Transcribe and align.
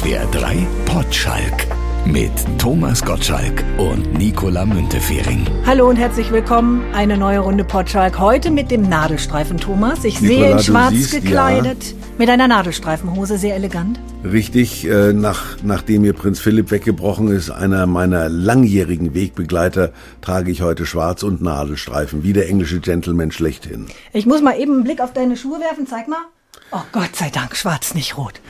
SWR 0.00 0.24
3 0.30 0.66
Potschalk 0.86 1.66
mit 2.06 2.32
Thomas 2.56 3.04
Gottschalk 3.04 3.62
und 3.76 4.14
Nicola 4.14 4.64
Müntefering. 4.64 5.46
Hallo 5.66 5.90
und 5.90 5.96
herzlich 5.96 6.32
willkommen. 6.32 6.82
Eine 6.94 7.18
neue 7.18 7.40
Runde 7.40 7.64
Potschalk. 7.64 8.18
Heute 8.18 8.50
mit 8.50 8.70
dem 8.70 8.88
Nadelstreifen 8.88 9.58
Thomas. 9.58 10.02
Ich 10.04 10.22
Nicola, 10.22 10.38
sehe 10.38 10.50
in 10.52 10.56
du 10.56 10.62
schwarz 10.62 10.92
siehst, 10.92 11.10
gekleidet. 11.10 11.94
Mit 12.16 12.30
einer 12.30 12.48
Nadelstreifenhose, 12.48 13.36
sehr 13.36 13.56
elegant. 13.56 14.00
Richtig, 14.24 14.88
äh, 14.88 15.12
nach, 15.12 15.58
nachdem 15.62 16.00
mir 16.00 16.14
Prinz 16.14 16.40
Philipp 16.40 16.70
weggebrochen 16.70 17.28
ist, 17.28 17.50
einer 17.50 17.86
meiner 17.86 18.30
langjährigen 18.30 19.12
Wegbegleiter, 19.12 19.92
trage 20.22 20.50
ich 20.50 20.62
heute 20.62 20.86
Schwarz 20.86 21.22
und 21.22 21.42
Nadelstreifen, 21.42 22.22
wie 22.22 22.32
der 22.32 22.48
englische 22.48 22.80
Gentleman 22.80 23.32
schlechthin. 23.32 23.84
Ich 24.14 24.24
muss 24.24 24.40
mal 24.40 24.58
eben 24.58 24.76
einen 24.76 24.84
Blick 24.84 25.02
auf 25.02 25.12
deine 25.12 25.36
Schuhe 25.36 25.60
werfen. 25.60 25.86
Zeig 25.86 26.08
mal. 26.08 26.22
Oh 26.72 26.84
Gott 26.90 27.16
sei 27.16 27.28
Dank, 27.28 27.54
schwarz, 27.54 27.94
nicht 27.94 28.16
rot. 28.16 28.40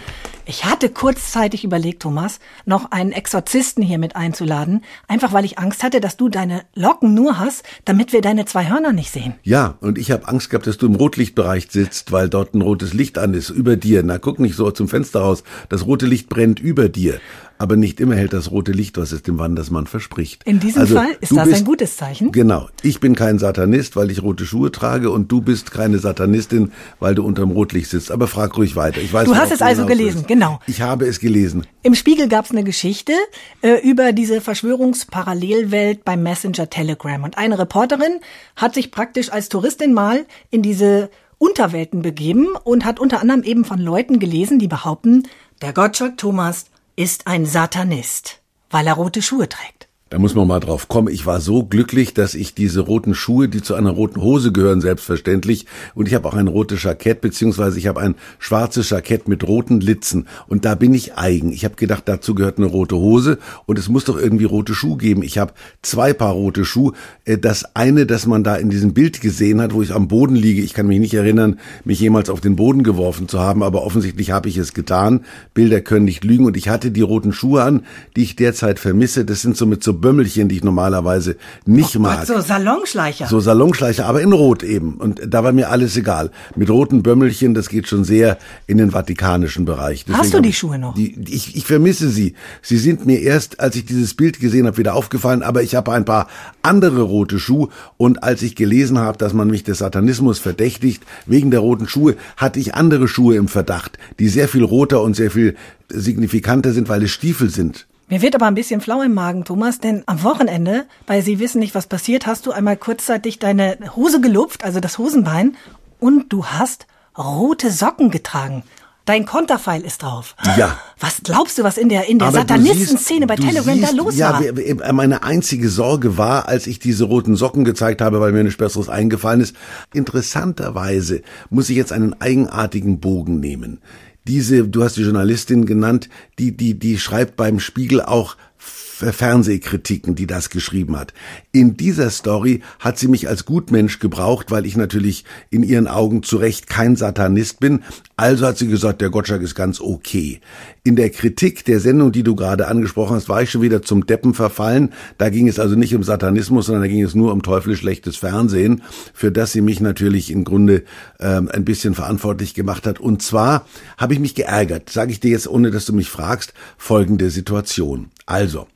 Ich 0.46 0.64
hatte 0.64 0.88
kurzzeitig 0.88 1.64
überlegt, 1.64 2.02
Thomas, 2.02 2.40
noch 2.64 2.90
einen 2.90 3.12
Exorzisten 3.12 3.82
hier 3.82 3.98
mit 3.98 4.16
einzuladen, 4.16 4.82
einfach 5.06 5.32
weil 5.32 5.44
ich 5.44 5.58
Angst 5.58 5.82
hatte, 5.82 6.00
dass 6.00 6.16
du 6.16 6.28
deine 6.28 6.62
Locken 6.74 7.14
nur 7.14 7.38
hast, 7.38 7.64
damit 7.84 8.12
wir 8.12 8.20
deine 8.20 8.44
zwei 8.46 8.68
Hörner 8.68 8.92
nicht 8.92 9.10
sehen. 9.10 9.34
Ja, 9.42 9.76
und 9.80 9.98
ich 9.98 10.10
habe 10.10 10.28
Angst 10.28 10.50
gehabt, 10.50 10.66
dass 10.66 10.78
du 10.78 10.86
im 10.86 10.94
Rotlichtbereich 10.94 11.68
sitzt, 11.70 12.12
weil 12.12 12.28
dort 12.28 12.54
ein 12.54 12.62
rotes 12.62 12.94
Licht 12.94 13.18
an 13.18 13.34
ist, 13.34 13.50
über 13.50 13.76
dir. 13.76 14.02
Na, 14.02 14.18
guck 14.18 14.38
nicht 14.38 14.56
so 14.56 14.70
zum 14.70 14.88
Fenster 14.88 15.20
raus. 15.20 15.44
Das 15.68 15.86
rote 15.86 16.06
Licht 16.06 16.28
brennt 16.28 16.60
über 16.60 16.88
dir. 16.88 17.20
Aber 17.60 17.76
nicht 17.76 18.00
immer 18.00 18.14
hält 18.16 18.32
das 18.32 18.50
rote 18.50 18.72
Licht, 18.72 18.96
was 18.96 19.12
es 19.12 19.22
dem 19.22 19.36
Wandersmann 19.38 19.86
verspricht. 19.86 20.42
In 20.44 20.60
diesem 20.60 20.80
Also, 20.80 20.94
Fall 20.94 21.08
ist 21.20 21.36
das 21.36 21.44
bist- 21.46 21.58
ein 21.58 21.64
gutes 21.66 21.96
Zeichen. 21.98 22.32
Genau. 22.32 22.70
Ich 22.82 23.00
bin 23.00 23.14
kein 23.14 23.38
Satanist, 23.38 23.96
weil 23.96 24.10
ich 24.10 24.22
rote 24.22 24.46
Schuhe 24.46 24.72
trage 24.72 25.10
und 25.10 25.30
du 25.30 25.42
bist 25.42 25.70
keine 25.70 25.98
Satanistin, 25.98 26.72
weil 27.00 27.14
du 27.14 27.22
unterm 27.22 27.50
Rotlicht 27.50 27.90
sitzt. 27.90 28.10
Aber 28.12 28.28
frag 28.28 28.56
ruhig 28.56 28.76
weiter. 28.76 29.02
Ich 29.02 29.12
weiß, 29.12 29.26
Du 29.26 29.36
hast 29.36 29.52
es 29.52 29.60
also 29.60 29.84
gelesen, 29.84 30.24
genau. 30.26 30.58
Ich 30.66 30.80
habe 30.80 31.06
es 31.06 31.20
gelesen. 31.20 31.66
Im 31.82 31.94
Spiegel 31.94 32.28
gab 32.28 32.46
es 32.46 32.50
eine 32.50 32.64
Geschichte 32.64 33.12
äh, 33.60 33.86
über 33.86 34.12
diese 34.12 34.40
Verschwörungsparallelwelt 34.40 36.02
beim 36.04 36.22
Messenger 36.22 36.70
Telegram. 36.70 37.22
Und 37.24 37.36
eine 37.36 37.58
Reporterin 37.58 38.20
hat 38.56 38.72
sich 38.72 38.90
praktisch 38.90 39.30
als 39.30 39.50
Touristin 39.50 39.92
mal 39.92 40.24
in 40.50 40.62
diese 40.62 41.10
Unterwelten 41.36 42.00
begeben 42.00 42.48
und 42.64 42.86
hat 42.86 43.00
unter 43.00 43.20
anderem 43.20 43.42
eben 43.42 43.66
von 43.66 43.78
Leuten 43.78 44.18
gelesen, 44.18 44.58
die 44.58 44.68
behaupten, 44.68 45.24
der 45.60 45.74
Gottschalk 45.74 46.16
Thomas 46.16 46.64
ist 47.00 47.26
ein 47.26 47.46
Satanist, 47.46 48.42
weil 48.68 48.86
er 48.86 48.92
rote 48.92 49.22
Schuhe 49.22 49.48
trägt. 49.48 49.88
Da 50.12 50.18
muss 50.18 50.34
man 50.34 50.48
mal 50.48 50.58
drauf 50.58 50.88
kommen. 50.88 51.06
Ich 51.06 51.24
war 51.24 51.40
so 51.40 51.62
glücklich, 51.62 52.14
dass 52.14 52.34
ich 52.34 52.52
diese 52.52 52.80
roten 52.80 53.14
Schuhe, 53.14 53.48
die 53.48 53.62
zu 53.62 53.76
einer 53.76 53.90
roten 53.90 54.20
Hose 54.20 54.50
gehören, 54.50 54.80
selbstverständlich, 54.80 55.66
und 55.94 56.08
ich 56.08 56.14
habe 56.14 56.26
auch 56.26 56.34
ein 56.34 56.48
rotes 56.48 56.82
Jackett, 56.82 57.20
beziehungsweise 57.20 57.78
ich 57.78 57.86
habe 57.86 58.00
ein 58.00 58.16
schwarzes 58.40 58.90
Jackett 58.90 59.28
mit 59.28 59.46
roten 59.46 59.78
Litzen. 59.80 60.26
Und 60.48 60.64
da 60.64 60.74
bin 60.74 60.94
ich 60.94 61.14
eigen. 61.14 61.52
Ich 61.52 61.64
habe 61.64 61.76
gedacht, 61.76 62.02
dazu 62.06 62.34
gehört 62.34 62.58
eine 62.58 62.66
rote 62.66 62.96
Hose 62.96 63.38
und 63.66 63.78
es 63.78 63.88
muss 63.88 64.04
doch 64.04 64.18
irgendwie 64.18 64.46
rote 64.46 64.74
Schuhe 64.74 64.96
geben. 64.96 65.22
Ich 65.22 65.38
habe 65.38 65.52
zwei 65.80 66.12
Paar 66.12 66.32
rote 66.32 66.64
Schuhe. 66.64 66.92
Äh, 67.24 67.38
Das 67.38 67.76
eine, 67.76 68.04
das 68.04 68.26
man 68.26 68.42
da 68.42 68.56
in 68.56 68.68
diesem 68.68 68.94
Bild 68.94 69.20
gesehen 69.20 69.60
hat, 69.60 69.74
wo 69.74 69.80
ich 69.80 69.94
am 69.94 70.08
Boden 70.08 70.34
liege, 70.34 70.60
ich 70.60 70.74
kann 70.74 70.88
mich 70.88 70.98
nicht 70.98 71.14
erinnern, 71.14 71.60
mich 71.84 72.00
jemals 72.00 72.30
auf 72.30 72.40
den 72.40 72.56
Boden 72.56 72.82
geworfen 72.82 73.28
zu 73.28 73.38
haben, 73.38 73.62
aber 73.62 73.84
offensichtlich 73.84 74.32
habe 74.32 74.48
ich 74.48 74.56
es 74.56 74.74
getan. 74.74 75.24
Bilder 75.54 75.80
können 75.80 76.06
nicht 76.06 76.24
lügen 76.24 76.46
und 76.46 76.56
ich 76.56 76.68
hatte 76.68 76.90
die 76.90 77.00
roten 77.00 77.32
Schuhe 77.32 77.62
an, 77.62 77.84
die 78.16 78.24
ich 78.24 78.34
derzeit 78.34 78.80
vermisse. 78.80 79.24
Das 79.24 79.40
sind 79.40 79.56
so 79.56 79.66
mit 79.66 79.84
so 79.84 79.99
Bömmelchen, 80.00 80.48
die 80.48 80.56
ich 80.56 80.64
normalerweise 80.64 81.36
nicht 81.66 81.98
mag. 81.98 82.26
Gott, 82.26 82.26
so 82.26 82.40
Salonschleicher. 82.40 83.26
So 83.26 83.40
Salonschleicher, 83.40 84.06
aber 84.06 84.20
in 84.22 84.32
Rot 84.32 84.62
eben. 84.62 84.94
Und 84.94 85.20
da 85.26 85.44
war 85.44 85.52
mir 85.52 85.70
alles 85.70 85.96
egal. 85.96 86.30
Mit 86.56 86.70
roten 86.70 87.02
Bömmelchen, 87.02 87.54
das 87.54 87.68
geht 87.68 87.88
schon 87.88 88.04
sehr 88.04 88.38
in 88.66 88.78
den 88.78 88.90
vatikanischen 88.90 89.64
Bereich. 89.64 90.04
Deswegen 90.04 90.18
Hast 90.18 90.34
du 90.34 90.40
die 90.40 90.52
Schuhe 90.52 90.78
noch? 90.78 90.94
Die, 90.94 91.12
die- 91.16 91.34
ich, 91.34 91.56
ich 91.56 91.64
vermisse 91.64 92.08
sie. 92.08 92.34
Sie 92.62 92.78
sind 92.78 93.06
mir 93.06 93.20
erst, 93.20 93.60
als 93.60 93.76
ich 93.76 93.84
dieses 93.84 94.14
Bild 94.14 94.40
gesehen 94.40 94.66
habe, 94.66 94.78
wieder 94.78 94.94
aufgefallen. 94.94 95.42
Aber 95.42 95.62
ich 95.62 95.74
habe 95.74 95.92
ein 95.92 96.04
paar 96.04 96.28
andere 96.62 97.02
rote 97.02 97.38
Schuhe. 97.38 97.68
Und 97.96 98.22
als 98.24 98.42
ich 98.42 98.56
gelesen 98.56 98.98
habe, 98.98 99.18
dass 99.18 99.32
man 99.34 99.48
mich 99.48 99.64
des 99.64 99.78
Satanismus 99.78 100.38
verdächtigt, 100.38 101.02
wegen 101.26 101.50
der 101.50 101.60
roten 101.60 101.88
Schuhe, 101.88 102.16
hatte 102.36 102.58
ich 102.60 102.74
andere 102.74 103.08
Schuhe 103.08 103.36
im 103.36 103.48
Verdacht, 103.48 103.98
die 104.18 104.28
sehr 104.28 104.48
viel 104.48 104.64
roter 104.64 105.02
und 105.02 105.14
sehr 105.16 105.30
viel 105.30 105.56
signifikanter 105.92 106.72
sind, 106.72 106.88
weil 106.88 107.02
es 107.02 107.10
Stiefel 107.10 107.50
sind. 107.50 107.86
Mir 108.10 108.22
wird 108.22 108.34
aber 108.34 108.46
ein 108.46 108.54
bisschen 108.56 108.80
flau 108.80 109.02
im 109.02 109.14
Magen, 109.14 109.44
Thomas, 109.44 109.78
denn 109.78 110.02
am 110.06 110.22
Wochenende, 110.24 110.86
weil 111.06 111.22
Sie 111.22 111.38
wissen 111.38 111.60
nicht, 111.60 111.74
was 111.76 111.86
passiert, 111.86 112.26
hast 112.26 112.44
du 112.44 112.50
einmal 112.50 112.76
kurzzeitig 112.76 113.38
deine 113.38 113.78
Hose 113.94 114.20
gelupft, 114.20 114.64
also 114.64 114.80
das 114.80 114.98
Hosenbein, 114.98 115.56
und 116.00 116.32
du 116.32 116.44
hast 116.46 116.86
rote 117.16 117.70
Socken 117.70 118.10
getragen. 118.10 118.64
Dein 119.06 119.26
Konterfeil 119.26 119.82
ist 119.82 120.02
drauf. 120.02 120.36
Ja. 120.56 120.76
Was 121.00 121.22
glaubst 121.24 121.58
du, 121.58 121.64
was 121.64 121.78
in 121.78 121.88
der, 121.88 122.08
in 122.08 122.18
der 122.18 122.30
Satanistenszene 122.30 123.26
bei 123.26 123.34
Telegram 123.36 123.80
da 123.80 123.90
los 123.90 124.16
ja, 124.16 124.34
war? 124.34 124.40
wir- 124.56 124.92
Meine 124.92 125.22
einzige 125.22 125.68
Sorge 125.68 126.16
war, 126.18 126.48
als 126.48 126.66
ich 126.66 126.78
diese 126.78 127.04
roten 127.04 127.34
Socken 127.34 127.64
gezeigt 127.64 128.02
habe, 128.02 128.20
weil 128.20 128.32
mir 128.32 128.44
nichts 128.44 128.58
Besseres 128.58 128.88
eingefallen 128.88 129.40
ist. 129.40 129.56
Interessanterweise 129.94 131.22
muss 131.48 131.70
ich 131.70 131.76
jetzt 131.76 131.92
einen 131.92 132.20
eigenartigen 132.20 133.00
Bogen 133.00 133.40
nehmen. 133.40 133.80
Diese, 134.26 134.68
du 134.68 134.82
hast 134.82 134.96
die 134.96 135.02
Journalistin 135.02 135.66
genannt, 135.66 136.08
die, 136.38 136.56
die, 136.56 136.78
die 136.78 136.98
schreibt 136.98 137.36
beim 137.36 137.60
Spiegel 137.60 138.02
auch 138.02 138.36
Fernsehkritiken, 138.58 140.14
die 140.14 140.26
das 140.26 140.50
geschrieben 140.50 140.98
hat. 140.98 141.14
In 141.52 141.76
dieser 141.76 142.10
Story 142.10 142.60
hat 142.78 142.98
sie 142.98 143.08
mich 143.08 143.28
als 143.28 143.46
Gutmensch 143.46 143.98
gebraucht, 143.98 144.50
weil 144.50 144.66
ich 144.66 144.76
natürlich 144.76 145.24
in 145.48 145.62
ihren 145.62 145.88
Augen 145.88 146.22
zu 146.22 146.36
Recht 146.36 146.68
kein 146.68 146.96
Satanist 146.96 147.60
bin. 147.60 147.82
Also 148.16 148.46
hat 148.46 148.58
sie 148.58 148.68
gesagt, 148.68 149.00
der 149.00 149.08
Gottschalk 149.08 149.40
ist 149.42 149.54
ganz 149.54 149.80
okay. 149.80 150.40
In 150.82 150.96
der 150.96 151.10
Kritik 151.10 151.64
der 151.66 151.78
Sendung, 151.78 152.10
die 152.10 152.22
du 152.22 152.34
gerade 152.34 152.66
angesprochen 152.66 153.16
hast, 153.16 153.28
war 153.28 153.42
ich 153.42 153.50
schon 153.50 153.60
wieder 153.60 153.82
zum 153.82 154.06
Deppen 154.06 154.32
verfallen. 154.32 154.94
Da 155.18 155.28
ging 155.28 155.46
es 155.46 155.58
also 155.58 155.76
nicht 155.76 155.94
um 155.94 156.02
Satanismus, 156.02 156.66
sondern 156.66 156.82
da 156.82 156.88
ging 156.88 157.02
es 157.04 157.14
nur 157.14 157.32
um 157.32 157.42
teuflisch 157.42 157.80
schlechtes 157.80 158.16
Fernsehen, 158.16 158.82
für 159.12 159.30
das 159.30 159.52
sie 159.52 159.60
mich 159.60 159.80
natürlich 159.80 160.30
im 160.30 160.42
Grunde 160.42 160.84
ähm, 161.18 161.50
ein 161.52 161.66
bisschen 161.66 161.94
verantwortlich 161.94 162.54
gemacht 162.54 162.86
hat. 162.86 162.98
Und 162.98 163.20
zwar 163.20 163.66
habe 163.98 164.14
ich 164.14 164.20
mich 164.20 164.34
geärgert, 164.34 164.88
sage 164.88 165.12
ich 165.12 165.20
dir 165.20 165.32
jetzt, 165.32 165.48
ohne 165.48 165.70
dass 165.70 165.84
du 165.84 165.92
mich 165.92 166.08
fragst, 166.08 166.54
folgende 166.78 167.28
Situation. 167.28 168.08
Also, 168.24 168.66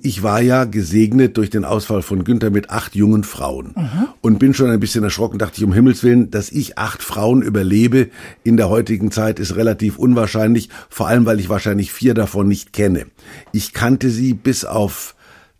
ich 0.00 0.22
war 0.22 0.40
ja 0.40 0.64
gesegnet 0.64 1.36
durch 1.36 1.50
den 1.50 1.64
Ausfall 1.64 2.02
von 2.02 2.24
Günther 2.24 2.50
mit 2.50 2.70
acht 2.70 2.94
jungen 2.94 3.24
Frauen 3.24 3.74
und 4.20 4.38
bin 4.38 4.54
schon 4.54 4.70
ein 4.70 4.80
bisschen 4.80 5.04
erschrocken, 5.04 5.38
dachte 5.38 5.58
ich 5.58 5.64
um 5.64 5.72
Himmels 5.72 6.02
Willen, 6.02 6.30
dass 6.30 6.50
ich 6.50 6.78
acht 6.78 7.02
Frauen 7.02 7.42
überlebe 7.42 8.10
in 8.44 8.56
der 8.56 8.68
heutigen 8.68 9.10
Zeit 9.10 9.38
ist 9.38 9.56
relativ 9.56 9.98
unwahrscheinlich, 9.98 10.68
vor 10.88 11.08
allem 11.08 11.26
weil 11.26 11.40
ich 11.40 11.48
wahrscheinlich 11.48 11.92
vier 11.92 12.14
davon 12.14 12.48
nicht 12.48 12.72
kenne. 12.72 13.06
Ich 13.52 13.72
kannte 13.72 14.10
sie 14.10 14.34
bis 14.34 14.64
auf 14.64 15.15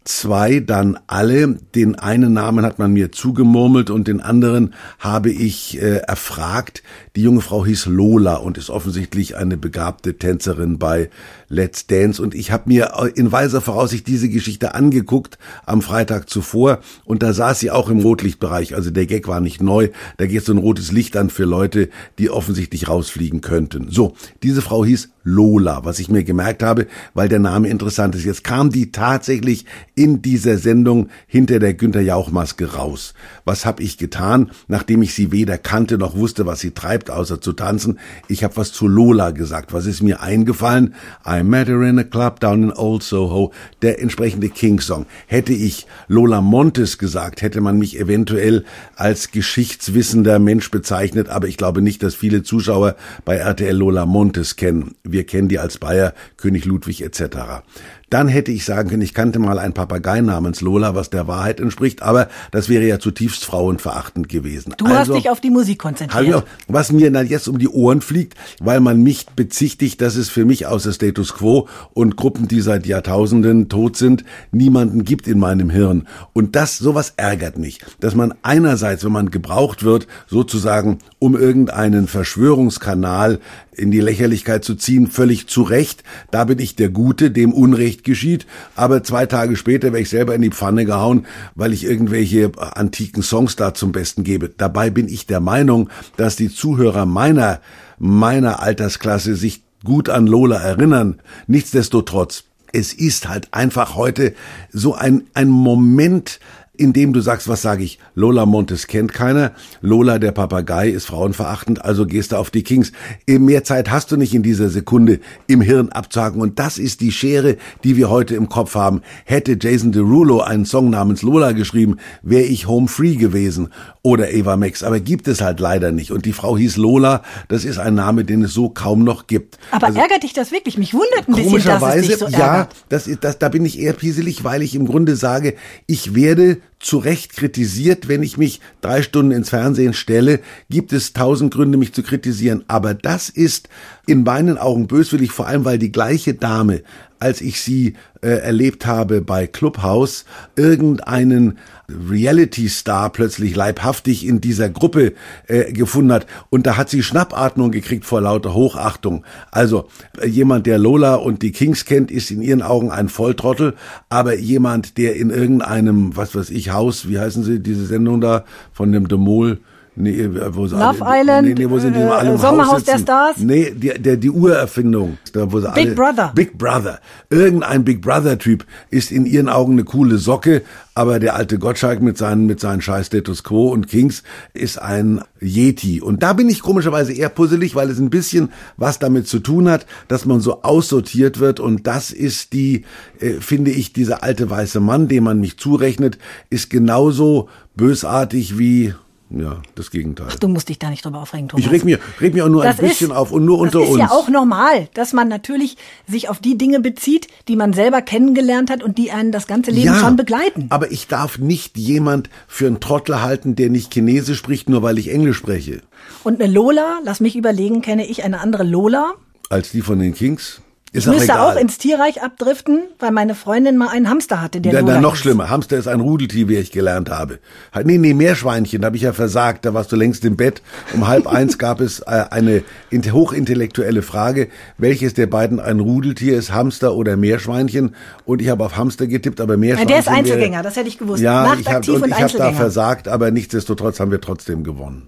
zwei 0.07 0.61
dann 0.61 0.99
alle. 1.07 1.59
Den 1.75 1.97
einen 1.97 2.33
Namen 2.33 2.65
hat 2.65 2.79
man 2.79 2.93
mir 2.93 3.13
zugemurmelt 3.13 3.91
und 3.91 4.09
den 4.09 4.21
anderen 4.21 4.73
habe 4.99 5.31
ich 5.31 5.81
äh, 5.81 5.99
erfragt. 5.99 6.83
Die 7.17 7.23
junge 7.23 7.41
Frau 7.41 7.67
hieß 7.67 7.87
Lola 7.87 8.37
und 8.37 8.57
ist 8.57 8.71
offensichtlich 8.71 9.37
eine 9.37 9.57
begabte 9.57 10.17
Tänzerin 10.17 10.79
bei 10.79 11.11
Let's 11.49 11.87
Dance. 11.87 12.23
Und 12.23 12.35
ich 12.35 12.51
habe 12.51 12.65
mir 12.67 12.93
äh, 12.97 13.09
in 13.09 13.33
weiser 13.33 13.61
Voraussicht 13.61 14.07
diese 14.07 14.29
Geschichte 14.29 14.75
angeguckt 14.75 15.39
am 15.67 15.83
Freitag 15.83 16.31
zuvor 16.31 16.81
und 17.05 17.23
da 17.23 17.33
saß 17.33 17.61
sie 17.61 17.71
auch 17.71 17.89
im 17.89 18.01
Rotlichtbereich. 18.01 18.75
Also 18.75 18.91
der 18.91 19.07
Gag 19.07 19.29
war 19.29 19.41
nicht 19.41 19.63
neu. 19.63 19.91
Da 20.17 20.27
geht 20.27 20.45
so 20.45 20.53
ein 20.53 20.59
rotes 20.59 20.93
Licht 20.93 21.17
an 21.17 21.31
für 21.31 21.45
Leute, 21.45 21.89
die 22.19 22.31
offensichtlich 22.31 22.89
rausfliegen 22.89 23.41
könnten. 23.41 23.89
So, 23.91 24.15
diese 24.43 24.63
Frau 24.63 24.85
hieß 24.85 25.11
Lola, 25.27 25.85
was 25.85 25.99
ich 25.99 26.09
mir 26.09 26.23
gemerkt 26.23 26.63
habe, 26.63 26.87
weil 27.13 27.29
der 27.29 27.41
Name 27.41 27.69
interessant 27.69 28.15
ist. 28.15 28.25
Jetzt 28.25 28.45
kam 28.45 28.71
die 28.71 28.93
tatsächlich 28.93 29.67
in 29.97 30.23
dieser 30.23 30.57
Sendung 30.57 31.09
hinter 31.27 31.59
der 31.59 31.75
Günther 31.75 32.01
Jauch-Maske 32.01 32.75
raus. 32.75 33.13
Was 33.45 33.67
habe 33.67 33.83
ich 33.83 33.99
getan, 33.99 34.53
nachdem 34.69 35.03
ich 35.03 35.15
sie 35.15 35.33
weder 35.33 35.59
kannte 35.59 35.99
noch 35.99 36.17
wusste, 36.17 36.47
was 36.47 36.61
sie 36.61 36.71
treibt, 36.71 37.11
außer 37.11 37.41
zu 37.41 37.53
tanzen? 37.53 37.99
Ich 38.29 38.45
habe 38.45 38.57
was 38.57 38.73
zu 38.73 38.87
Lola 38.87 39.33
gesagt. 39.33 39.73
Was 39.73 39.87
ist 39.87 40.01
mir 40.01 40.23
eingefallen? 40.23 40.95
I 41.27 41.43
met 41.43 41.67
her 41.67 41.83
in 41.83 41.99
a 41.99 42.05
club 42.05 42.39
down 42.39 42.63
in 42.63 42.73
Old 42.73 43.03
Soho. 43.03 43.53
Der 43.83 44.01
entsprechende 44.01 44.49
King-Song. 44.49 45.07
Hätte 45.27 45.53
ich 45.53 45.89
Lola 46.07 46.41
Montes 46.41 46.99
gesagt, 46.99 47.43
hätte 47.43 47.61
man 47.61 47.79
mich 47.79 47.99
eventuell 47.99 48.65
als 48.95 49.33
geschichtswissender 49.33 50.39
Mensch 50.39 50.71
bezeichnet, 50.71 51.29
aber 51.29 51.49
ich 51.49 51.57
glaube 51.57 51.83
nicht, 51.83 52.05
dass 52.05 52.15
viele 52.15 52.45
Zuschauer 52.45 52.95
bei 53.25 53.37
RTL 53.37 53.77
Lola 53.77 54.07
Montes 54.07 54.55
kennen. 54.55 54.95
Wir 55.03 55.16
kennen 55.25 55.49
die 55.49 55.59
als 55.59 55.79
Bayer, 55.79 56.15
König 56.37 56.65
Ludwig 56.65 57.03
etc. 57.03 57.63
Dann 58.09 58.29
hätte 58.29 58.53
ich 58.53 58.65
sagen 58.65 58.89
können, 58.89 59.03
ich 59.03 59.15
kannte 59.15 59.41
mal 59.41 59.59
einen 59.59 59.75
Papagei 59.75 60.21
namens 60.21 60.61
Lola, 60.61 60.95
was 60.95 61.11
der 61.11 61.27
Wahrheit 61.27 61.59
entspricht, 61.59 62.03
aber 62.03 62.29
das 62.53 62.69
wäre 62.69 62.85
ja 62.85 63.01
zutiefst 63.01 63.45
frauenverachtend 63.45 64.29
gewesen. 64.29 64.75
Du 64.77 64.87
also, 64.87 65.15
hast 65.15 65.21
dich 65.21 65.29
auf 65.29 65.41
die 65.41 65.51
Musik 65.51 65.81
konzentriert. 65.81 66.35
Auch, 66.37 66.45
was 66.69 66.93
mir 66.93 67.11
dann 67.11 67.27
jetzt 67.27 67.49
um 67.49 67.59
die 67.59 67.69
Ohren 67.69 68.01
fliegt, 68.01 68.35
weil 68.61 68.79
man 68.79 69.03
mich 69.03 69.27
bezichtigt, 69.35 70.01
dass 70.01 70.15
es 70.15 70.29
für 70.29 70.45
mich 70.45 70.67
außer 70.67 70.93
Status 70.93 71.35
Quo 71.35 71.69
und 71.95 72.17
Gruppen, 72.17 72.47
die 72.47 72.61
seit 72.61 72.87
Jahrtausenden 72.87 73.69
tot 73.69 73.97
sind, 73.97 74.25
niemanden 74.53 75.05
gibt 75.05 75.27
in 75.27 75.41
meinem 75.41 75.69
Hirn. 75.69 76.07
Und 76.33 76.55
das, 76.55 76.79
sowas 76.79 77.15
ärgert 77.17 77.59
mich, 77.59 77.81
dass 77.99 78.15
man 78.15 78.35
einerseits, 78.43 79.05
wenn 79.05 79.13
man 79.13 79.33
gebraucht 79.33 79.83
wird, 79.83 80.07
sozusagen 80.29 80.99
um 81.19 81.37
irgendeinen 81.37 82.07
Verschwörungskanal 82.07 83.41
in 83.77 83.91
die 83.91 84.01
Lächerlichkeit 84.01 84.65
zu 84.65 84.75
ziehen, 84.75 85.07
völlig 85.07 85.47
zu 85.47 85.63
Recht. 85.63 86.03
Da 86.31 86.45
bin 86.45 86.59
ich 86.59 86.77
der 86.77 86.89
Gute, 86.89 87.31
dem 87.31 87.53
Unrecht 87.53 88.05
geschieht. 88.05 88.47
Aber 88.75 89.03
zwei 89.03 89.27
Tage 89.27 89.57
später 89.57 89.93
wäre 89.93 90.03
ich 90.03 90.09
selber 90.09 90.35
in 90.35 90.43
die 90.43 90.51
Pfanne 90.51 90.85
gehauen, 90.85 91.27
weil 91.55 91.73
ich 91.73 91.85
irgendwelche 91.85 92.53
antiken 92.59 93.23
Songs 93.23 93.57
da 93.57 93.75
zum 93.75 93.93
Besten 93.93 94.25
gebe. 94.25 94.49
Dabei 94.49 94.91
bin 94.91 95.09
ich 95.09 95.27
der 95.27 95.41
Meinung, 95.41 95.91
dass 96.17 96.37
die 96.37 96.53
Zuhörer 96.53 97.07
meiner, 97.07 97.61
meiner 97.99 98.61
Altersklasse 98.63 99.37
sich 99.37 99.63
gut 99.85 100.09
an 100.09 100.27
Lola 100.27 100.57
erinnern. 100.57 101.21
Nichtsdestotrotz, 101.47 102.45
es 102.73 102.93
ist 102.93 103.29
halt 103.29 103.49
einfach 103.53 103.95
heute 103.95 104.35
so 104.73 104.95
ein, 104.95 105.25
ein 105.35 105.49
Moment 105.49 106.41
indem 106.79 107.13
du 107.13 107.21
sagst, 107.21 107.49
was 107.49 107.63
sage 107.63 107.85
ich? 107.85 107.99
Lola 108.15 108.47
Montes 108.47 108.87
kennt 108.87 109.13
keiner. 109.13 109.53
Lola 109.81 110.19
der 110.19 110.33
Papagei 110.33 110.89
ist 110.89 111.07
frauenverachtend, 111.07 111.85
also 111.85 112.07
gehst 112.07 112.33
du 112.33 112.37
auf 112.37 112.51
die 112.51 112.63
Kings. 112.63 112.93
Mehr 113.27 113.65
Zeit 113.65 113.91
hast 113.91 114.13
du 114.13 114.17
nicht 114.17 114.35
in 114.35 114.43
dieser 114.43 114.69
Sekunde 114.69 115.21
im 115.47 115.61
Hirn 115.61 115.91
abzuhaken. 115.91 116.41
Und 116.41 116.59
das 116.59 116.79
ist 116.79 117.01
die 117.01 117.13
Schere, 117.13 117.57
die 117.85 117.97
wir 117.97 118.11
heute 118.11 118.35
im 118.35 118.49
Kopf 118.49 118.75
haben. 118.75 119.03
Hätte 119.25 119.57
Jason 119.61 119.93
Derulo 119.93 120.41
einen 120.41 120.65
Song 120.65 120.91
namens 120.91 121.23
Lola 121.23 121.53
geschrieben, 121.53 121.97
wäre 122.23 122.45
ich 122.45 122.67
home 122.67 122.89
free 122.89 123.17
gewesen 123.17 123.69
oder 124.03 124.31
Eva 124.33 124.57
Max. 124.57 124.83
Aber 124.83 125.01
gibt 125.01 125.29
es 125.29 125.41
halt 125.41 125.61
leider 125.61 125.93
nicht. 125.93 126.13
Und 126.13 126.27
die 126.27 126.33
Frau 126.33 126.57
hieß 126.57 126.77
Lola. 126.77 127.23
Das 127.49 127.65
ist 127.65 127.79
ein 127.79 127.95
Name, 127.95 128.25
den 128.25 128.43
es 128.43 128.53
so 128.53 128.69
kaum 128.69 129.05
noch 129.05 129.27
gibt. 129.27 129.59
Aber 129.71 129.89
also, 129.89 129.99
ärgert 129.99 130.23
dich 130.23 130.33
das 130.33 130.53
wirklich? 130.53 130.79
Mich 130.79 130.95
wundert 130.95 131.29
ein 131.29 131.35
bisschen, 131.35 131.65
dass 131.65 131.97
es 131.97 132.07
dich 132.07 132.17
so 132.17 132.27
ärgert. 132.27 132.39
Ja, 132.39 132.69
das, 132.89 133.11
das, 133.21 133.39
da 133.39 133.49
bin 133.49 133.65
ich 133.65 133.79
eher 133.79 133.93
pieselig, 133.93 134.45
weil 134.45 134.63
ich 134.63 134.75
im 134.75 134.87
Grunde 134.87 135.17
sage, 135.17 135.55
ich 135.87 136.15
werde 136.15 136.59
zu 136.79 136.99
Recht 136.99 137.33
kritisiert, 137.33 138.09
wenn 138.09 138.23
ich 138.23 138.37
mich 138.37 138.61
drei 138.81 139.03
Stunden 139.03 139.33
ins 139.33 139.51
Fernsehen 139.51 139.95
stelle, 139.95 140.41
gibt 140.69 140.93
es 140.93 141.13
tausend 141.13 141.53
Gründe, 141.53 141.79
mich 141.79 141.93
zu 141.93 142.03
kritisieren. 142.03 142.65
Aber 142.69 142.95
das 142.95 143.29
ist 143.29 143.69
in 144.07 144.25
meinen 144.25 144.59
Augen 144.59 144.87
böswillig, 144.87 145.33
vor 145.33 145.47
allem 145.47 145.65
weil 145.65 145.79
die 145.79 145.93
gleiche 145.93 146.35
Dame, 146.35 146.83
als 147.19 147.41
ich 147.41 147.61
sie 147.61 147.95
äh, 148.23 148.29
erlebt 148.29 148.87
habe 148.87 149.21
bei 149.21 149.47
Clubhouse, 149.47 150.25
irgendeinen 150.57 151.59
Reality-Star 151.89 153.11
plötzlich 153.11 153.55
leibhaftig 153.55 154.27
in 154.27 154.41
dieser 154.41 154.69
Gruppe 154.69 155.15
äh, 155.47 155.73
gefunden 155.73 156.13
hat. 156.13 156.27
Und 156.51 156.67
da 156.67 156.77
hat 156.77 156.91
sie 156.91 157.03
Schnappatmung 157.03 157.71
gekriegt 157.71 158.05
vor 158.05 158.21
lauter 158.21 158.55
Hochachtung. 158.55 159.25
Also 159.51 159.89
äh, 160.21 160.27
jemand, 160.27 160.67
der 160.67 160.79
Lola 160.79 161.15
und 161.15 161.43
die 161.43 161.53
Kings 161.53 161.85
kennt, 161.85 162.11
ist 162.11 162.31
in 162.31 162.43
ihren 162.43 162.63
Augen 162.63 162.91
ein 162.91 163.09
Volltrottel. 163.09 163.75
Aber 164.09 164.35
jemand, 164.37 164.99
der 164.99 165.17
in 165.17 165.31
irgendeinem, 165.31 166.17
was 166.17 166.35
weiß 166.35 166.51
ich, 166.51 166.71
Haus, 166.71 167.09
wie 167.09 167.19
heißen 167.19 167.45
sie, 167.45 167.61
diese 167.61 167.87
Sendung 167.87 168.21
da 168.21 168.45
von 168.73 168.93
dem 168.93 169.09
Demol, 169.09 169.61
Nee, 169.99 170.21
äh, 170.21 170.55
wo 170.55 170.67
sie 170.67 170.77
Love 170.77 171.05
alle, 171.05 171.23
Island, 171.23 171.49
nee, 171.49 171.55
nee, 171.55 171.71
wo 171.71 171.79
sind 171.79 171.97
die 171.97 172.01
äh, 172.01 172.05
alle 172.05 172.33
im 172.33 172.39
Sommerhaus 172.39 172.75
Haus 172.75 172.85
der 172.85 172.99
Stars? 172.99 173.39
Nee, 173.39 173.73
die, 173.75 173.89
der, 173.89 174.19
die 174.19 174.31
Urerfindung. 174.31 175.17
Da, 175.33 175.51
wo 175.51 175.59
sie 175.59 175.71
Big 175.73 175.87
alle, 175.87 175.95
Brother. 175.95 176.33
Big 176.35 176.59
Brother. 176.59 177.01
Irgendein 177.31 177.83
Big 177.83 178.03
Brother-Typ 178.03 178.67
ist 178.91 179.11
in 179.11 179.25
ihren 179.25 179.49
Augen 179.49 179.73
eine 179.73 179.85
coole 179.85 180.19
Socke, 180.19 180.63
aber 180.95 181.19
der 181.19 181.35
alte 181.35 181.59
Gottschalk 181.59 182.03
mit 182.03 182.19
seinen, 182.19 182.45
mit 182.45 182.61
seinen 182.61 182.83
scheiß 182.83 183.07
Status 183.07 183.43
Quo 183.43 183.69
und 183.69 183.89
Kings 183.89 184.23
ist 184.53 184.77
ein 184.81 185.23
Yeti. 185.41 186.03
Und 186.03 186.23
da 186.23 186.35
bin 186.35 186.51
ich 186.51 186.61
komischerweise 186.61 187.15
eher 187.15 187.31
puzzelig, 187.31 187.75
weil 187.75 187.89
es 187.89 187.99
ein 187.99 188.11
bisschen 188.11 188.51
was 188.77 188.99
damit 188.99 189.27
zu 189.27 189.39
tun 189.39 189.71
hat, 189.71 189.87
dass 190.09 190.27
man 190.27 190.41
so 190.41 190.63
aussortiert 190.63 191.41
wird 191.41 191.59
und 191.59 191.87
das 191.87 192.11
ist 192.11 192.53
die, 192.53 192.85
äh, 193.21 193.41
finde 193.41 193.71
ich, 193.71 193.95
dieser 193.95 194.23
alte 194.23 194.51
weiße 194.51 194.81
Mann, 194.81 195.09
dem 195.09 195.25
man 195.25 195.41
mich 195.41 195.59
zurechnet, 195.59 196.19
ist 196.51 196.69
genauso 196.69 197.49
bösartig 197.77 198.59
wie 198.59 198.95
ja, 199.29 199.61
das 199.75 199.91
Gegenteil. 199.91 200.29
Ach, 200.31 200.37
du 200.37 200.47
musst 200.47 200.69
dich 200.69 200.79
da 200.79 200.89
nicht 200.89 201.05
drüber 201.05 201.21
aufregen, 201.21 201.49
Thomas. 201.49 201.67
Ich 201.67 201.73
reg 201.73 201.85
mir, 201.85 201.99
reg 202.21 202.33
mir 202.33 202.45
auch 202.45 202.49
nur 202.49 202.63
das 202.63 202.79
ein 202.79 202.89
bisschen 202.89 203.11
ist, 203.11 203.17
auf 203.17 203.33
und 203.33 203.45
nur 203.45 203.59
unter 203.59 203.81
uns. 203.81 203.89
Das 203.89 203.97
ist 203.97 204.03
ja 204.03 204.11
auch 204.11 204.29
normal, 204.29 204.89
dass 204.95 205.13
man 205.13 205.27
natürlich 205.27 205.77
sich 206.07 206.29
auf 206.29 206.39
die 206.39 206.57
Dinge 206.57 206.79
bezieht, 206.79 207.27
die 207.49 207.57
man 207.57 207.73
selber 207.73 208.03
kennengelernt 208.03 208.71
hat 208.71 208.85
und 208.85 208.99
die 208.99 209.11
einen 209.11 209.33
das 209.33 209.49
ganze 209.49 209.73
Leben 209.73 209.87
ja, 209.87 209.99
schon 209.99 210.15
begleiten. 210.17 210.67
Aber 210.71 210.93
ich 210.93 211.09
darf 211.09 211.39
nicht 211.39 211.77
jemand 211.77 212.31
für 212.47 212.69
einen 212.69 212.79
Trottel 212.79 213.21
halten, 213.21 213.57
der 213.57 213.69
nicht 213.69 213.93
Chinesisch 213.93 214.39
spricht, 214.39 214.69
nur 214.69 214.83
weil 214.83 214.97
ich 214.97 215.11
Englisch 215.11 215.39
spreche. 215.39 215.83
Und 216.23 216.41
eine 216.41 216.53
Lola, 216.53 217.01
lass 217.05 217.19
mich 217.19 217.35
überlegen, 217.35 217.83
kenne 217.83 218.07
ich 218.07 218.23
eine 218.23 218.41
andere 218.41 218.63
Lola? 218.63 219.15
Als 219.51 219.71
die 219.73 219.83
von 219.83 219.99
den 219.99 220.15
Kings? 220.15 220.61
Ist 220.97 221.07
ich 221.07 221.13
müsste 221.13 221.33
egal. 221.33 221.53
auch 221.53 221.61
ins 221.61 221.77
Tierreich 221.77 222.23
abdriften, 222.23 222.85
weil 222.99 223.11
meine 223.11 223.35
Freundin 223.35 223.77
mal 223.77 223.89
einen 223.89 224.09
Hamster 224.09 224.41
hatte, 224.41 224.63
der 224.63 224.73
ja, 224.73 224.81
Lola 224.81 224.99
noch 224.99 225.13
ist. 225.13 225.21
schlimmer. 225.21 225.51
Hamster 225.51 225.77
ist 225.77 225.89
ein 225.89 226.01
Rudeltier, 226.01 226.49
wie 226.49 226.57
ich 226.57 226.73
gelernt 226.73 227.11
habe. 227.11 227.39
Nee, 227.85 227.99
nee, 227.99 228.15
Meerschweinchen, 228.15 228.81
da 228.81 228.87
habe 228.87 228.97
ich 228.97 229.03
ja 229.03 229.13
versagt. 229.13 229.67
Da 229.67 229.75
warst 229.75 229.93
du 229.93 229.97
längst 229.97 230.25
im 230.25 230.37
Bett. 230.37 230.63
Um 230.95 231.07
halb 231.07 231.27
eins 231.31 231.59
gab 231.59 231.83
es 231.83 232.01
äh, 232.01 232.25
eine 232.31 232.63
hochintellektuelle 232.91 234.01
Frage, 234.01 234.49
welches 234.79 235.13
der 235.13 235.27
beiden 235.27 235.61
ein 235.61 235.81
Rudeltier 235.81 236.39
ist, 236.39 236.55
Hamster 236.55 236.95
oder 236.95 237.19
Meerschweinchen. 237.19 237.95
Und 238.25 238.41
ich 238.41 238.49
habe 238.49 238.65
auf 238.65 238.79
Hamster 238.79 239.07
getippt, 239.07 239.43
aber 239.43 239.59
Meerschweinchen. 239.59 239.95
Ja, 239.95 240.03
der 240.03 240.13
ist 240.13 240.19
Einzelgänger, 240.19 240.55
wäre, 240.55 240.63
das 240.63 240.77
hätte 240.77 240.89
ich 240.89 240.97
gewusst. 240.97 241.23
Ja, 241.23 241.55
ich 241.61 241.69
habe 241.71 241.93
und 241.93 242.07
ich 242.07 242.15
habe 242.19 242.39
da 242.39 242.53
versagt, 242.53 243.07
aber 243.07 243.31
nichtsdestotrotz 243.31 244.01
haben 244.01 244.11
wir 244.11 244.23
trotzdem 244.23 244.65
gewonnen. 244.65 245.07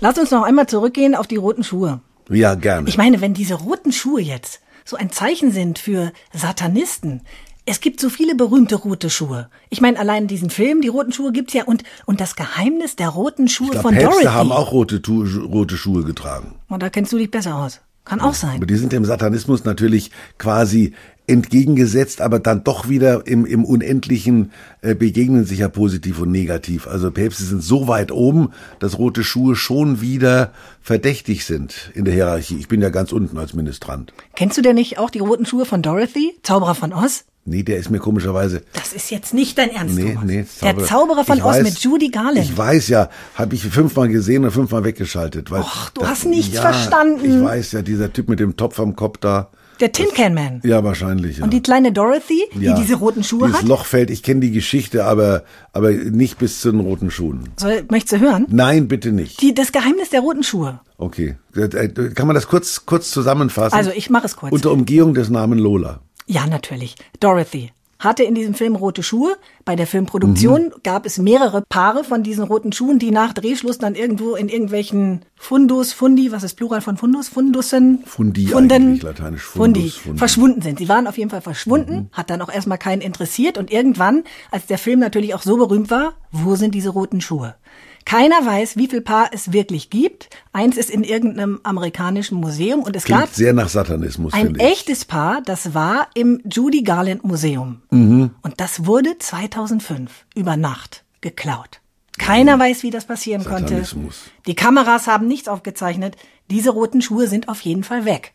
Lass 0.00 0.18
uns 0.18 0.30
noch 0.30 0.42
einmal 0.42 0.66
zurückgehen 0.66 1.14
auf 1.14 1.26
die 1.26 1.36
roten 1.36 1.64
Schuhe. 1.64 2.00
Ja, 2.28 2.56
gerne. 2.56 2.90
Ich 2.90 2.98
meine, 2.98 3.22
wenn 3.22 3.32
diese 3.32 3.54
roten 3.54 3.90
Schuhe 3.90 4.20
jetzt 4.20 4.60
so 4.90 4.96
ein 4.96 5.10
Zeichen 5.10 5.52
sind 5.52 5.78
für 5.78 6.12
Satanisten. 6.32 7.22
Es 7.64 7.80
gibt 7.80 8.00
so 8.00 8.08
viele 8.10 8.34
berühmte 8.34 8.74
rote 8.74 9.08
Schuhe. 9.08 9.48
Ich 9.68 9.80
meine, 9.80 9.98
allein 10.00 10.26
diesen 10.26 10.50
Film, 10.50 10.80
die 10.82 10.88
roten 10.88 11.12
Schuhe 11.12 11.30
gibt's 11.30 11.54
ja 11.54 11.64
und 11.64 11.84
und 12.06 12.20
das 12.20 12.34
Geheimnis 12.34 12.96
der 12.96 13.10
roten 13.10 13.46
Schuhe 13.48 13.66
ich 13.66 13.72
glaub, 13.72 13.82
von 13.82 13.94
Päpste 13.94 14.10
Dorothy. 14.10 14.26
haben 14.26 14.50
auch 14.50 14.72
rote, 14.72 15.00
rote 15.06 15.76
Schuhe 15.76 16.02
getragen. 16.02 16.56
Und 16.68 16.82
da 16.82 16.90
kennst 16.90 17.12
du 17.12 17.18
dich 17.18 17.30
besser 17.30 17.54
aus. 17.54 17.80
Kann 18.04 18.20
auch 18.20 18.34
sein. 18.34 18.56
Aber 18.56 18.66
die 18.66 18.76
sind 18.76 18.92
dem 18.92 19.04
Satanismus 19.04 19.64
natürlich 19.64 20.10
quasi 20.38 20.94
entgegengesetzt, 21.30 22.20
aber 22.20 22.40
dann 22.40 22.64
doch 22.64 22.88
wieder 22.88 23.26
im, 23.26 23.46
im 23.46 23.64
Unendlichen 23.64 24.50
äh, 24.80 24.94
begegnen 24.94 25.44
sich 25.44 25.60
ja 25.60 25.68
positiv 25.68 26.20
und 26.20 26.32
negativ. 26.32 26.88
Also 26.88 27.10
Päpste 27.10 27.44
sind 27.44 27.62
so 27.62 27.86
weit 27.86 28.10
oben, 28.10 28.50
dass 28.80 28.98
rote 28.98 29.22
Schuhe 29.22 29.54
schon 29.54 30.00
wieder 30.00 30.52
verdächtig 30.82 31.44
sind 31.44 31.92
in 31.94 32.04
der 32.04 32.14
Hierarchie. 32.14 32.56
Ich 32.58 32.66
bin 32.66 32.82
ja 32.82 32.90
ganz 32.90 33.12
unten 33.12 33.38
als 33.38 33.54
Ministrant. 33.54 34.12
Kennst 34.34 34.58
du 34.58 34.62
denn 34.62 34.74
nicht 34.74 34.98
auch 34.98 35.10
die 35.10 35.20
roten 35.20 35.46
Schuhe 35.46 35.66
von 35.66 35.82
Dorothy, 35.82 36.32
Zauberer 36.42 36.74
von 36.74 36.92
Oz? 36.92 37.24
Nee, 37.44 37.62
der 37.62 37.78
ist 37.78 37.90
mir 37.90 37.98
komischerweise. 37.98 38.62
Das 38.74 38.92
ist 38.92 39.10
jetzt 39.10 39.32
nicht 39.32 39.56
dein 39.56 39.70
Ernst, 39.70 39.96
nee, 39.96 40.12
Thomas. 40.12 40.24
Nee, 40.24 40.44
Zauberer. 40.44 40.74
Der 40.74 40.86
Zauberer 40.86 41.24
von 41.24 41.38
ich 41.38 41.44
Oz 41.44 41.56
weiß, 41.56 41.62
mit 41.64 41.78
Judy 41.78 42.08
Garland. 42.08 42.38
Ich 42.38 42.56
weiß 42.56 42.88
ja, 42.88 43.08
habe 43.34 43.54
ich 43.54 43.62
fünfmal 43.62 44.08
gesehen 44.08 44.44
und 44.44 44.50
fünfmal 44.50 44.84
weggeschaltet. 44.84 45.50
Weil 45.50 45.62
Och, 45.62 45.90
du 45.94 46.02
das, 46.02 46.10
hast 46.10 46.26
nichts 46.26 46.54
ja, 46.54 46.60
verstanden. 46.60 47.38
Ich 47.40 47.44
weiß 47.44 47.72
ja, 47.72 47.82
dieser 47.82 48.12
Typ 48.12 48.28
mit 48.28 48.40
dem 48.40 48.56
Topf 48.56 48.78
am 48.78 48.94
Kopf 48.94 49.18
da. 49.18 49.50
Der 49.80 49.92
Tin 49.92 50.08
Can 50.14 50.34
Man. 50.34 50.60
Ja, 50.62 50.84
wahrscheinlich. 50.84 51.38
Ja. 51.38 51.44
Und 51.44 51.54
die 51.54 51.62
kleine 51.62 51.90
Dorothy, 51.90 52.44
ja. 52.58 52.74
die 52.74 52.82
diese 52.82 52.96
roten 52.96 53.24
Schuhe 53.24 53.46
Dieses 53.46 53.62
hat? 53.62 53.68
Lochfeld, 53.68 54.10
ich 54.10 54.22
kenne 54.22 54.40
die 54.40 54.50
Geschichte, 54.50 55.06
aber, 55.06 55.44
aber 55.72 55.90
nicht 55.90 56.38
bis 56.38 56.60
zu 56.60 56.70
den 56.70 56.80
roten 56.80 57.10
Schuhen. 57.10 57.48
Soll, 57.56 57.84
möchtest 57.90 58.20
du 58.20 58.26
hören? 58.26 58.46
Nein, 58.50 58.88
bitte 58.88 59.10
nicht. 59.10 59.40
Die, 59.40 59.54
das 59.54 59.72
Geheimnis 59.72 60.10
der 60.10 60.20
roten 60.20 60.42
Schuhe. 60.42 60.80
Okay. 60.98 61.36
Äh, 61.56 61.88
kann 62.14 62.26
man 62.26 62.34
das 62.34 62.46
kurz, 62.46 62.84
kurz 62.84 63.10
zusammenfassen? 63.10 63.74
Also, 63.74 63.90
ich 63.94 64.10
mache 64.10 64.26
es 64.26 64.36
kurz. 64.36 64.52
Unter 64.52 64.70
Umgehung 64.70 65.14
des 65.14 65.30
Namen 65.30 65.58
Lola. 65.58 66.00
Ja, 66.30 66.46
natürlich. 66.46 66.94
Dorothy 67.18 67.72
hatte 67.98 68.22
in 68.22 68.36
diesem 68.36 68.54
Film 68.54 68.76
rote 68.76 69.02
Schuhe. 69.02 69.36
Bei 69.64 69.74
der 69.74 69.86
Filmproduktion 69.86 70.66
mhm. 70.66 70.82
gab 70.84 71.04
es 71.04 71.18
mehrere 71.18 71.62
Paare 71.68 72.04
von 72.04 72.22
diesen 72.22 72.44
roten 72.44 72.72
Schuhen, 72.72 73.00
die 73.00 73.10
nach 73.10 73.32
Drehschluss 73.32 73.78
dann 73.78 73.96
irgendwo 73.96 74.36
in 74.36 74.48
irgendwelchen 74.48 75.22
Fundus, 75.36 75.92
Fundi, 75.92 76.30
was 76.30 76.44
ist 76.44 76.54
Plural 76.54 76.80
von 76.80 76.96
Fundus? 76.96 77.28
Fundussen? 77.28 78.04
Fundi 78.06 78.46
Funden, 78.46 79.00
lateinisch. 79.00 79.42
Fundus, 79.42 79.96
Fundi, 79.96 80.18
verschwunden 80.18 80.62
sind. 80.62 80.78
Sie 80.78 80.88
waren 80.88 81.08
auf 81.08 81.18
jeden 81.18 81.30
Fall 81.30 81.42
verschwunden, 81.42 81.94
mhm. 81.94 82.08
hat 82.12 82.30
dann 82.30 82.40
auch 82.42 82.52
erstmal 82.52 82.78
keinen 82.78 83.02
interessiert 83.02 83.58
und 83.58 83.72
irgendwann, 83.72 84.22
als 84.52 84.66
der 84.66 84.78
Film 84.78 85.00
natürlich 85.00 85.34
auch 85.34 85.42
so 85.42 85.56
berühmt 85.56 85.90
war, 85.90 86.14
wo 86.30 86.54
sind 86.54 86.76
diese 86.76 86.90
roten 86.90 87.20
Schuhe? 87.20 87.56
Keiner 88.10 88.44
weiß, 88.44 88.76
wie 88.76 88.88
viel 88.88 89.02
Paar 89.02 89.28
es 89.30 89.52
wirklich 89.52 89.88
gibt. 89.88 90.30
Eins 90.52 90.76
ist 90.76 90.90
in 90.90 91.04
irgendeinem 91.04 91.60
amerikanischen 91.62 92.38
Museum 92.38 92.82
und 92.82 92.96
es 92.96 93.04
Klingt 93.04 93.20
gab 93.20 93.28
sehr 93.32 93.52
nach 93.52 93.68
Satanismus. 93.68 94.32
Ein 94.32 94.56
echtes 94.56 95.04
Paar, 95.04 95.42
das 95.42 95.74
war 95.74 96.08
im 96.14 96.42
Judy 96.44 96.82
Garland 96.82 97.22
Museum. 97.22 97.82
Mhm. 97.90 98.32
Und 98.42 98.60
das 98.60 98.84
wurde 98.84 99.16
2005 99.16 100.26
über 100.34 100.56
Nacht 100.56 101.04
geklaut. 101.20 101.80
Keiner 102.18 102.56
mhm. 102.56 102.62
weiß, 102.62 102.82
wie 102.82 102.90
das 102.90 103.04
passieren 103.04 103.42
Satanismus. 103.42 104.24
konnte. 104.24 104.30
Die 104.48 104.56
Kameras 104.56 105.06
haben 105.06 105.28
nichts 105.28 105.46
aufgezeichnet. 105.46 106.16
Diese 106.50 106.70
roten 106.70 107.02
Schuhe 107.02 107.28
sind 107.28 107.48
auf 107.48 107.60
jeden 107.60 107.84
Fall 107.84 108.06
weg. 108.06 108.32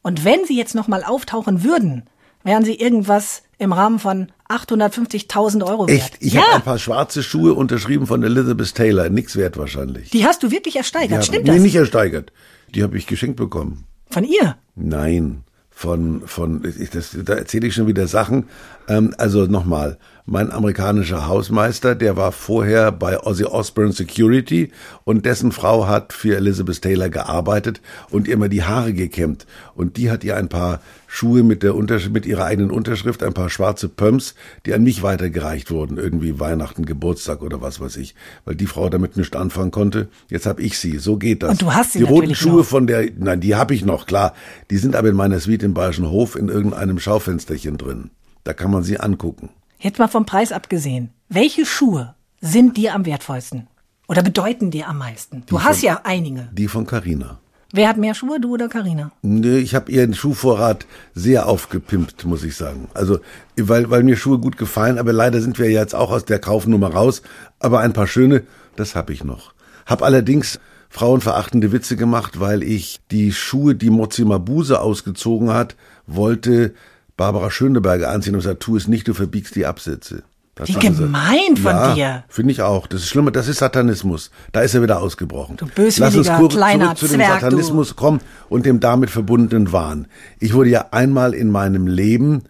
Und 0.00 0.24
wenn 0.24 0.46
sie 0.46 0.56
jetzt 0.56 0.74
nochmal 0.74 1.04
auftauchen 1.04 1.64
würden, 1.64 2.04
wären 2.44 2.64
sie 2.64 2.76
irgendwas 2.76 3.42
im 3.58 3.74
Rahmen 3.74 3.98
von 3.98 4.32
850.000 4.48 5.64
Euro 5.66 5.88
wert. 5.88 5.98
Echt? 5.98 6.16
Ich 6.20 6.32
ja, 6.34 6.42
habe 6.42 6.56
ein 6.56 6.62
paar 6.62 6.78
schwarze 6.78 7.22
Schuhe 7.22 7.54
unterschrieben 7.54 8.06
von 8.06 8.22
Elizabeth 8.22 8.74
Taylor. 8.74 9.08
Nix 9.10 9.36
wert 9.36 9.56
wahrscheinlich. 9.58 10.10
die 10.10 10.24
hast 10.24 10.42
du 10.42 10.50
wirklich 10.50 10.76
ersteigert, 10.76 11.18
Ja, 11.18 11.22
stimmt 11.22 11.44
nee, 11.46 11.52
das? 11.52 11.60
nicht 11.62 11.74
ersteigert. 11.76 12.32
Die 12.74 12.82
habe 12.82 12.96
ich 12.96 13.06
geschenkt 13.06 13.36
bekommen. 13.36 13.84
Von 14.10 14.24
ihr? 14.24 14.56
Nein, 14.74 15.42
von, 15.70 16.22
von, 16.26 16.64
ich, 16.78 16.90
das, 16.90 17.16
da 17.24 17.34
erzähle 17.34 17.66
ich 17.66 17.74
schon 17.74 17.86
wieder 17.86 18.06
Sachen. 18.06 18.48
Ähm, 18.88 19.14
also 19.18 19.44
nochmal, 19.46 19.98
mein 20.28 20.52
amerikanischer 20.52 21.26
Hausmeister, 21.26 21.94
der 21.94 22.16
war 22.16 22.32
vorher 22.32 22.92
bei 22.92 23.18
Ozzy 23.18 23.44
Osbourne 23.44 23.92
Security 23.92 24.70
und 25.04 25.24
dessen 25.24 25.52
Frau 25.52 25.86
hat 25.86 26.12
für 26.12 26.36
Elizabeth 26.36 26.82
Taylor 26.82 27.08
gearbeitet 27.08 27.80
und 28.10 28.28
ihr 28.28 28.34
immer 28.34 28.50
die 28.50 28.62
Haare 28.62 28.92
gekämmt. 28.92 29.46
Und 29.74 29.96
die 29.96 30.10
hat 30.10 30.24
ihr 30.24 30.36
ein 30.36 30.50
paar 30.50 30.80
Schuhe 31.06 31.42
mit 31.42 31.62
der 31.62 31.74
Unterschrift, 31.74 32.12
mit 32.12 32.26
ihrer 32.26 32.44
eigenen 32.44 32.70
Unterschrift, 32.70 33.22
ein 33.22 33.32
paar 33.32 33.48
schwarze 33.48 33.88
Pumps, 33.88 34.34
die 34.66 34.74
an 34.74 34.82
mich 34.82 35.02
weitergereicht 35.02 35.70
wurden, 35.70 35.96
irgendwie 35.96 36.38
Weihnachten, 36.38 36.84
Geburtstag 36.84 37.40
oder 37.40 37.62
was 37.62 37.80
weiß 37.80 37.96
ich, 37.96 38.14
weil 38.44 38.54
die 38.54 38.66
Frau 38.66 38.90
damit 38.90 39.16
nicht 39.16 39.34
anfangen 39.34 39.70
konnte. 39.70 40.08
Jetzt 40.28 40.44
habe 40.44 40.60
ich 40.60 40.78
sie. 40.78 40.98
So 40.98 41.16
geht 41.16 41.42
das. 41.42 41.52
Und 41.52 41.62
du 41.62 41.72
hast 41.72 41.92
sie 41.94 42.00
Die 42.00 42.04
roten 42.04 42.34
Schuhe 42.34 42.58
noch. 42.58 42.66
von 42.66 42.86
der, 42.86 43.08
nein, 43.16 43.40
die 43.40 43.56
habe 43.56 43.72
ich 43.72 43.82
noch, 43.82 44.04
klar. 44.04 44.34
Die 44.70 44.76
sind 44.76 44.94
aber 44.94 45.08
in 45.08 45.16
meiner 45.16 45.40
Suite 45.40 45.62
im 45.62 45.72
Bayerischen 45.72 46.10
Hof 46.10 46.36
in 46.36 46.48
irgendeinem 46.48 46.98
Schaufensterchen 46.98 47.78
drin. 47.78 48.10
Da 48.44 48.52
kann 48.52 48.70
man 48.70 48.82
sie 48.82 49.00
angucken. 49.00 49.48
Jetzt 49.80 50.00
mal 50.00 50.08
vom 50.08 50.26
Preis 50.26 50.50
abgesehen. 50.50 51.10
Welche 51.28 51.64
Schuhe 51.64 52.16
sind 52.40 52.76
dir 52.76 52.94
am 52.94 53.06
wertvollsten? 53.06 53.68
Oder 54.08 54.22
bedeuten 54.22 54.72
dir 54.72 54.88
am 54.88 54.98
meisten? 54.98 55.44
Du 55.46 55.62
hast 55.62 55.82
ja 55.82 56.00
einige. 56.02 56.48
Die 56.52 56.66
von 56.66 56.84
Carina. 56.84 57.38
Wer 57.72 57.88
hat 57.88 57.96
mehr 57.96 58.14
Schuhe, 58.14 58.40
du 58.40 58.54
oder 58.54 58.68
Karina? 58.68 59.12
Nee, 59.22 59.58
ich 59.58 59.76
habe 59.76 59.92
ihren 59.92 60.14
Schuhvorrat 60.14 60.86
sehr 61.14 61.46
aufgepimpt, 61.46 62.24
muss 62.24 62.42
ich 62.42 62.56
sagen. 62.56 62.88
Also, 62.94 63.20
weil, 63.56 63.88
weil 63.90 64.02
mir 64.02 64.16
Schuhe 64.16 64.38
gut 64.38 64.56
gefallen, 64.56 64.98
aber 64.98 65.12
leider 65.12 65.40
sind 65.40 65.60
wir 65.60 65.70
jetzt 65.70 65.94
auch 65.94 66.10
aus 66.10 66.24
der 66.24 66.40
Kaufnummer 66.40 66.92
raus. 66.92 67.22
Aber 67.60 67.78
ein 67.78 67.92
paar 67.92 68.06
schöne, 68.08 68.42
das 68.74 68.96
habe 68.96 69.12
ich 69.12 69.22
noch. 69.22 69.52
Hab 69.86 70.02
allerdings 70.02 70.58
frauenverachtende 70.88 71.70
Witze 71.70 71.96
gemacht, 71.96 72.40
weil 72.40 72.64
ich 72.64 73.00
die 73.12 73.32
Schuhe, 73.32 73.76
die 73.76 73.90
Mozi 73.90 74.24
Mabuse 74.24 74.80
ausgezogen 74.80 75.50
hat, 75.52 75.76
wollte 76.06 76.74
Barbara 77.18 77.50
Schöneberger 77.50 78.08
anziehen 78.08 78.34
und 78.34 78.40
gesagt, 78.40 78.60
tu 78.60 78.76
es 78.76 78.88
nicht, 78.88 79.06
du 79.06 79.12
verbiegst 79.12 79.54
die 79.56 79.66
Absätze. 79.66 80.22
Das 80.54 80.68
Wie 80.68 80.72
sie 80.72 80.78
gemein 80.78 81.56
von 81.56 81.70
ja, 81.70 81.94
dir. 81.94 82.24
Finde 82.28 82.52
ich 82.52 82.62
auch. 82.62 82.86
Das 82.86 83.02
ist 83.02 83.08
schlimmer, 83.08 83.30
das 83.30 83.46
ist 83.46 83.58
Satanismus. 83.58 84.30
Da 84.50 84.62
ist 84.62 84.74
er 84.74 84.82
wieder 84.82 85.00
ausgebrochen. 85.00 85.56
Du 85.56 85.66
böswilliger, 85.66 86.16
Lass 86.16 86.16
uns 86.16 86.38
kurz 86.38 86.54
kleiner 86.54 86.96
zurück 86.96 86.98
zu 86.98 87.06
dem 87.06 87.20
Zwerg, 87.20 87.40
du. 87.40 87.44
Satanismus 87.44 87.96
kommen 87.96 88.20
und 88.48 88.66
dem 88.66 88.80
damit 88.80 89.10
verbundenen 89.10 89.70
Wahn. 89.72 90.06
Ich 90.40 90.54
wurde 90.54 90.70
ja 90.70 90.86
einmal 90.90 91.34
in 91.34 91.50
meinem 91.50 91.86
Leben 91.86 92.44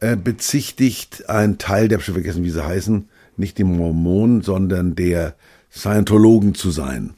äh, 0.00 0.16
bezichtigt, 0.16 1.28
ein 1.28 1.58
Teil 1.58 1.88
der, 1.88 1.98
ich 1.98 2.06
hab 2.08 2.14
vergessen, 2.14 2.42
wie 2.42 2.50
sie 2.50 2.64
heißen, 2.64 3.08
nicht 3.36 3.58
die 3.58 3.64
Mormonen, 3.64 4.42
sondern 4.42 4.96
der 4.96 5.34
Scientologen 5.70 6.54
zu 6.54 6.70
sein. 6.70 7.14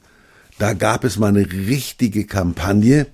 Da 0.59 0.73
gab 0.73 1.03
es 1.03 1.17
mal 1.17 1.27
eine 1.27 1.49
richtige 1.49 2.25
Kampagne, 2.25 3.07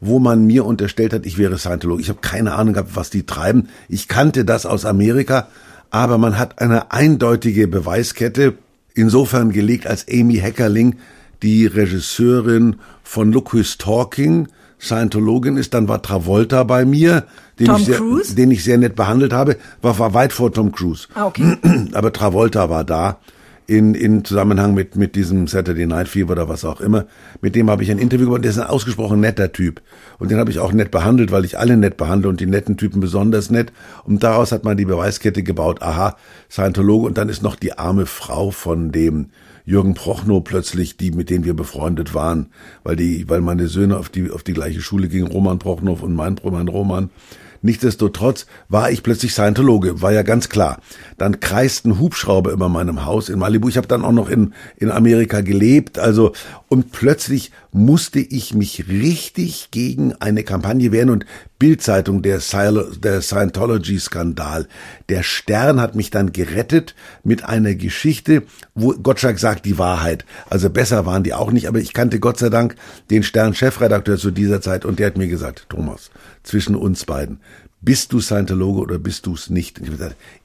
wo 0.00 0.18
man 0.18 0.46
mir 0.46 0.64
unterstellt 0.64 1.12
hat, 1.12 1.26
ich 1.26 1.38
wäre 1.38 1.58
Scientologe. 1.58 2.00
Ich 2.00 2.08
habe 2.08 2.20
keine 2.20 2.54
Ahnung 2.54 2.74
gehabt, 2.74 2.94
was 2.94 3.10
die 3.10 3.26
treiben. 3.26 3.68
Ich 3.88 4.08
kannte 4.08 4.44
das 4.44 4.66
aus 4.66 4.84
Amerika, 4.84 5.48
aber 5.90 6.18
man 6.18 6.38
hat 6.38 6.60
eine 6.60 6.92
eindeutige 6.92 7.66
Beweiskette 7.66 8.54
insofern 8.94 9.50
gelegt, 9.52 9.86
als 9.86 10.06
Amy 10.10 10.36
Heckerling, 10.36 10.96
die 11.42 11.66
Regisseurin 11.66 12.76
von 13.02 13.32
Look 13.32 13.52
Who's 13.52 13.78
Talking, 13.78 14.48
Scientologin 14.80 15.56
ist, 15.56 15.74
dann 15.74 15.88
war 15.88 16.02
Travolta 16.02 16.62
bei 16.64 16.84
mir, 16.84 17.24
den, 17.58 17.66
Tom 17.66 17.76
ich 17.80 17.86
sehr, 17.86 18.00
den 18.36 18.50
ich 18.50 18.62
sehr 18.62 18.78
nett 18.78 18.94
behandelt 18.94 19.32
habe, 19.32 19.56
war, 19.82 19.98
war 19.98 20.14
weit 20.14 20.32
vor 20.32 20.52
Tom 20.52 20.70
Cruise. 20.72 21.08
Ah, 21.14 21.26
okay. 21.26 21.56
Aber 21.92 22.12
Travolta 22.12 22.70
war 22.70 22.84
da 22.84 23.18
in, 23.68 23.94
in 23.94 24.24
Zusammenhang 24.24 24.72
mit, 24.72 24.96
mit 24.96 25.14
diesem 25.14 25.46
Saturday 25.46 25.86
Night 25.86 26.08
Fever 26.08 26.32
oder 26.32 26.48
was 26.48 26.64
auch 26.64 26.80
immer. 26.80 27.04
Mit 27.42 27.54
dem 27.54 27.68
habe 27.68 27.82
ich 27.82 27.90
ein 27.90 27.98
Interview 27.98 28.24
gemacht. 28.24 28.42
Der 28.42 28.50
ist 28.50 28.58
ein 28.58 28.66
ausgesprochen 28.66 29.20
netter 29.20 29.52
Typ. 29.52 29.82
Und 30.18 30.30
den 30.30 30.38
habe 30.38 30.50
ich 30.50 30.58
auch 30.58 30.72
nett 30.72 30.90
behandelt, 30.90 31.30
weil 31.32 31.44
ich 31.44 31.58
alle 31.58 31.76
nett 31.76 31.98
behandle 31.98 32.30
und 32.30 32.40
die 32.40 32.46
netten 32.46 32.78
Typen 32.78 33.00
besonders 33.00 33.50
nett. 33.50 33.70
Und 34.04 34.22
daraus 34.22 34.52
hat 34.52 34.64
man 34.64 34.78
die 34.78 34.86
Beweiskette 34.86 35.42
gebaut. 35.42 35.82
Aha, 35.82 36.16
Scientologe. 36.50 37.06
Und 37.06 37.18
dann 37.18 37.28
ist 37.28 37.42
noch 37.42 37.56
die 37.56 37.76
arme 37.76 38.06
Frau 38.06 38.50
von 38.50 38.90
dem 38.90 39.26
Jürgen 39.66 39.92
Prochnow 39.92 40.42
plötzlich, 40.42 40.96
die, 40.96 41.10
mit 41.10 41.28
denen 41.28 41.44
wir 41.44 41.54
befreundet 41.54 42.14
waren, 42.14 42.46
weil 42.84 42.96
die, 42.96 43.28
weil 43.28 43.42
meine 43.42 43.68
Söhne 43.68 43.98
auf 43.98 44.08
die, 44.08 44.30
auf 44.30 44.42
die 44.42 44.54
gleiche 44.54 44.80
Schule 44.80 45.08
gingen, 45.08 45.26
Roman 45.26 45.58
Prochnow 45.58 46.02
und 46.02 46.14
mein, 46.14 46.36
mein 46.42 46.68
Roman. 46.68 47.10
Nichtsdestotrotz 47.62 48.46
war 48.68 48.90
ich 48.90 49.02
plötzlich 49.02 49.32
Scientologe, 49.32 50.00
war 50.02 50.12
ja 50.12 50.22
ganz 50.22 50.48
klar. 50.48 50.80
Dann 51.16 51.40
kreisten 51.40 51.98
Hubschrauber 51.98 52.52
über 52.52 52.68
meinem 52.68 53.04
Haus 53.04 53.28
in 53.28 53.38
Malibu. 53.38 53.68
Ich 53.68 53.76
habe 53.76 53.88
dann 53.88 54.04
auch 54.04 54.12
noch 54.12 54.28
in, 54.28 54.54
in 54.76 54.90
Amerika 54.90 55.40
gelebt, 55.40 55.98
also 55.98 56.32
und 56.68 56.92
plötzlich 56.92 57.52
musste 57.72 58.20
ich 58.20 58.54
mich 58.54 58.88
richtig 58.88 59.70
gegen 59.70 60.14
eine 60.14 60.42
Kampagne 60.42 60.92
wehren 60.92 61.10
und 61.10 61.26
Bildzeitung 61.58 62.22
der, 62.22 62.40
der 63.02 63.22
Scientology-Skandal. 63.22 64.68
Der 65.08 65.22
Stern 65.22 65.80
hat 65.80 65.94
mich 65.94 66.10
dann 66.10 66.32
gerettet 66.32 66.94
mit 67.24 67.44
einer 67.44 67.74
Geschichte, 67.74 68.44
wo 68.74 68.92
Gottschalk 68.92 69.38
sagt 69.38 69.64
die 69.66 69.78
Wahrheit. 69.78 70.24
Also 70.48 70.70
besser 70.70 71.04
waren 71.04 71.24
die 71.24 71.34
auch 71.34 71.50
nicht, 71.50 71.68
aber 71.68 71.78
ich 71.78 71.92
kannte 71.92 72.20
Gott 72.20 72.38
sei 72.38 72.48
Dank 72.48 72.76
den 73.10 73.22
Stern-Chefredakteur 73.22 74.16
zu 74.16 74.30
dieser 74.30 74.60
Zeit 74.60 74.84
und 74.84 74.98
der 74.98 75.08
hat 75.08 75.18
mir 75.18 75.28
gesagt, 75.28 75.66
Thomas, 75.68 76.10
zwischen 76.42 76.74
uns 76.74 77.04
beiden, 77.04 77.40
bist 77.80 78.12
du 78.12 78.20
Scientologe 78.20 78.80
oder 78.80 78.98
bist 78.98 79.26
du 79.26 79.34
es 79.34 79.50
nicht? 79.50 79.80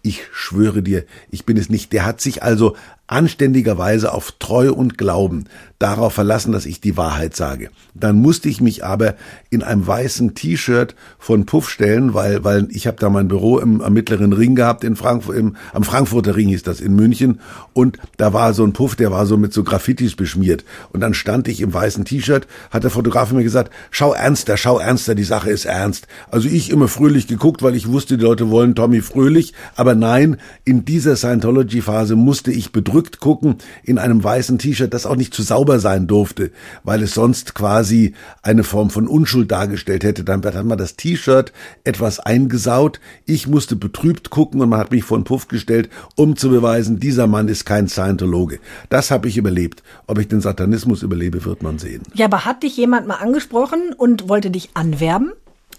Ich 0.03 0.21
schwöre 0.31 0.83
dir, 0.83 1.03
ich 1.31 1.45
bin 1.45 1.57
es 1.57 1.69
nicht. 1.69 1.91
Der 1.91 2.05
hat 2.05 2.21
sich 2.21 2.43
also 2.43 2.75
anständigerweise 3.13 4.11
auf 4.11 4.33
Treu 4.39 4.73
und 4.73 4.97
Glauben 4.97 5.45
darauf 5.83 6.13
verlassen, 6.13 6.53
dass 6.53 6.65
ich 6.65 6.79
die 6.79 6.95
Wahrheit 6.95 7.35
sage. 7.35 7.69
Dann 7.93 8.15
musste 8.15 8.47
ich 8.47 8.61
mich 8.61 8.85
aber 8.85 9.15
in 9.49 9.61
einem 9.63 9.85
weißen 9.85 10.33
T-Shirt 10.33 10.95
von 11.19 11.45
Puff 11.45 11.69
stellen, 11.69 12.13
weil, 12.13 12.45
weil 12.45 12.69
ich 12.71 12.87
habe 12.87 12.97
da 12.97 13.09
mein 13.09 13.27
Büro 13.27 13.59
im, 13.59 13.81
am 13.81 13.91
mittleren 13.91 14.31
Ring 14.31 14.55
gehabt 14.55 14.85
in 14.85 14.95
Frankfurt, 14.95 15.35
im, 15.35 15.57
am 15.73 15.83
Frankfurter 15.83 16.37
Ring 16.37 16.47
hieß 16.47 16.63
das 16.63 16.79
in 16.79 16.95
München 16.95 17.41
und 17.73 17.97
da 18.15 18.31
war 18.31 18.53
so 18.53 18.63
ein 18.63 18.71
Puff, 18.71 18.95
der 18.95 19.11
war 19.11 19.25
so 19.25 19.35
mit 19.35 19.51
so 19.51 19.63
Graffitis 19.63 20.15
beschmiert 20.15 20.63
und 20.93 21.01
dann 21.01 21.13
stand 21.13 21.49
ich 21.49 21.59
im 21.59 21.73
weißen 21.73 22.05
T-Shirt, 22.05 22.47
hat 22.71 22.83
der 22.83 22.89
Fotograf 22.89 23.33
mir 23.33 23.43
gesagt, 23.43 23.71
schau 23.91 24.13
ernster, 24.13 24.55
schau 24.55 24.79
ernster, 24.79 25.15
die 25.15 25.23
Sache 25.25 25.49
ist 25.49 25.65
ernst. 25.65 26.07
Also 26.31 26.47
ich 26.47 26.71
immer 26.71 26.87
fröhlich 26.87 27.27
geguckt, 27.27 27.61
weil 27.61 27.75
ich 27.75 27.89
wusste, 27.89 28.17
die 28.17 28.23
Leute 28.23 28.49
wollen 28.49 28.73
Tommy 28.73 29.01
fröhlich, 29.01 29.53
aber 29.75 29.95
nein, 29.95 30.37
in 30.63 30.85
dieser 30.85 31.17
Scientology-Phase 31.17 32.15
musste 32.15 32.51
ich 32.51 32.71
bedrückt 32.71 33.02
gucken 33.19 33.57
in 33.83 33.97
einem 33.97 34.23
weißen 34.23 34.57
T-Shirt, 34.57 34.93
das 34.93 35.05
auch 35.05 35.15
nicht 35.15 35.33
zu 35.33 35.41
sauber 35.43 35.79
sein 35.79 36.07
durfte, 36.07 36.51
weil 36.83 37.01
es 37.03 37.13
sonst 37.13 37.55
quasi 37.55 38.13
eine 38.41 38.63
Form 38.63 38.89
von 38.89 39.07
Unschuld 39.07 39.51
dargestellt 39.51 40.03
hätte. 40.03 40.23
Dann 40.23 40.43
hat 40.43 40.65
man 40.65 40.77
das 40.77 40.95
T-Shirt 40.95 41.51
etwas 41.83 42.19
eingesaut. 42.19 42.99
Ich 43.25 43.47
musste 43.47 43.75
betrübt 43.75 44.29
gucken 44.29 44.61
und 44.61 44.69
man 44.69 44.79
hat 44.79 44.91
mich 44.91 45.03
vor 45.03 45.17
den 45.17 45.23
Puff 45.23 45.47
gestellt, 45.47 45.89
um 46.15 46.35
zu 46.35 46.49
beweisen, 46.49 46.99
dieser 46.99 47.27
Mann 47.27 47.47
ist 47.47 47.65
kein 47.65 47.87
Scientologe. 47.87 48.59
Das 48.89 49.11
habe 49.11 49.27
ich 49.27 49.37
überlebt. 49.37 49.83
Ob 50.07 50.19
ich 50.19 50.27
den 50.27 50.41
Satanismus 50.41 51.03
überlebe, 51.03 51.45
wird 51.45 51.63
man 51.63 51.79
sehen. 51.79 52.03
Ja, 52.13 52.25
aber 52.25 52.45
hat 52.45 52.63
dich 52.63 52.77
jemand 52.77 53.07
mal 53.07 53.15
angesprochen 53.15 53.93
und 53.95 54.29
wollte 54.29 54.51
dich 54.51 54.71
anwerben? 54.73 55.33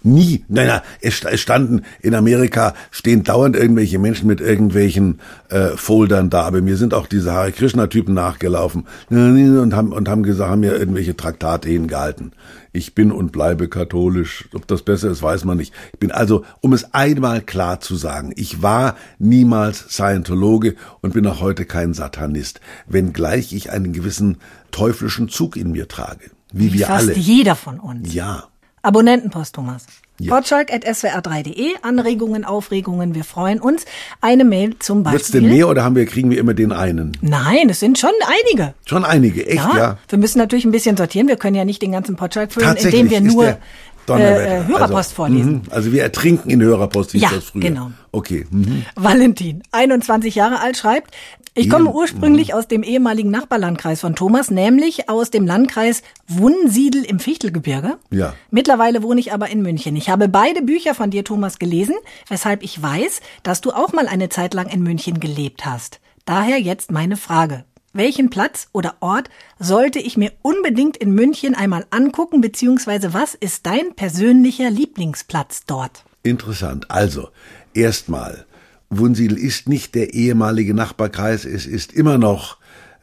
Nie. 0.05 0.45
Nein, 0.47 0.67
nein, 0.67 0.81
es 1.01 1.15
st- 1.15 1.29
es 1.29 1.41
standen 1.41 1.81
in 1.99 2.13
Amerika 2.13 2.75
stehen 2.91 3.23
dauernd 3.23 3.55
irgendwelche 3.55 3.97
Menschen 3.97 4.27
mit 4.27 4.39
irgendwelchen 4.39 5.19
äh, 5.49 5.69
Foldern 5.75 6.29
da, 6.29 6.43
aber 6.43 6.61
mir 6.61 6.77
sind 6.77 6.93
auch 6.93 7.07
diese 7.07 7.33
Hare 7.33 7.51
Krishna 7.51 7.87
Typen 7.87 8.13
nachgelaufen 8.13 8.85
und 9.09 9.73
haben 9.75 9.91
und 9.91 10.07
haben 10.07 10.21
gesagt, 10.21 10.51
haben 10.51 10.59
mir 10.59 10.77
irgendwelche 10.77 11.17
Traktate 11.17 11.69
hingehalten. 11.69 12.33
Ich 12.71 12.93
bin 12.93 13.11
und 13.11 13.31
bleibe 13.31 13.67
katholisch. 13.67 14.47
Ob 14.53 14.67
das 14.67 14.83
besser 14.83 15.09
ist, 15.09 15.23
weiß 15.23 15.43
man 15.45 15.57
nicht. 15.57 15.73
Ich 15.93 15.99
bin 15.99 16.11
also, 16.11 16.43
um 16.61 16.73
es 16.73 16.93
einmal 16.93 17.41
klar 17.41 17.79
zu 17.79 17.95
sagen, 17.95 18.31
ich 18.35 18.61
war 18.61 18.97
niemals 19.17 19.79
Scientologe 19.89 20.75
und 21.01 21.13
bin 21.13 21.25
auch 21.25 21.41
heute 21.41 21.65
kein 21.65 21.93
Satanist, 21.93 22.59
wenngleich 22.85 23.53
ich 23.53 23.71
einen 23.71 23.91
gewissen 23.93 24.37
teuflischen 24.71 25.29
Zug 25.29 25.55
in 25.57 25.71
mir 25.71 25.87
trage, 25.87 26.25
wie 26.51 26.73
wir 26.73 26.85
Fast 26.85 27.07
alle. 27.09 27.17
jeder 27.17 27.55
von 27.55 27.79
uns. 27.79 28.13
Ja. 28.13 28.43
Abonnentenpost, 28.85 29.55
Thomas. 29.55 29.85
Ja. 30.17 30.33
Potschalk.swr3.de. 30.33 31.73
Anregungen, 31.81 32.45
Aufregungen, 32.45 33.15
wir 33.15 33.25
freuen 33.25 33.59
uns. 33.59 33.85
Eine 34.21 34.45
Mail 34.45 34.77
zum 34.79 35.03
Beispiel. 35.03 35.19
Wird's 35.19 35.31
denn 35.31 35.49
mehr 35.49 35.67
oder 35.67 35.83
haben 35.83 35.95
wir, 35.95 36.05
kriegen 36.05 36.29
wir 36.29 36.37
immer 36.37 36.53
den 36.53 36.71
einen? 36.71 37.17
Nein, 37.21 37.69
es 37.69 37.81
sind 37.81 37.97
schon 37.97 38.11
einige. 38.25 38.73
Schon 38.85 39.03
einige, 39.03 39.45
echt, 39.45 39.57
ja. 39.75 39.97
Wir 40.07 40.17
müssen 40.17 40.37
natürlich 40.37 40.63
ein 40.63 40.71
bisschen 40.71 40.95
sortieren. 40.95 41.27
Wir 41.27 41.35
können 41.35 41.55
ja 41.55 41.65
nicht 41.65 41.81
den 41.81 41.91
ganzen 41.91 42.15
Potschalk 42.15 42.53
füllen, 42.53 42.77
indem 42.77 43.09
wir 43.09 43.21
nur. 43.21 43.57
Äh, 44.07 44.63
Hörerpost 44.67 44.93
also, 44.95 45.15
vorlesen. 45.15 45.51
mhm, 45.53 45.61
Also 45.71 45.91
wir 45.91 46.03
ertrinken 46.03 46.49
in 46.49 46.61
Hörerpost, 46.61 47.11
hieß 47.11 47.21
Ja, 47.21 47.29
das 47.33 47.45
früher. 47.45 47.61
genau. 47.61 47.91
Okay. 48.11 48.45
Mhm. 48.49 48.85
Valentin, 48.95 49.63
21 49.71 50.35
Jahre 50.35 50.59
alt, 50.61 50.77
schreibt, 50.77 51.13
ich 51.57 51.69
komme 51.69 51.89
Ehe- 51.89 51.95
ursprünglich 51.95 52.53
aus 52.53 52.67
dem 52.67 52.83
ehemaligen 52.83 53.31
Nachbarlandkreis 53.31 54.01
von 54.01 54.13
Thomas, 54.15 54.51
nämlich 54.51 55.09
aus 55.09 55.31
dem 55.31 55.45
Landkreis 55.45 56.03
Wunsiedel 56.27 57.03
im 57.05 57.19
Fichtelgebirge. 57.19 57.97
Ja. 58.11 58.33
Mittlerweile 58.51 59.03
wohne 59.03 59.19
ich 59.21 59.31
aber 59.33 59.49
in 59.49 59.61
München. 59.61 59.95
Ich 59.95 60.09
habe 60.09 60.27
beide 60.27 60.61
Bücher 60.61 60.93
von 60.95 61.11
dir, 61.11 61.23
Thomas, 61.23 61.57
gelesen, 61.59 61.95
weshalb 62.27 62.61
ich 62.61 62.81
weiß, 62.81 63.21
dass 63.43 63.61
du 63.61 63.71
auch 63.71 63.93
mal 63.93 64.07
eine 64.07 64.27
Zeit 64.29 64.53
lang 64.53 64.67
in 64.67 64.83
München 64.83 65.19
gelebt 65.21 65.65
hast. 65.65 65.99
Daher 66.25 66.59
jetzt 66.59 66.91
meine 66.91 67.15
Frage. 67.17 67.63
Welchen 67.95 68.29
Platz 68.29 68.67
oder 68.73 68.95
Ort 68.99 69.29
sollte 69.57 69.99
ich 69.99 70.17
mir 70.17 70.33
unbedingt 70.41 70.97
in 70.97 71.13
München 71.13 71.55
einmal 71.55 71.85
angucken, 71.91 72.41
beziehungsweise 72.41 73.13
was 73.13 73.35
ist 73.35 73.65
dein 73.65 73.95
persönlicher 73.95 74.69
Lieblingsplatz 74.69 75.63
dort? 75.65 76.03
Interessant. 76.21 76.91
Also, 76.91 77.29
erstmal, 77.73 78.45
Wunsiedel 78.89 79.37
ist 79.37 79.69
nicht 79.69 79.95
der 79.95 80.13
ehemalige 80.13 80.73
Nachbarkreis, 80.73 81.45
es 81.45 81.65
ist 81.65 81.93
immer 81.93 82.17
noch 82.17 82.57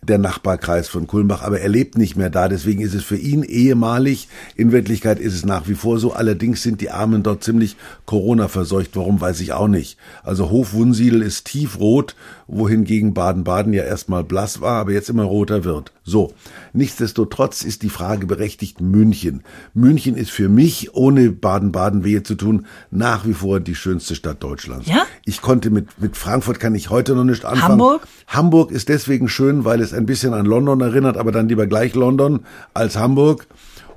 der 0.05 0.19
Nachbarkreis 0.19 0.89
von 0.89 1.07
Kulmbach, 1.07 1.43
aber 1.43 1.61
er 1.61 1.69
lebt 1.69 1.97
nicht 1.97 2.17
mehr 2.17 2.29
da, 2.29 2.49
deswegen 2.49 2.81
ist 2.81 2.93
es 2.93 3.05
für 3.05 3.17
ihn 3.17 3.45
ehemalig. 3.45 4.29
In 4.57 4.73
Wirklichkeit 4.73 5.21
ist 5.21 5.33
es 5.33 5.45
nach 5.45 5.69
wie 5.69 5.75
vor 5.75 6.01
so, 6.01 6.13
allerdings 6.13 6.63
sind 6.63 6.81
die 6.81 6.91
Armen 6.91 7.23
dort 7.23 7.45
ziemlich 7.45 7.77
Corona 8.05 8.49
verseucht, 8.49 8.91
warum 8.95 9.21
weiß 9.21 9.41
ich 9.41 9.53
auch 9.53 9.69
nicht. 9.69 9.97
Also 10.25 10.51
Hof 10.51 10.73
Wunsiedel 10.73 11.23
ist 11.23 11.45
tiefrot, 11.45 12.17
wohingegen 12.47 13.15
Baden-Baden 13.15 13.73
ja 13.73 13.85
erstmal 13.85 14.25
blass 14.25 14.61
war, 14.61 14.81
aber 14.81 14.93
jetzt 14.93 15.11
immer 15.11 15.25
roter 15.25 15.65
wird. 15.65 15.93
So, 16.05 16.33
nichtsdestotrotz 16.73 17.63
ist 17.63 17.83
die 17.83 17.89
Frage 17.89 18.27
berechtigt 18.27 18.81
München. 18.81 19.43
München 19.75 20.17
ist 20.17 20.31
für 20.31 20.49
mich, 20.49 20.95
ohne 20.95 21.31
Baden-Baden 21.31 22.05
wehe 22.05 22.23
zu 22.23 22.35
tun, 22.35 22.67
nach 22.91 23.27
wie 23.27 23.35
vor 23.35 23.61
die 23.61 23.75
schönste 23.75 24.15
Stadt 24.15 24.43
Deutschlands. 24.43 24.89
Ja? 24.89 25.07
Ich 25.25 25.41
konnte 25.43 25.71
mit, 25.71 26.01
mit 26.01 26.17
Frankfurt 26.17 26.61
kann 26.61 26.75
ich 26.75 26.91
heute 26.91 27.15
noch 27.15 27.25
nicht 27.25 27.45
anfangen. 27.45 27.73
Hamburg? 27.73 28.07
Hamburg 28.27 28.71
ist 28.71 28.89
deswegen 28.89 29.29
schön, 29.29 29.65
weil 29.65 29.81
es 29.81 29.93
ein 29.93 30.07
bisschen 30.07 30.35
an 30.35 30.47
London 30.47 30.81
erinnert, 30.81 31.17
aber 31.17 31.33
dann 31.33 31.49
lieber 31.49 31.67
gleich 31.67 31.95
London 31.95 32.41
als 32.75 32.97
Hamburg. 32.97 33.47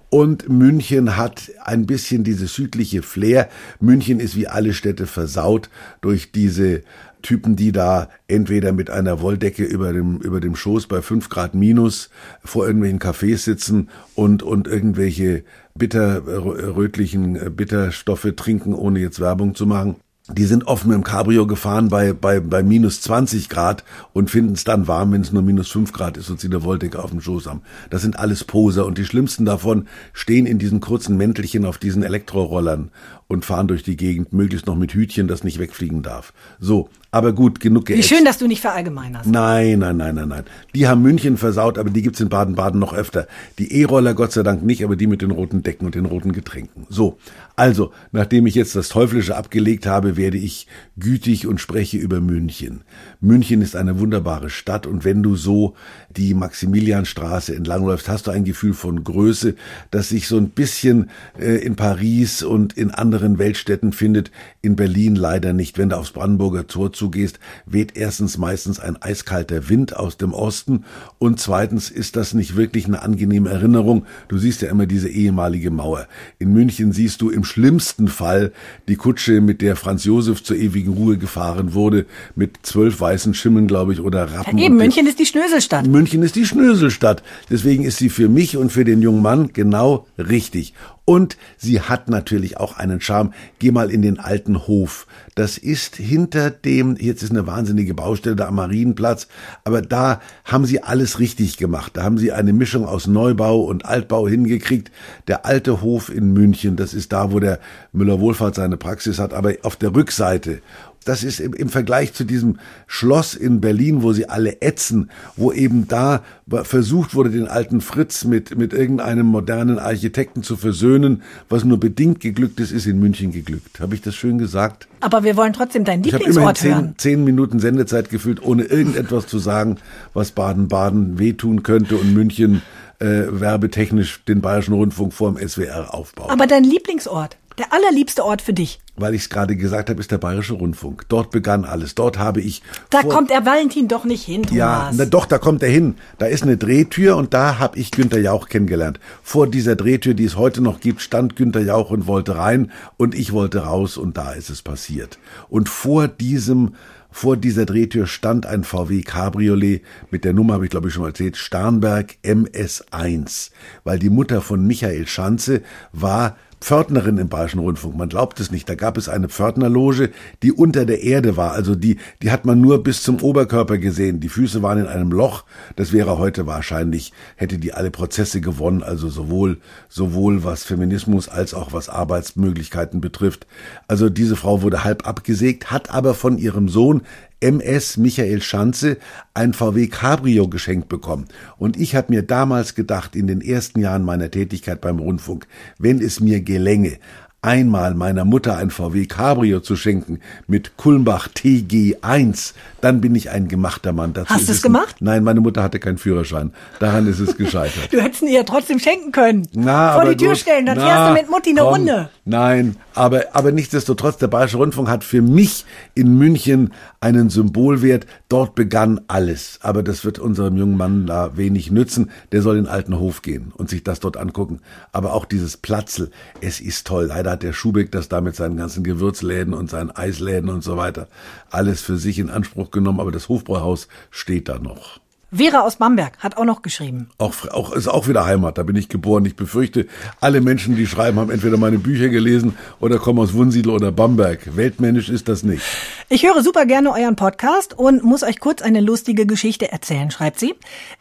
Und 0.10 0.48
München 0.48 1.18
hat 1.18 1.52
ein 1.64 1.86
bisschen 1.86 2.24
dieses 2.24 2.54
südliche 2.54 3.02
Flair. 3.02 3.50
München 3.80 4.20
ist 4.20 4.36
wie 4.36 4.48
alle 4.48 4.74
Städte 4.74 5.08
versaut 5.08 5.70
durch 6.00 6.32
diese 6.32 6.84
Typen, 7.26 7.56
die 7.56 7.72
da 7.72 8.10
entweder 8.28 8.72
mit 8.72 8.90
einer 8.90 9.20
Wolldecke 9.20 9.64
über 9.64 9.92
dem, 9.92 10.18
über 10.20 10.40
dem 10.40 10.56
Schoß 10.56 10.86
bei 10.86 11.02
fünf 11.02 11.30
Grad 11.30 11.56
minus 11.56 12.10
vor 12.44 12.68
irgendwelchen 12.68 13.00
Cafés 13.00 13.40
sitzen 13.40 13.90
und, 14.14 14.44
und 14.44 14.68
irgendwelche 14.68 15.44
bitter, 15.74 16.26
rötlichen 16.26 17.36
äh, 17.36 17.50
Bitterstoffe 17.50 18.32
trinken, 18.36 18.74
ohne 18.74 19.00
jetzt 19.00 19.20
Werbung 19.20 19.56
zu 19.56 19.66
machen. 19.66 19.96
Die 20.28 20.46
sind 20.46 20.66
mit 20.68 20.96
dem 20.96 21.04
Cabrio 21.04 21.46
gefahren 21.46 21.90
bei, 21.90 22.12
bei, 22.12 22.40
bei 22.40 22.64
minus 22.64 23.00
20 23.02 23.48
Grad 23.48 23.84
und 24.12 24.32
finden 24.32 24.54
es 24.54 24.64
dann 24.64 24.88
warm, 24.88 25.12
wenn 25.12 25.22
es 25.22 25.32
nur 25.32 25.44
minus 25.44 25.70
5 25.70 25.94
Grad 25.94 26.18
ist 26.18 26.32
und 26.32 26.40
sie 26.40 26.48
eine 26.48 26.64
Wolldecke 26.64 27.04
auf 27.04 27.12
dem 27.12 27.22
Schoß 27.22 27.46
haben. 27.46 27.62
Das 27.92 28.02
sind 28.02 28.18
alles 28.18 28.44
Poser 28.44 28.88
und 28.88 28.98
die 28.98 29.06
schlimmsten 29.06 29.46
davon 29.46 29.88
stehen 30.14 30.48
in 30.48 30.58
diesen 30.58 30.80
kurzen 30.80 31.16
Mäntelchen 31.16 31.64
auf 31.64 31.78
diesen 31.78 32.02
Elektrorollern 32.02 32.90
und 33.28 33.46
fahren 33.46 33.68
durch 33.68 33.84
die 33.84 33.98
Gegend, 33.98 34.34
möglichst 34.34 34.66
noch 34.66 34.76
mit 34.76 34.96
Hütchen, 34.96 35.28
das 35.28 35.44
nicht 35.44 35.60
wegfliegen 35.60 36.02
darf. 36.02 36.34
So, 36.60 36.90
aber 37.16 37.32
gut, 37.32 37.62
genug 37.62 37.88
Wie 37.88 37.94
geätzt. 37.94 38.10
schön, 38.10 38.26
dass 38.26 38.40
du 38.40 38.46
nicht 38.46 38.60
verallgemeinerst. 38.60 39.30
Nein, 39.30 39.80
nein, 39.80 39.96
nein, 39.96 40.16
nein, 40.16 40.28
nein. 40.28 40.44
Die 40.76 40.86
haben 40.86 41.02
München 41.02 41.38
versaut, 41.38 41.78
aber 41.78 41.90
die 41.90 42.02
gibt's 42.02 42.20
in 42.20 42.28
Baden-Baden 42.28 42.78
noch 42.78 42.94
öfter. 42.94 43.26
Die 43.58 43.72
E-Roller 43.80 44.14
Gott 44.14 44.34
sei 44.34 44.44
Dank 44.44 44.64
nicht, 44.64 44.84
aber 44.84 44.98
die 44.98 45.08
mit 45.08 45.22
den 45.22 45.32
roten 45.32 45.64
Decken 45.64 45.86
und 45.86 45.96
den 45.96 46.06
roten 46.06 46.34
Getränken. 46.34 46.86
So, 46.90 47.18
also, 47.58 47.92
nachdem 48.12 48.48
ich 48.48 48.56
jetzt 48.56 48.76
das 48.76 48.90
Teuflische 48.90 49.38
abgelegt 49.38 49.86
habe, 49.86 50.18
werde 50.18 50.38
ich 50.38 50.68
gütig 50.98 51.48
und 51.48 51.62
spreche 51.62 51.98
über 51.98 52.20
München. 52.20 52.82
München 53.22 53.62
ist 53.62 53.78
eine 53.78 53.98
wunderbare 53.98 54.50
Stadt 54.50 54.86
und 54.86 55.06
wenn 55.06 55.24
du 55.24 55.38
so 55.38 55.76
die 56.10 56.34
Maximilianstraße 56.34 57.56
entlangläufst, 57.56 58.10
hast 58.10 58.28
du 58.28 58.32
ein 58.32 58.44
Gefühl 58.44 58.74
von 58.74 59.06
Größe, 59.06 59.56
das 59.90 60.10
sich 60.10 60.28
so 60.28 60.38
ein 60.38 60.50
bisschen 60.50 61.10
äh, 61.40 61.56
in 61.66 61.78
Paris 61.78 62.44
und 62.44 62.74
in 62.74 62.92
anderen 62.92 63.38
Weltstädten 63.38 63.94
findet, 63.94 64.32
in 64.62 64.76
Berlin 64.76 65.16
leider 65.16 65.54
nicht. 65.54 65.78
Wenn 65.78 65.90
du 65.90 65.98
aufs 65.98 66.12
Brandenburger 66.12 66.68
Tor 66.68 66.92
zugehst, 66.92 67.40
weht 67.66 67.96
erstens 67.96 68.38
meistens 68.38 68.82
ein 68.82 69.02
eiskalter 69.02 69.70
Wind 69.70 69.96
aus 69.96 70.18
dem 70.18 70.34
Osten 70.34 70.84
und 71.20 71.40
zweitens 71.40 71.90
ist 71.90 72.18
das 72.18 72.34
nicht 72.34 72.58
wirklich 72.58 72.86
eine 72.86 73.02
angenehme 73.02 73.50
Erinnerung. 73.50 74.06
Du 74.28 74.38
siehst 74.38 74.62
ja 74.62 74.70
immer 74.70 74.88
diese 74.88 75.08
ehemalige 75.08 75.72
Mauer. 75.72 76.08
In 76.38 76.52
München 76.52 76.92
siehst 76.92 77.22
du 77.22 77.30
im 77.30 77.45
schlimmsten 77.46 78.08
Fall 78.08 78.52
die 78.88 78.96
Kutsche, 78.96 79.40
mit 79.42 79.62
der 79.62 79.76
Franz 79.76 80.04
Josef 80.04 80.44
zur 80.44 80.58
ewigen 80.58 80.94
Ruhe 80.94 81.18
gefahren 81.18 81.74
wurde, 81.74 82.06
mit 82.36 82.58
zwölf 82.64 83.00
weißen 83.00 83.34
Schimmeln, 83.34 83.68
glaube 83.68 83.94
ich, 83.94 84.02
oder 84.02 84.32
Rappen. 84.34 84.58
Eben, 84.58 84.74
und- 84.74 84.78
München 84.80 85.08
ist 85.08 85.20
die 85.20 85.26
Schnöselstadt. 85.26 85.88
München 85.88 86.22
ist 86.24 86.36
die 86.36 86.46
Schnöselstadt. 86.46 87.24
Deswegen 87.50 87.84
ist 87.84 87.98
sie 87.98 88.10
für 88.10 88.28
mich 88.28 88.58
und 88.58 88.72
für 88.72 88.84
den 88.84 89.02
jungen 89.02 89.22
Mann 89.22 89.52
genau 89.54 90.06
richtig. 90.18 90.74
Und 91.06 91.38
sie 91.58 91.82
hat 91.82 92.10
natürlich 92.10 92.58
auch 92.58 92.78
einen 92.78 93.00
Charme. 93.00 93.32
Geh 93.60 93.72
mal 93.72 93.92
in 93.92 94.02
den 94.02 94.20
alten 94.20 94.68
Hof. 94.68 95.06
Das 95.36 95.60
ist 95.60 95.96
hinter 95.98 96.50
dem, 96.50 96.96
jetzt 96.98 97.22
ist 97.22 97.30
eine 97.30 97.46
wahnsinnige 97.46 97.94
Baustelle 97.94 98.36
da 98.36 98.48
am 98.48 98.56
Marienplatz, 98.56 99.28
aber 99.64 99.82
da 99.82 100.22
haben 100.46 100.66
sie 100.66 100.82
alles 100.82 101.20
richtig 101.20 101.58
gemacht. 101.58 101.92
Da 101.96 102.04
haben 102.04 102.18
sie 102.18 102.32
eine 102.32 102.54
Mischung 102.54 102.86
aus 102.86 103.06
Neubau 103.06 103.62
und 103.62 103.86
Altbau 103.86 104.28
hingekriegt. 104.28 104.92
Der 105.28 105.46
alte 105.46 105.82
Hof 105.82 106.10
in 106.10 106.34
München, 106.34 106.76
das 106.76 106.94
ist 106.94 107.14
da, 107.14 107.32
wo 107.32 107.40
der 107.40 107.60
Müller-Wohlfahrt 107.92 108.56
seine 108.56 108.78
Praxis 108.78 109.20
hat, 109.20 109.34
aber 109.34 109.54
auf 109.62 109.76
der 109.76 109.94
Rückseite 109.94 110.62
das 111.06 111.24
ist 111.24 111.40
im, 111.40 111.54
im 111.54 111.70
Vergleich 111.70 112.14
zu 112.14 112.26
diesem 112.26 112.60
Schloss 112.88 113.36
in 113.36 113.62
Berlin, 113.62 114.02
wo 114.02 114.12
sie 114.12 114.28
alle 114.28 114.62
ätzen, 114.62 115.10
wo 115.38 115.52
eben 115.54 115.88
da 115.88 116.24
versucht 116.64 117.16
wurde, 117.16 117.30
den 117.30 117.48
alten 117.48 117.80
Fritz 117.80 118.26
mit, 118.26 118.58
mit 118.58 118.74
irgendeinem 118.74 119.28
modernen 119.28 119.80
Architekten 119.80 120.44
zu 120.44 120.58
versöhnen, 120.58 121.22
was 121.48 121.64
nur 121.64 121.80
bedingt 121.80 122.20
geglückt 122.20 122.60
ist, 122.60 122.72
ist 122.72 122.88
in 122.88 123.00
München 123.00 123.32
geglückt. 123.32 123.80
Habe 123.80 123.96
ich 123.96 124.02
das 124.02 124.16
schön 124.16 124.38
gesagt? 124.38 124.88
Aber 125.00 125.24
wir 125.24 125.38
wollen 125.38 125.54
trotzdem 125.54 125.86
deinen 125.86 126.04
Ich 126.04 126.14
habe 126.14 126.24
immerhin 126.24 126.42
Lieblingsort 126.42 126.64
hören. 126.64 126.86
zehn, 126.98 126.98
zehn 126.98 127.24
Minuten 127.24 127.60
Sendezeit 127.60 128.10
gefühlt, 128.10 128.44
ohne 128.44 128.64
irgendetwas 128.64 129.28
zu 129.28 129.38
sagen, 129.40 129.78
was 130.14 130.32
Baden-Baden 130.32 131.20
wehtun 131.20 131.64
könnte 131.64 131.98
und 131.98 132.14
München 132.14 132.62
äh, 133.00 133.24
werbetechnisch 133.30 134.24
den 134.26 134.42
Bayerischen 134.42 134.74
Rundfunk 134.74 135.14
vorm 135.14 135.38
SWR 135.38 135.94
aufbaut. 135.94 136.32
Aber 136.32 136.48
dein 136.48 136.64
Lieblingsort, 136.64 137.38
der 137.58 137.74
allerliebste 137.74 138.24
Ort 138.24 138.42
für 138.42 138.54
dich. 138.54 138.80
Weil 138.98 139.14
ich 139.14 139.24
es 139.24 139.30
gerade 139.30 139.58
gesagt 139.58 139.90
habe, 139.90 140.00
ist 140.00 140.12
der 140.12 140.18
Bayerische 140.18 140.54
Rundfunk. 140.54 141.06
Dort 141.10 141.30
begann 141.30 141.66
alles. 141.66 141.96
Dort 141.96 142.18
habe 142.18 142.40
ich 142.40 142.62
Da 142.90 143.04
kommt 143.04 143.30
der 143.30 143.46
Valentin 143.46 143.90
doch 143.90 144.06
nicht 144.06 144.24
hin, 144.24 144.44
Thomas. 144.44 144.58
Ja, 144.58 144.92
na 144.94 145.06
doch, 145.06 145.26
da 145.26 145.38
kommt 145.38 145.64
er 145.64 145.70
hin. 145.70 145.96
Da 146.18 146.28
ist 146.28 146.44
eine 146.44 146.56
Drehtür 146.56 147.18
und 147.18 147.34
da 147.34 147.60
habe 147.60 147.78
ich 147.78 147.92
Günter 147.92 148.20
Jauch 148.20 148.48
kennengelernt. 148.48 149.00
Vor 149.22 149.48
dieser 149.48 149.76
Drehtür, 149.76 150.14
die 150.14 150.24
es 150.24 150.38
heute 150.38 150.62
noch 150.62 150.80
gibt, 150.80 151.02
stand 151.02 151.36
Günter 151.36 151.62
Jauch 151.62 151.90
und 151.90 152.08
wollte 152.08 152.38
rein 152.38 152.72
und 152.96 153.16
ich 153.16 153.34
wollte 153.34 153.66
raus 153.66 153.98
und 153.98 154.16
da 154.16 154.32
ist 154.32 154.50
es 154.50 154.62
passiert. 154.62 155.20
Und 155.50 155.68
vor 155.68 156.08
diesem 156.08 156.76
vor 157.16 157.38
dieser 157.38 157.66
Drehtür 157.66 158.08
stand 158.08 158.46
ein 158.46 158.66
VW 158.66 159.02
Cabriolet 159.02 159.84
mit 160.12 160.26
der 160.26 160.34
Nummer, 160.34 160.56
habe 160.56 160.66
ich 160.66 160.70
glaube 160.70 160.90
ich 160.90 160.94
schon 160.94 161.04
mal 161.04 161.10
erzählt, 161.10 161.38
Starnberg 161.38 162.18
MS1, 162.24 163.52
weil 163.86 164.00
die 164.00 164.10
Mutter 164.10 164.42
von 164.42 164.68
Michael 164.68 165.08
Schanze 165.08 165.62
war 165.94 166.36
Pförtnerin 166.62 167.18
im 167.18 167.30
Bayerischen 167.30 167.60
Rundfunk. 167.60 167.96
Man 167.96 168.10
glaubt 168.10 168.40
es 168.40 168.52
nicht. 168.52 168.68
Da 168.68 168.76
gab 168.76 168.98
es 168.98 169.10
eine 169.10 169.30
Pförtnerloge, 169.30 170.12
die 170.42 170.52
unter 170.52 170.86
der 170.86 171.04
Erde 171.04 171.38
war. 171.38 171.52
Also 171.52 171.76
die, 171.76 171.98
die 172.22 172.32
hat 172.32 172.46
man 172.46 172.62
nur 172.62 172.84
bis 172.84 173.04
zum 173.04 173.22
Oberkörper 173.22 173.78
gesehen. 173.78 174.20
Die 174.20 174.30
Füße 174.30 174.62
waren 174.62 174.80
in 174.80 174.88
einem 174.88 175.12
Loch. 175.12 175.46
Das 175.76 175.94
wäre 175.94 176.18
heute 176.18 176.48
wahrscheinlich, 176.48 177.14
hätte 177.36 177.58
die 177.58 177.74
alle 177.74 177.92
Prozesse 177.92 178.42
gewonnen. 178.42 178.84
Also 178.84 179.10
sowohl, 179.10 179.58
sowohl 179.90 180.44
was 180.44 180.64
Feminismus 180.64 181.30
als 181.30 181.54
auch 181.54 181.74
was 181.74 181.90
Arbeitsmöglichkeiten 181.90 183.02
betrifft. 183.02 183.46
Also 183.88 184.10
diese 184.10 184.36
Frau 184.36 184.62
wurde 184.62 184.84
halb 184.84 185.08
abgesägt, 185.08 185.72
hat 185.72 185.92
aber 185.92 186.14
von 186.14 186.38
ihrem 186.38 186.70
Sohn 186.70 187.02
MS 187.40 187.98
Michael 187.98 188.42
Schanze 188.42 188.98
ein 189.34 189.54
VW 189.54 189.88
Cabrio 189.88 190.48
geschenkt 190.48 190.90
bekommen. 190.90 191.26
Und 191.58 191.78
ich 191.78 191.96
habe 191.96 192.14
mir 192.14 192.22
damals 192.24 192.76
gedacht, 192.76 193.16
in 193.16 193.28
den 193.28 193.42
ersten 193.42 193.80
Jahren 193.80 194.04
meiner 194.04 194.32
Tätigkeit 194.32 194.82
beim 194.82 195.00
Rundfunk, 195.00 195.48
wenn 195.78 196.02
es 196.02 196.20
mir 196.20 196.42
gelänge, 196.42 196.98
einmal 197.42 197.94
meiner 197.94 198.26
Mutter 198.26 198.58
ein 198.58 198.72
VW 198.72 199.06
Cabrio 199.06 199.60
zu 199.60 199.76
schenken 199.76 200.20
mit 200.48 200.78
Kulmbach 200.78 201.28
TG1, 201.28 202.54
dann 202.82 203.02
bin 203.02 203.14
ich 203.14 203.30
ein 203.30 203.48
gemachter 203.48 203.94
Mann. 203.94 204.14
Dazu 204.14 204.30
Hast 204.34 204.50
du's 204.50 204.56
es- 204.58 204.62
gemacht? 204.64 204.96
Nein, 205.00 205.24
meine 205.24 205.42
Mutter 205.42 205.62
hatte 205.62 205.80
keinen 205.80 206.00
Führerschein. 206.00 206.52
Daran 206.80 207.06
ist 207.08 207.20
es 207.20 207.38
gescheitert. 207.38 207.90
Du 207.92 208.02
hättest 208.02 208.24
ihn 208.24 208.30
ihr 208.30 208.46
trotzdem 208.46 208.80
schenken 208.80 209.12
können. 209.12 209.48
Na, 209.54 209.94
Vor 209.94 210.06
die 210.10 210.18
Tür 210.18 210.30
gut. 210.30 210.38
stellen, 210.40 210.66
dann 210.66 210.78
Na, 210.78 210.86
fährst 210.86 211.10
du 211.10 211.22
mit 211.22 211.30
Mutti 211.30 211.50
eine 211.52 211.60
komm. 211.60 211.70
Runde. 211.74 212.10
Nein, 212.28 212.78
aber, 212.96 213.36
aber 213.36 213.52
nichtsdestotrotz, 213.52 214.18
der 214.18 214.28
Bayerische 214.28 214.58
Rundfunk 214.58 214.90
hat 214.90 215.04
für 215.04 215.22
mich 215.22 215.64
in 215.94 216.18
München 216.18 216.74
einen 217.00 217.30
Symbolwert. 217.30 218.08
Dort 218.30 218.56
begann 218.56 219.00
alles. 219.08 219.60
Aber 219.62 219.84
das 219.84 220.04
wird 220.04 220.18
unserem 220.18 220.58
jungen 220.58 220.76
Mann 220.76 221.06
da 221.06 221.38
wenig 221.38 221.70
nützen. 221.70 222.10
Der 222.32 222.42
soll 222.42 222.58
in 222.58 222.64
den 222.64 222.72
alten 222.72 222.98
Hof 222.98 223.22
gehen 223.22 223.54
und 223.56 223.70
sich 223.70 223.84
das 223.84 224.00
dort 224.00 224.18
angucken. 224.18 224.62
Aber 224.92 225.14
auch 225.14 225.26
dieses 225.26 225.56
Platzel, 225.56 226.10
es 226.42 226.60
ist 226.62 226.88
toll. 226.88 227.06
Leider 227.06 227.30
hat 227.30 227.44
der 227.44 227.54
Schubeck 227.54 227.92
das 227.92 228.10
da 228.10 228.22
mit 228.22 228.36
seinen 228.36 228.58
ganzen 228.58 228.84
Gewürzläden 228.84 229.54
und 229.54 229.70
seinen 229.70 229.92
Eisläden 229.92 230.50
und 230.50 230.64
so 230.64 230.78
weiter 230.78 231.08
alles 231.52 231.82
für 231.82 231.98
sich 231.98 232.20
in 232.20 232.30
Anspruch 232.30 232.72
genommen. 232.72 233.00
Aber 233.00 233.12
das 233.12 233.30
Hofbräuhaus 233.30 233.88
steht 234.10 234.50
da 234.50 234.60
noch. 234.60 235.00
Vera 235.32 235.62
aus 235.62 235.78
Bamberg 235.78 236.18
hat 236.20 236.38
auch 236.38 236.46
noch 236.46 236.62
geschrieben. 236.62 237.10
Auch, 237.18 237.34
auch, 237.50 237.74
ist 237.74 237.88
auch 237.88 238.08
wieder 238.08 238.26
Heimat, 238.26 238.58
da 238.58 238.64
bin 238.64 238.76
ich 238.76 238.88
geboren. 238.90 239.26
Ich 239.26 239.36
befürchte, 239.36 239.88
alle 240.22 240.40
Menschen, 240.40 240.76
die 240.76 240.88
schreiben, 240.88 241.20
haben 241.20 241.30
entweder 241.32 241.58
meine 241.58 241.78
Bücher 241.78 242.08
gelesen 242.10 242.56
oder 242.80 243.00
kommen 243.00 243.20
aus 243.20 243.34
Wunsiedel 243.34 243.72
oder 243.72 243.92
Bamberg. 243.92 244.56
Weltmännisch 244.56 245.10
ist 245.10 245.28
das 245.28 245.44
nicht. 245.44 245.62
Ich 246.08 246.24
höre 246.24 246.42
super 246.44 246.66
gerne 246.66 246.92
euren 246.94 247.16
Podcast 247.16 247.78
und 247.78 248.04
muss 248.04 248.24
euch 248.24 248.40
kurz 248.40 248.62
eine 248.62 248.80
lustige 248.80 249.26
Geschichte 249.26 249.72
erzählen, 249.72 250.10
schreibt 250.12 250.40
sie. 250.40 250.54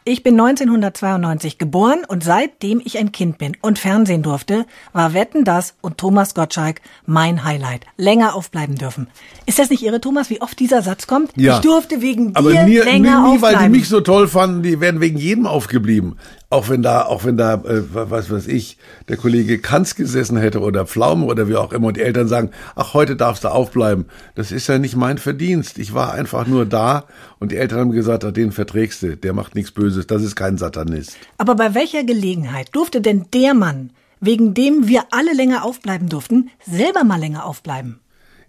Ich 0.03 0.23
bin 0.23 0.33
1992 0.39 1.57
geboren 1.57 1.99
und 2.07 2.23
seitdem 2.23 2.81
ich 2.83 2.97
ein 2.97 3.11
Kind 3.11 3.37
bin 3.37 3.55
und 3.61 3.79
Fernsehen 3.79 4.23
durfte, 4.23 4.65
war 4.91 5.13
Wetten 5.13 5.45
das 5.45 5.75
und 5.81 5.97
Thomas 5.97 6.33
Gottschalk 6.33 6.81
mein 7.05 7.43
Highlight. 7.45 7.85
Länger 7.97 8.35
aufbleiben 8.35 8.75
dürfen. 8.75 9.07
Ist 9.45 9.59
das 9.59 9.69
nicht 9.69 9.83
irre, 9.83 10.01
Thomas, 10.01 10.29
wie 10.29 10.41
oft 10.41 10.59
dieser 10.59 10.81
Satz 10.81 11.07
kommt? 11.07 11.31
Ja. 11.37 11.55
Ich 11.55 11.61
durfte 11.61 12.01
wegen 12.01 12.33
dir 12.33 12.39
Aber 12.39 12.51
nie, 12.65 12.79
länger 12.79 13.21
nie, 13.21 13.27
nie 13.27 13.33
aufbleiben. 13.35 13.59
weil 13.59 13.63
die 13.65 13.69
mich 13.77 13.87
so 13.87 14.01
toll 14.01 14.24
fanden, 14.27 14.63
die 14.63 14.79
wären 14.79 15.01
wegen 15.01 15.17
jedem 15.17 15.45
aufgeblieben. 15.45 16.17
Auch 16.49 16.69
wenn 16.69 16.81
da, 16.81 17.03
auch 17.03 17.25
wenn 17.25 17.37
da, 17.37 17.55
äh, 17.55 17.83
was 17.91 18.29
weiß 18.29 18.47
ich, 18.47 18.77
der 19.09 19.17
Kollege 19.17 19.59
Kanz 19.59 19.95
gesessen 19.95 20.37
hätte 20.37 20.59
oder 20.59 20.85
Pflaume 20.85 21.25
oder 21.25 21.47
wie 21.47 21.55
auch 21.55 21.73
immer 21.73 21.87
und 21.87 21.97
die 21.97 22.01
Eltern 22.01 22.27
sagen, 22.27 22.51
ach, 22.75 22.93
heute 22.93 23.15
darfst 23.15 23.43
du 23.43 23.49
aufbleiben. 23.49 24.05
Das 24.35 24.51
ist 24.51 24.67
ja 24.67 24.77
nicht 24.77 24.95
mein 24.95 25.17
Verdienst. 25.17 25.79
Ich 25.79 25.93
war 25.93 26.13
einfach 26.13 26.47
nur 26.47 26.65
da 26.65 27.05
und 27.39 27.51
die 27.51 27.57
Eltern 27.57 27.79
haben 27.79 27.91
gesagt, 27.91 28.23
ach, 28.23 28.31
den 28.31 28.51
verträgst 28.51 29.01
du, 29.03 29.17
der 29.17 29.33
macht 29.33 29.55
nichts 29.55 29.71
Böses, 29.71 30.07
das 30.07 30.21
ist 30.21 30.35
kein 30.35 30.57
Satanist. 30.57 31.17
Aber 31.37 31.55
bei 31.55 31.73
welcher 31.73 32.03
Gelegenheit 32.03 32.69
durfte 32.73 33.01
denn 33.01 33.25
der 33.33 33.53
Mann, 33.53 33.91
wegen 34.19 34.53
dem 34.53 34.87
wir 34.87 35.05
alle 35.11 35.33
länger 35.33 35.63
aufbleiben 35.63 36.09
durften, 36.09 36.49
selber 36.65 37.03
mal 37.03 37.19
länger 37.19 37.45
aufbleiben? 37.45 37.99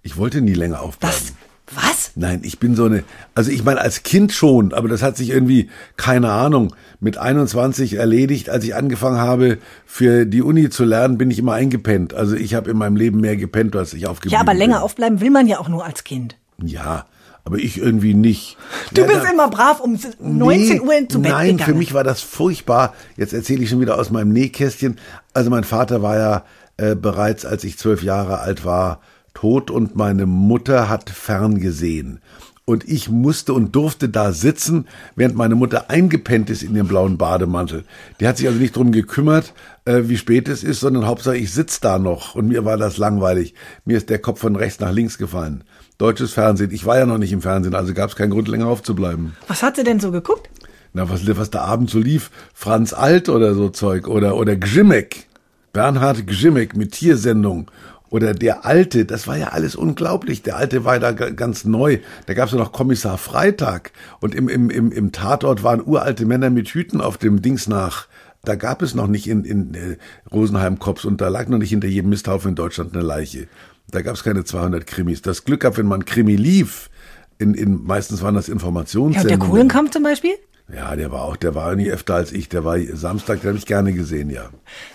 Ich 0.02 0.16
wollte 0.16 0.40
nie 0.40 0.54
länger 0.54 0.82
aufbleiben. 0.82 1.18
Das, 1.18 1.32
was? 1.74 2.12
Nein, 2.14 2.40
ich 2.44 2.58
bin 2.60 2.74
so 2.76 2.84
eine, 2.84 3.02
also 3.34 3.50
ich 3.50 3.64
meine 3.64 3.80
als 3.80 4.02
Kind 4.04 4.32
schon, 4.32 4.72
aber 4.72 4.88
das 4.88 5.02
hat 5.02 5.16
sich 5.16 5.30
irgendwie, 5.30 5.68
keine 5.96 6.30
Ahnung, 6.30 6.74
mit 7.00 7.18
21 7.18 7.94
erledigt. 7.94 8.48
Als 8.50 8.64
ich 8.64 8.74
angefangen 8.74 9.18
habe, 9.18 9.58
für 9.84 10.26
die 10.26 10.42
Uni 10.42 10.70
zu 10.70 10.84
lernen, 10.84 11.18
bin 11.18 11.30
ich 11.30 11.38
immer 11.38 11.54
eingepennt. 11.54 12.14
Also 12.14 12.36
ich 12.36 12.54
habe 12.54 12.70
in 12.70 12.76
meinem 12.78 12.96
Leben 12.96 13.20
mehr 13.20 13.36
gepennt, 13.36 13.74
als 13.76 13.92
ich 13.94 14.06
aufgeblieben 14.06 14.34
Ja, 14.34 14.40
aber 14.40 14.54
länger 14.54 14.76
bin. 14.76 14.82
aufbleiben 14.84 15.20
will 15.20 15.30
man 15.30 15.46
ja 15.46 15.58
auch 15.58 15.68
nur 15.68 15.84
als 15.84 16.04
Kind. 16.04 16.36
Ja, 16.62 17.06
aber 17.44 17.58
ich 17.58 17.78
irgendwie 17.78 18.14
nicht. 18.14 18.56
Du 18.94 19.02
ja, 19.02 19.06
bist 19.08 19.24
da- 19.24 19.30
immer 19.30 19.48
brav 19.50 19.80
um 19.80 19.98
19 20.20 20.80
Uhr 20.82 20.92
zu 21.08 21.20
Bett 21.20 21.32
Nein, 21.32 21.46
gegangen. 21.56 21.72
für 21.72 21.74
mich 21.78 21.92
war 21.94 22.04
das 22.04 22.20
furchtbar. 22.22 22.94
Jetzt 23.16 23.32
erzähle 23.32 23.62
ich 23.64 23.70
schon 23.70 23.80
wieder 23.80 23.98
aus 23.98 24.10
meinem 24.10 24.32
Nähkästchen. 24.32 24.96
Also 25.34 25.50
mein 25.50 25.64
Vater 25.64 26.00
war 26.02 26.16
ja 26.16 26.44
äh, 26.76 26.94
bereits, 26.94 27.44
als 27.44 27.64
ich 27.64 27.76
zwölf 27.78 28.02
Jahre 28.02 28.38
alt 28.40 28.64
war, 28.64 29.00
tot 29.36 29.70
und 29.70 29.96
meine 29.96 30.24
Mutter 30.24 30.88
hat 30.88 31.10
ferngesehen. 31.10 32.20
Und 32.64 32.88
ich 32.88 33.10
musste 33.10 33.52
und 33.52 33.76
durfte 33.76 34.08
da 34.08 34.32
sitzen, 34.32 34.86
während 35.14 35.36
meine 35.36 35.54
Mutter 35.54 35.90
eingepennt 35.90 36.48
ist 36.48 36.62
in 36.62 36.72
dem 36.72 36.88
blauen 36.88 37.18
Bademantel. 37.18 37.84
Die 38.18 38.26
hat 38.26 38.38
sich 38.38 38.48
also 38.48 38.58
nicht 38.58 38.74
drum 38.74 38.92
gekümmert, 38.92 39.52
äh, 39.84 40.04
wie 40.06 40.16
spät 40.16 40.48
es 40.48 40.64
ist, 40.64 40.80
sondern 40.80 41.06
Hauptsache 41.06 41.36
ich 41.36 41.52
sitz 41.52 41.80
da 41.80 41.98
noch. 41.98 42.34
Und 42.34 42.48
mir 42.48 42.64
war 42.64 42.78
das 42.78 42.96
langweilig. 42.96 43.52
Mir 43.84 43.98
ist 43.98 44.08
der 44.08 44.18
Kopf 44.18 44.40
von 44.40 44.56
rechts 44.56 44.80
nach 44.80 44.90
links 44.90 45.18
gefallen. 45.18 45.64
Deutsches 45.98 46.32
Fernsehen. 46.32 46.70
Ich 46.72 46.86
war 46.86 46.98
ja 46.98 47.04
noch 47.04 47.18
nicht 47.18 47.32
im 47.32 47.42
Fernsehen, 47.42 47.74
also 47.74 47.92
gab 47.92 48.08
es 48.08 48.16
keinen 48.16 48.30
Grund, 48.30 48.48
länger 48.48 48.68
aufzubleiben. 48.68 49.36
Was 49.48 49.62
hat 49.62 49.76
sie 49.76 49.84
denn 49.84 50.00
so 50.00 50.10
geguckt? 50.10 50.48
Na, 50.94 51.10
was, 51.10 51.26
was 51.36 51.50
da 51.50 51.60
abends 51.60 51.92
so 51.92 51.98
lief, 51.98 52.30
Franz 52.54 52.94
Alt 52.94 53.28
oder 53.28 53.54
so 53.54 53.68
Zeug 53.68 54.08
oder, 54.08 54.34
oder 54.34 54.56
Gzimek, 54.56 55.26
Bernhard 55.74 56.26
Gzimek 56.26 56.74
mit 56.74 56.92
Tiersendung 56.92 57.70
oder 58.10 58.34
der 58.34 58.64
Alte, 58.64 59.04
das 59.04 59.26
war 59.26 59.36
ja 59.36 59.48
alles 59.48 59.74
unglaublich. 59.76 60.42
Der 60.42 60.56
Alte 60.56 60.84
war 60.84 60.98
da 61.00 61.12
ga- 61.12 61.30
ganz 61.30 61.64
neu. 61.64 61.98
Da 62.26 62.34
gab's 62.34 62.52
ja 62.52 62.58
noch 62.58 62.72
Kommissar 62.72 63.18
Freitag 63.18 63.92
und 64.20 64.34
im, 64.34 64.48
im, 64.48 64.70
im, 64.70 64.92
im 64.92 65.12
Tatort 65.12 65.62
waren 65.62 65.82
uralte 65.84 66.24
Männer 66.26 66.50
mit 66.50 66.68
Hüten 66.68 67.00
auf 67.00 67.18
dem 67.18 67.42
Dings 67.42 67.66
nach. 67.66 68.06
Da 68.44 68.54
gab 68.54 68.80
es 68.82 68.94
noch 68.94 69.08
nicht 69.08 69.26
in, 69.28 69.44
in 69.44 69.74
äh, 69.74 69.96
Rosenheim 70.32 70.78
Cops 70.78 71.04
und 71.04 71.20
da 71.20 71.28
lag 71.28 71.48
noch 71.48 71.58
nicht 71.58 71.70
hinter 71.70 71.88
jedem 71.88 72.10
Misthaufen 72.10 72.50
in 72.50 72.54
Deutschland 72.54 72.94
eine 72.94 73.02
Leiche. 73.02 73.48
Da 73.90 74.02
gab's 74.02 74.22
keine 74.22 74.44
200 74.44 74.86
Krimis. 74.86 75.20
Das 75.22 75.44
Glück 75.44 75.60
gehabt, 75.60 75.78
wenn 75.78 75.86
man 75.86 76.04
Krimi 76.04 76.36
lief, 76.36 76.90
in, 77.38 77.54
in, 77.54 77.82
meistens 77.84 78.22
waren 78.22 78.34
das 78.34 78.46
Ja, 78.48 78.52
und 78.54 78.60
der 78.62 78.68
Informationssendungen. 78.72 79.50
Kuhlenkampf 79.50 79.90
zum 79.90 80.02
Beispiel? 80.04 80.32
Ja, 80.74 80.96
der 80.96 81.12
war 81.12 81.22
auch, 81.22 81.36
der 81.36 81.54
war 81.54 81.74
nie 81.76 81.90
öfter 81.90 82.14
als 82.14 82.32
ich. 82.32 82.48
Der 82.48 82.64
war 82.64 82.76
Samstag, 82.92 83.40
den 83.42 83.48
habe 83.48 83.58
ich 83.58 83.66
gerne 83.66 83.92
gesehen, 83.92 84.30
ja. 84.30 84.48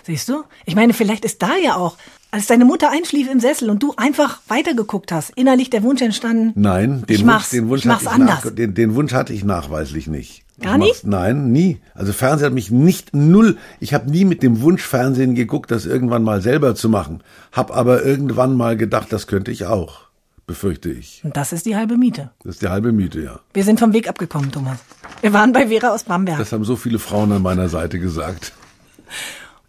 Siehst 0.04 0.28
du? 0.28 0.44
Ich 0.66 0.74
meine, 0.74 0.92
vielleicht 0.92 1.24
ist 1.24 1.40
da 1.42 1.56
ja 1.62 1.76
auch, 1.76 1.96
als 2.32 2.46
deine 2.46 2.64
Mutter 2.64 2.90
einschlief 2.90 3.30
im 3.30 3.38
Sessel 3.40 3.70
und 3.70 3.82
du 3.82 3.92
einfach 3.96 4.40
weitergeguckt 4.48 5.12
hast, 5.12 5.30
innerlich 5.36 5.68
der 5.70 5.82
Wunsch 5.82 6.00
entstanden. 6.00 6.52
Nein, 6.56 7.04
den 7.06 7.26
Wunsch, 7.26 7.50
den 7.50 7.68
Wunsch 7.68 7.86
hatte 7.86 8.04
ich 8.04 8.10
anders. 8.10 8.44
nach, 8.44 8.50
den, 8.50 8.74
den 8.74 8.94
Wunsch 8.94 9.12
hatte 9.12 9.34
ich 9.34 9.44
nachweislich 9.44 10.06
nicht. 10.06 10.42
Gar 10.60 10.76
Ich 10.76 10.80
nicht? 10.80 11.06
Nein, 11.06 11.52
nie. 11.52 11.80
Also 11.94 12.12
Fernsehen 12.14 12.46
hat 12.46 12.54
mich 12.54 12.70
nicht 12.70 13.14
null. 13.14 13.58
Ich 13.80 13.92
habe 13.92 14.10
nie 14.10 14.24
mit 14.24 14.42
dem 14.42 14.62
Wunsch 14.62 14.82
Fernsehen 14.82 15.34
geguckt, 15.34 15.70
das 15.70 15.84
irgendwann 15.84 16.22
mal 16.22 16.40
selber 16.40 16.74
zu 16.74 16.88
machen. 16.88 17.22
Hab 17.52 17.70
aber 17.76 18.02
irgendwann 18.02 18.56
mal 18.56 18.76
gedacht, 18.78 19.12
das 19.12 19.26
könnte 19.26 19.50
ich 19.50 19.66
auch. 19.66 20.06
Befürchte 20.46 20.90
ich. 20.90 21.20
Und 21.24 21.36
das 21.36 21.52
ist 21.52 21.66
die 21.66 21.76
halbe 21.76 21.98
Miete. 21.98 22.30
Das 22.44 22.54
ist 22.56 22.62
die 22.62 22.68
halbe 22.68 22.92
Miete, 22.92 23.20
ja. 23.20 23.40
Wir 23.52 23.64
sind 23.64 23.78
vom 23.78 23.92
Weg 23.92 24.08
abgekommen, 24.08 24.50
Thomas. 24.50 24.78
Wir 25.20 25.32
waren 25.34 25.52
bei 25.52 25.68
Vera 25.68 25.90
aus 25.90 26.04
Bamberg. 26.04 26.38
Das 26.38 26.52
haben 26.52 26.64
so 26.64 26.76
viele 26.76 26.98
Frauen 26.98 27.30
an 27.32 27.42
meiner 27.42 27.68
Seite 27.68 27.98
gesagt. 27.98 28.52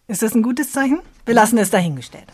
Ist 0.08 0.22
das 0.22 0.34
ein 0.34 0.44
gutes 0.44 0.72
Zeichen? 0.72 1.00
Wir 1.26 1.36
lassen 1.36 1.58
es 1.58 1.70
dahingestellt. 1.70 2.26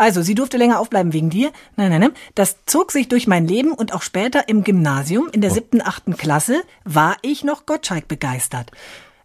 Also, 0.00 0.22
sie 0.22 0.34
durfte 0.34 0.56
länger 0.56 0.80
aufbleiben 0.80 1.12
wegen 1.12 1.28
dir. 1.28 1.52
Nein, 1.76 1.90
nein, 1.90 2.00
nein. 2.00 2.12
Das 2.34 2.56
zog 2.64 2.90
sich 2.90 3.08
durch 3.08 3.26
mein 3.26 3.46
Leben 3.46 3.72
und 3.72 3.92
auch 3.92 4.00
später 4.00 4.48
im 4.48 4.64
Gymnasium, 4.64 5.28
in 5.30 5.42
der 5.42 5.50
siebten, 5.50 5.82
achten 5.82 6.16
Klasse, 6.16 6.62
war 6.84 7.18
ich 7.20 7.44
noch 7.44 7.66
Gottschalk 7.66 8.08
begeistert. 8.08 8.70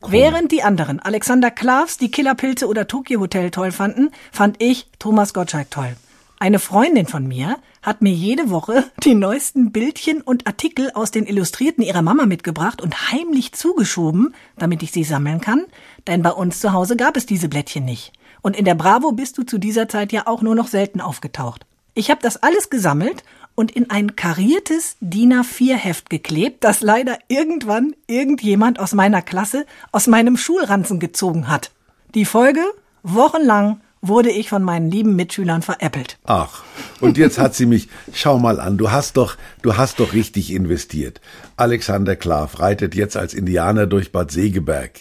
Während 0.05 0.51
die 0.51 0.63
anderen 0.63 0.99
Alexander 0.99 1.49
Klavs, 1.49 1.97
die 1.97 2.11
Killerpilze 2.11 2.67
oder 2.67 2.87
Tokyo 2.87 3.21
Hotel 3.21 3.51
toll 3.51 3.71
fanden, 3.71 4.09
fand 4.33 4.61
ich 4.61 4.89
Thomas 4.99 5.33
Gottschalk 5.33 5.71
toll. 5.71 5.95
Eine 6.39 6.59
Freundin 6.59 7.07
von 7.07 7.25
mir 7.25 7.57
hat 7.81 8.01
mir 8.01 8.11
jede 8.11 8.49
Woche 8.49 8.83
die 9.05 9.15
neuesten 9.15 9.71
Bildchen 9.71 10.19
und 10.19 10.45
Artikel 10.45 10.91
aus 10.93 11.09
den 11.09 11.25
Illustrierten 11.25 11.85
ihrer 11.85 12.01
Mama 12.01 12.25
mitgebracht 12.25 12.81
und 12.81 13.13
heimlich 13.13 13.53
zugeschoben, 13.53 14.35
damit 14.57 14.83
ich 14.83 14.91
sie 14.91 15.05
sammeln 15.05 15.39
kann, 15.39 15.63
denn 16.05 16.21
bei 16.21 16.31
uns 16.31 16.59
zu 16.59 16.73
Hause 16.73 16.97
gab 16.97 17.15
es 17.15 17.25
diese 17.25 17.47
Blättchen 17.47 17.85
nicht. 17.85 18.11
Und 18.45 18.55
in 18.55 18.63
der 18.63 18.75
Bravo 18.75 19.11
bist 19.11 19.39
du 19.39 19.43
zu 19.43 19.57
dieser 19.57 19.89
Zeit 19.89 20.11
ja 20.11 20.27
auch 20.27 20.43
nur 20.43 20.53
noch 20.53 20.67
selten 20.67 21.01
aufgetaucht. 21.01 21.65
Ich 21.95 22.11
habe 22.11 22.21
das 22.21 22.37
alles 22.37 22.69
gesammelt 22.69 23.23
und 23.55 23.71
in 23.71 23.89
ein 23.89 24.15
kariertes 24.15 24.97
DIN 24.99 25.33
A4-Heft 25.33 26.11
geklebt, 26.11 26.63
das 26.63 26.81
leider 26.81 27.17
irgendwann 27.27 27.95
irgendjemand 28.05 28.79
aus 28.79 28.93
meiner 28.93 29.23
Klasse 29.23 29.65
aus 29.91 30.05
meinem 30.05 30.37
Schulranzen 30.37 30.99
gezogen 30.99 31.47
hat. 31.47 31.71
Die 32.13 32.25
Folge? 32.25 32.61
Wochenlang 33.01 33.81
wurde 34.01 34.29
ich 34.29 34.49
von 34.49 34.61
meinen 34.61 34.91
lieben 34.91 35.15
Mitschülern 35.15 35.63
veräppelt. 35.63 36.19
Ach, 36.25 36.63
und 37.01 37.17
jetzt 37.17 37.39
hat 37.39 37.55
sie 37.55 37.65
mich, 37.65 37.89
schau 38.13 38.37
mal 38.37 38.59
an, 38.59 38.77
du 38.77 38.91
hast 38.91 39.17
doch, 39.17 39.37
du 39.63 39.75
hast 39.75 39.99
doch 39.99 40.13
richtig 40.13 40.53
investiert. 40.53 41.19
Alexander 41.57 42.15
Klav 42.15 42.59
reitet 42.59 42.93
jetzt 42.93 43.17
als 43.17 43.33
Indianer 43.33 43.87
durch 43.87 44.11
Bad 44.11 44.29
Segeberg. 44.31 44.91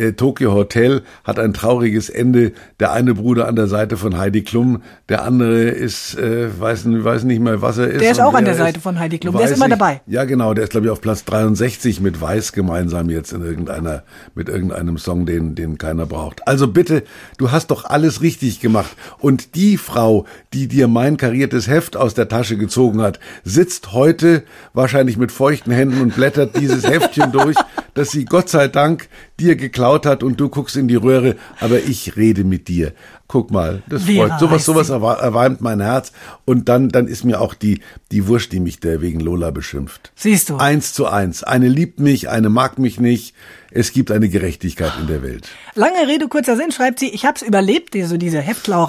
Äh, 0.00 0.12
Tokyo 0.14 0.54
Hotel 0.54 1.02
hat 1.24 1.38
ein 1.38 1.52
trauriges 1.52 2.08
Ende. 2.08 2.52
Der 2.78 2.92
eine 2.92 3.14
Bruder 3.14 3.46
an 3.46 3.56
der 3.56 3.66
Seite 3.66 3.96
von 3.96 4.16
Heidi 4.16 4.42
Klum, 4.42 4.82
der 5.08 5.24
andere 5.24 5.64
ist, 5.64 6.18
äh, 6.18 6.48
weiß, 6.58 6.84
weiß 6.86 7.24
nicht 7.24 7.40
mehr, 7.40 7.60
was 7.60 7.76
er 7.78 7.88
ist. 7.88 8.00
Der 8.00 8.12
ist 8.12 8.20
auch 8.20 8.32
an 8.32 8.46
der 8.46 8.54
Seite 8.54 8.78
ist. 8.78 8.82
von 8.82 8.98
Heidi 8.98 9.18
Klum. 9.18 9.36
Der 9.36 9.46
ist 9.46 9.56
immer 9.56 9.66
ich. 9.66 9.72
dabei. 9.72 10.00
Ja, 10.06 10.24
genau, 10.24 10.54
der 10.54 10.64
ist, 10.64 10.70
glaube 10.70 10.86
ich, 10.86 10.90
auf 10.90 11.00
Platz 11.00 11.24
63 11.24 12.00
mit 12.00 12.20
Weiß 12.20 12.52
gemeinsam 12.52 13.10
jetzt 13.10 13.32
in 13.32 13.42
irgendeiner, 13.42 14.02
mit 14.34 14.48
irgendeinem 14.48 14.96
Song, 14.96 15.26
den, 15.26 15.54
den 15.54 15.76
keiner 15.76 16.06
braucht. 16.06 16.46
Also 16.48 16.68
bitte, 16.68 17.02
du 17.36 17.50
hast 17.50 17.70
doch 17.70 17.84
alles 17.84 18.22
richtig 18.22 18.60
gemacht. 18.60 18.96
Und 19.18 19.54
die 19.54 19.76
Frau, 19.76 20.24
die 20.54 20.66
dir 20.66 20.88
mein 20.88 21.18
kariertes 21.18 21.68
Heft 21.68 21.96
aus 21.96 22.14
der 22.14 22.28
Tasche 22.28 22.56
gezogen 22.56 23.02
hat, 23.02 23.20
sitzt 23.44 23.92
heute 23.92 24.44
wahrscheinlich 24.72 25.18
mit 25.18 25.30
feuchten 25.30 25.72
Händen 25.72 26.00
und 26.00 26.14
blättert 26.14 26.56
dieses 26.56 26.86
Heftchen 26.88 27.32
durch, 27.32 27.56
das 27.94 28.10
sie 28.10 28.24
Gott 28.24 28.48
sei 28.48 28.68
Dank 28.68 29.08
dir 29.38 29.56
geklaut 29.56 29.89
hat 30.06 30.22
und 30.22 30.40
du 30.40 30.48
guckst 30.48 30.76
in 30.76 30.88
die 30.88 30.96
Röhre, 30.96 31.36
aber 31.60 31.78
ich 31.78 32.16
rede 32.16 32.44
mit 32.44 32.68
dir. 32.68 32.92
Guck 33.26 33.50
mal, 33.50 33.82
das 33.88 34.04
Vera 34.04 34.38
freut. 34.38 34.40
Sowas, 34.40 34.64
sowas 34.64 34.88
erwärmt 34.90 35.60
mein 35.60 35.80
Herz. 35.80 36.12
Und 36.44 36.68
dann, 36.68 36.88
dann 36.88 37.06
ist 37.06 37.24
mir 37.24 37.40
auch 37.40 37.54
die, 37.54 37.80
die 38.10 38.26
Wurst, 38.26 38.52
die 38.52 38.60
mich 38.60 38.80
der 38.80 39.00
wegen 39.00 39.20
Lola 39.20 39.50
beschimpft. 39.50 40.12
Siehst 40.16 40.50
du. 40.50 40.56
Eins 40.56 40.92
zu 40.92 41.06
eins. 41.06 41.44
Eine 41.44 41.68
liebt 41.68 42.00
mich, 42.00 42.28
eine 42.28 42.48
mag 42.48 42.78
mich 42.78 42.98
nicht. 42.98 43.34
Es 43.72 43.92
gibt 43.92 44.10
eine 44.10 44.28
Gerechtigkeit 44.28 44.92
in 45.00 45.06
der 45.06 45.22
Welt. 45.22 45.48
Lange 45.74 46.08
Rede, 46.08 46.26
kurzer 46.26 46.56
Sinn, 46.56 46.72
schreibt 46.72 46.98
sie, 46.98 47.08
ich 47.08 47.24
hab's 47.24 47.42
überlebt, 47.42 47.94
so 48.04 48.16
diese 48.16 48.40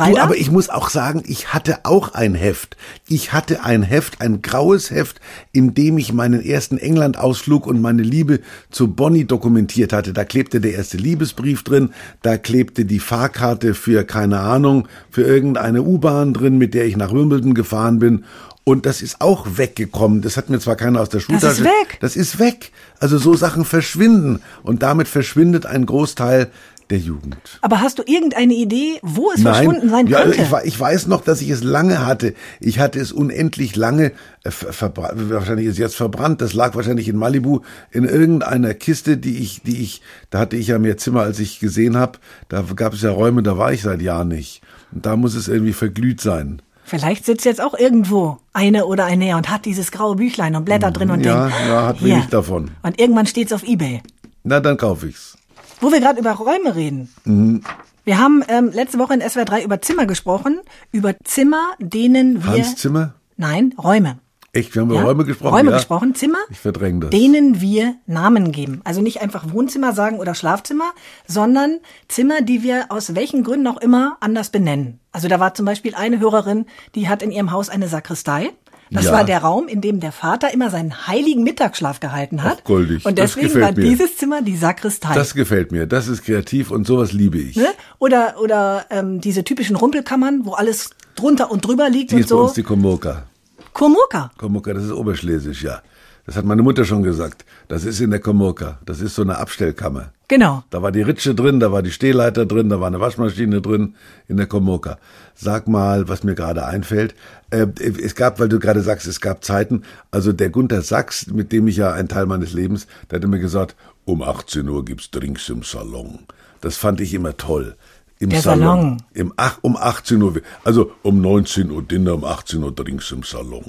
Du, 0.10 0.15
da. 0.15 0.24
aber 0.24 0.38
ich 0.38 0.50
muss 0.50 0.70
auch 0.70 0.89
sagen, 0.89 1.24
ich 1.28 1.54
hatte 1.54 1.80
auch 1.84 2.13
ein 2.15 2.34
Heft. 2.34 2.78
Ich 3.08 3.32
hatte 3.32 3.63
ein 3.63 3.84
Heft, 3.84 4.22
ein 4.22 4.41
graues 4.41 4.89
Heft, 4.89 5.22
in 5.52 5.76
dem 5.76 6.00
ich 6.00 6.13
meinen 6.13 6.44
ersten 6.44 6.78
England-Ausflug 6.78 7.67
und 7.67 7.82
meine 7.82 8.02
Liebe 8.02 8.39
zu 8.72 8.88
Bonnie 8.88 9.26
dokumentiert 9.26 9.94
hatte. 9.94 10.13
Da 10.13 10.26
klebte 10.26 10.62
der 10.62 10.74
erste 10.74 10.98
Liebesbrief 10.98 11.63
drin, 11.63 11.91
da 12.24 12.38
klebte 12.38 12.86
die 12.86 13.00
Fahrkarte 13.00 13.76
für, 13.76 14.04
keine 14.04 14.39
Ahnung, 14.39 14.88
für 15.12 15.22
irgendeine 15.24 15.84
U-Bahn 15.84 16.34
drin, 16.34 16.58
mit 16.58 16.74
der 16.74 16.86
ich 16.86 16.98
nach 16.98 17.13
Wimbledon 17.13 17.54
gefahren 17.54 18.00
bin. 18.00 18.26
Und 18.63 18.86
das 18.86 19.02
ist 19.02 19.21
auch 19.21 19.47
weggekommen. 19.58 20.21
Das 20.21 20.38
hat 20.38 20.50
mir 20.50 20.60
zwar 20.60 20.76
keiner 20.76 21.02
aus 21.02 21.10
der 21.10 21.19
Schultasche. 21.19 21.47
ist 21.62 21.63
weg. 21.63 21.97
Das 22.00 22.15
ist 22.15 22.38
weg. 22.39 22.71
Also 23.00 23.17
so 23.17 23.34
Sachen 23.34 23.65
verschwinden. 23.65 24.41
Und 24.63 24.84
damit 24.84 25.08
verschwindet 25.08 25.65
ein 25.65 25.86
Großteil 25.88 26.52
der 26.91 27.00
Jugend. 27.00 27.38
aber 27.62 27.80
hast 27.80 28.00
du 28.00 28.04
irgendeine 28.06 28.54
Idee, 28.54 29.00
wo 29.02 29.32
es 29.32 29.41
verschwunden 29.41 29.89
sein 29.89 30.08
ja, 30.08 30.24
könnte? 30.24 30.41
Ich, 30.41 30.52
wei- 30.52 30.63
ich 30.65 30.78
weiß 30.78 31.08
noch, 31.08 31.24
dass 31.24 31.41
ich 31.41 31.50
es 31.50 31.63
lange 31.63 32.06
hatte. 32.06 32.34
Ich 32.60 32.80
hatte 32.80 33.00
es 33.00 33.13
unendlich 33.13 33.78
lange, 33.78 34.12
äh, 34.43 34.52
wahrscheinlich 34.69 35.67
ist 35.67 35.74
es 35.74 35.78
jetzt 35.78 35.95
verbrannt. 35.95 36.41
Das 36.41 36.54
lag 36.54 36.76
wahrscheinlich 36.76 37.08
in 37.08 37.15
Malibu 37.15 37.62
in 37.91 38.04
irgendeiner 38.04 38.74
Kiste, 38.74 39.17
die 39.17 39.38
ich, 39.38 39.62
die 39.63 39.82
ich, 39.82 40.02
da 40.32 40.39
hatte 40.39 40.58
ich 40.58 40.67
ja 40.67 40.80
mehr 40.80 40.97
Zimmer, 40.97 41.21
als 41.21 41.39
ich 41.39 41.60
gesehen 41.62 41.95
habe. 41.95 42.19
Da 42.50 42.62
gab 42.76 42.93
es 42.93 43.02
ja 43.02 43.12
Räume, 43.12 43.41
da 43.41 43.58
war 43.58 43.71
ich 43.71 43.82
seit 43.84 44.02
Jahren 44.02 44.28
nicht. 44.28 44.62
Und 44.91 45.06
da 45.06 45.15
muss 45.15 45.34
es 45.36 45.47
irgendwie 45.47 45.74
verglüht 45.74 46.19
sein. 46.19 46.62
Vielleicht 46.91 47.23
sitzt 47.23 47.45
jetzt 47.45 47.62
auch 47.62 47.73
irgendwo 47.73 48.38
eine 48.51 48.86
oder 48.86 49.06
ein 49.06 49.19
näher 49.19 49.38
und 49.38 49.49
hat 49.49 49.63
dieses 49.63 49.91
graue 49.93 50.17
Büchlein 50.17 50.58
und 50.58 50.65
blättert 50.65 50.99
drin 50.99 51.10
und 51.10 51.23
Ja, 51.25 51.45
denkt, 51.45 51.58
ja, 51.69 51.86
hat 51.88 51.97
hier. 51.99 52.15
wenig 52.15 52.25
davon. 52.27 52.71
Und 52.84 52.99
irgendwann 52.99 53.25
steht's 53.27 53.54
auf 53.54 53.63
Ebay. 53.63 54.01
Na, 54.43 54.60
dann 54.60 54.75
kaufe 54.75 55.08
ich's. 55.08 55.38
Wo 55.80 55.89
wir 55.89 56.01
gerade 56.01 56.19
über 56.19 56.32
Räume 56.34 56.75
reden. 56.75 57.08
Mhm. 57.23 57.63
Wir 58.04 58.17
haben 58.17 58.43
ähm, 58.49 58.71
letzte 58.73 58.99
Woche 58.99 59.13
in 59.13 59.21
SWR 59.21 59.45
3 59.45 59.63
über 59.63 59.82
Zimmer 59.82 60.06
gesprochen, 60.06 60.60
über 60.91 61.15
Zimmer, 61.23 61.62
denen 61.80 62.43
wir 62.43 62.51
Hans 62.51 62.75
Zimmer? 62.75 63.13
Nein, 63.38 63.73
Räume. 63.82 64.19
Echt, 64.54 64.76
wir 64.76 64.82
haben 64.82 64.92
Ja? 64.92 65.00
über 65.00 65.10
Räume 65.10 65.26
gesprochen. 65.26 65.54
Räume 65.56 65.72
ja? 65.72 65.78
gesprochen, 65.78 66.14
Zimmer, 66.16 66.38
Ich 66.50 66.60
verdränge 66.60 67.00
das. 67.02 67.10
denen 67.12 67.62
wir 67.62 67.96
Namen 68.06 68.52
geben. 68.52 68.82
Also 68.84 69.02
nicht 69.02 69.22
einfach 69.22 69.52
Wohnzimmer 69.54 69.94
sagen 69.94 70.20
oder 70.20 70.36
Schlafzimmer, 70.36 70.92
sondern 71.26 71.80
Zimmer, 72.10 72.42
die 72.42 72.62
wir 72.64 72.86
aus 72.90 73.16
welchen 73.16 73.44
Gründen 73.44 73.68
auch 73.68 73.78
immer 73.80 74.18
anders 74.20 74.50
benennen. 74.50 75.00
Also 75.14 75.28
da 75.30 75.40
war 75.40 75.54
zum 75.54 75.66
Beispiel 75.66 75.96
eine 75.96 76.20
Hörerin, 76.20 76.66
die 76.96 77.08
hat 77.08 77.22
in 77.24 77.32
ihrem 77.32 77.52
Haus 77.52 77.70
eine 77.70 77.88
Sakristei. 77.88 78.50
Das 78.94 79.06
Ja. 79.06 79.14
war 79.14 79.24
der 79.24 79.38
Raum, 79.38 79.70
in 79.70 79.80
dem 79.80 80.02
der 80.02 80.12
Vater 80.12 80.54
immer 80.54 80.70
seinen 80.70 81.08
heiligen 81.08 81.44
Mittagsschlaf 81.44 82.02
gehalten 82.02 82.44
hat. 82.44 82.58
Ach, 82.60 82.64
goldig. 82.66 83.06
Und 83.06 83.18
deswegen 83.20 83.54
war 83.62 83.72
mir. 83.72 83.76
dieses 83.86 84.18
Zimmer 84.18 84.42
die 84.42 84.58
Sakristei. 84.58 85.14
Das 85.16 85.34
gefällt 85.34 85.72
mir. 85.72 85.88
Das 85.88 86.10
ist 86.10 86.26
kreativ 86.26 86.72
und 86.72 86.86
sowas 86.86 87.14
liebe 87.14 87.38
ich. 87.38 87.56
ne? 87.56 87.68
Oder 88.00 88.36
oder 88.42 88.86
ähm, 88.90 89.22
diese 89.22 89.46
typischen 89.46 89.78
Rumpelkammern, 89.78 90.42
wo 90.46 90.52
alles 90.56 90.90
drunter 91.16 91.52
und 91.52 91.66
drüber 91.66 91.90
liegt 91.90 92.12
Die 92.12 92.16
und 92.16 92.22
ist 92.24 92.30
bei 92.32 92.36
uns 92.36 92.50
so. 92.52 92.56
die 92.56 92.64
Komurka. 92.64 93.24
Komurka. 93.73 94.31
Komurka, 94.38 94.73
das 94.73 94.84
ist 94.84 94.91
Oberschlesisch, 94.91 95.63
ja. 95.63 95.81
Das 96.25 96.36
hat 96.36 96.45
meine 96.45 96.62
Mutter 96.62 96.86
schon 96.86 97.03
gesagt. 97.03 97.45
Das 97.67 97.84
ist 97.84 97.99
in 97.99 98.12
der 98.12 98.19
Komurka. 98.19 98.79
Das 98.86 99.01
ist 99.01 99.15
so 99.15 99.23
eine 99.23 99.38
Abstellkammer. 99.38 100.13
Genau. 100.27 100.63
Da 100.69 100.81
war 100.81 100.91
die 100.91 101.01
Ritsche 101.01 101.36
drin, 101.36 101.60
da 101.60 101.71
war 101.71 101.81
die 101.81 101.91
Stehleiter 101.91 102.45
drin, 102.45 102.69
da 102.69 102.79
war 102.79 102.88
eine 102.88 102.99
Waschmaschine 102.99 103.60
drin 103.60 103.95
in 104.27 104.38
der 104.38 104.45
Komurka. 104.45 104.97
Sag 105.36 105.67
mal, 105.67 106.07
was 106.07 106.23
mir 106.23 106.36
gerade 106.36 106.65
einfällt. 106.65 107.15
Äh, 107.49 107.67
es 107.79 108.15
gab, 108.15 108.39
weil 108.39 108.49
du 108.49 108.60
gerade 108.60 108.81
sagst, 108.81 109.07
es 109.07 109.19
gab 109.19 109.43
Zeiten, 109.43 109.84
also 110.12 110.31
der 110.31 110.49
Gunther 110.49 110.84
Sachs, 110.84 111.27
mit 111.27 111.51
dem 111.51 111.67
ich 111.67 111.77
ja 111.77 111.91
ein 111.91 112.07
Teil 112.07 112.27
meines 112.27 112.53
Lebens, 112.53 112.88
der 113.10 113.17
hatte 113.17 113.27
mir 113.27 113.39
gesagt, 113.39 113.75
um 114.05 114.21
18 114.21 114.69
Uhr 114.69 114.86
gibt's 114.86 115.12
Drinks 115.12 115.49
im 115.49 115.63
Salon. 115.63 116.19
Das 116.62 116.77
fand 116.77 117.01
ich 117.01 117.13
immer 117.13 117.36
toll. 117.36 117.75
Im 118.21 118.29
Der 118.29 118.43
Salon. 118.43 119.01
Im, 119.15 119.34
ach, 119.36 119.57
um 119.63 119.75
18 119.75 120.21
Uhr, 120.21 120.41
also 120.63 120.91
um 121.01 121.21
19 121.21 121.71
Uhr 121.71 121.81
Dinner, 121.81 122.13
um 122.13 122.23
18 122.23 122.62
Uhr 122.62 122.71
Drinks 122.71 123.12
im 123.12 123.23
Salon. 123.23 123.65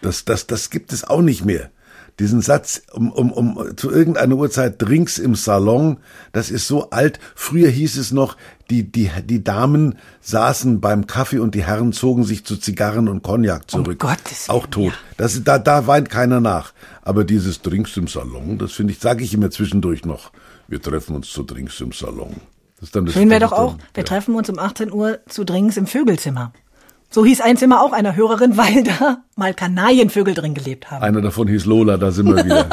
Das, 0.00 0.24
das, 0.24 0.46
das 0.46 0.70
gibt 0.70 0.94
es 0.94 1.04
auch 1.04 1.20
nicht 1.20 1.44
mehr. 1.44 1.70
Diesen 2.18 2.40
Satz, 2.40 2.80
um, 2.94 3.12
um, 3.12 3.30
um 3.30 3.76
zu 3.76 3.90
irgendeiner 3.90 4.36
Uhrzeit 4.36 4.80
Drinks 4.80 5.18
im 5.18 5.34
Salon, 5.34 5.98
das 6.32 6.50
ist 6.50 6.66
so 6.66 6.88
alt. 6.88 7.20
Früher 7.34 7.68
hieß 7.68 7.98
es 7.98 8.10
noch, 8.10 8.38
die, 8.70 8.90
die, 8.90 9.10
die 9.26 9.44
Damen 9.44 9.98
saßen 10.22 10.80
beim 10.80 11.06
Kaffee 11.06 11.38
und 11.38 11.54
die 11.54 11.64
Herren 11.64 11.92
zogen 11.92 12.24
sich 12.24 12.46
zu 12.46 12.56
Zigarren 12.56 13.06
und 13.06 13.22
Cognac 13.22 13.70
zurück. 13.70 13.98
Gottes 13.98 14.48
Auch 14.48 14.62
Willen, 14.62 14.70
tot. 14.70 14.92
Das, 15.18 15.44
da, 15.44 15.58
da 15.58 15.86
weint 15.86 16.08
keiner 16.08 16.40
nach. 16.40 16.72
Aber 17.02 17.24
dieses 17.24 17.60
Drinks 17.60 17.98
im 17.98 18.08
Salon, 18.08 18.56
das 18.56 18.72
finde 18.72 18.94
ich, 18.94 18.98
sage 18.98 19.24
ich 19.24 19.34
immer 19.34 19.50
zwischendurch 19.50 20.06
noch. 20.06 20.32
Wir 20.68 20.80
treffen 20.80 21.16
uns 21.16 21.28
zu 21.28 21.42
Drinks 21.42 21.78
im 21.82 21.92
Salon. 21.92 22.36
Das 22.80 22.88
ist 22.88 22.96
dann 22.96 23.04
das 23.04 23.14
Schön 23.14 23.28
wäre 23.28 23.40
das 23.40 23.50
doch 23.50 23.58
auch, 23.58 23.70
dann- 23.72 23.80
wir 23.94 24.02
ja. 24.02 24.06
treffen 24.08 24.34
uns 24.34 24.48
um 24.48 24.58
18 24.58 24.90
Uhr 24.92 25.18
zu 25.28 25.44
Drinks 25.44 25.76
im 25.76 25.86
Vögelzimmer. 25.86 26.52
So 27.10 27.24
hieß 27.24 27.40
ein 27.40 27.56
Zimmer 27.56 27.82
auch 27.82 27.92
einer 27.92 28.16
Hörerin, 28.16 28.56
weil 28.56 28.82
da 28.82 29.18
mal 29.36 29.52
Kanarienvögel 29.52 30.34
drin 30.34 30.54
gelebt 30.54 30.90
haben. 30.90 31.02
Einer 31.02 31.20
davon 31.20 31.46
hieß 31.48 31.66
Lola, 31.66 31.96
da 31.98 32.10
sind 32.10 32.26
wir 32.34 32.44
wieder. 32.44 32.66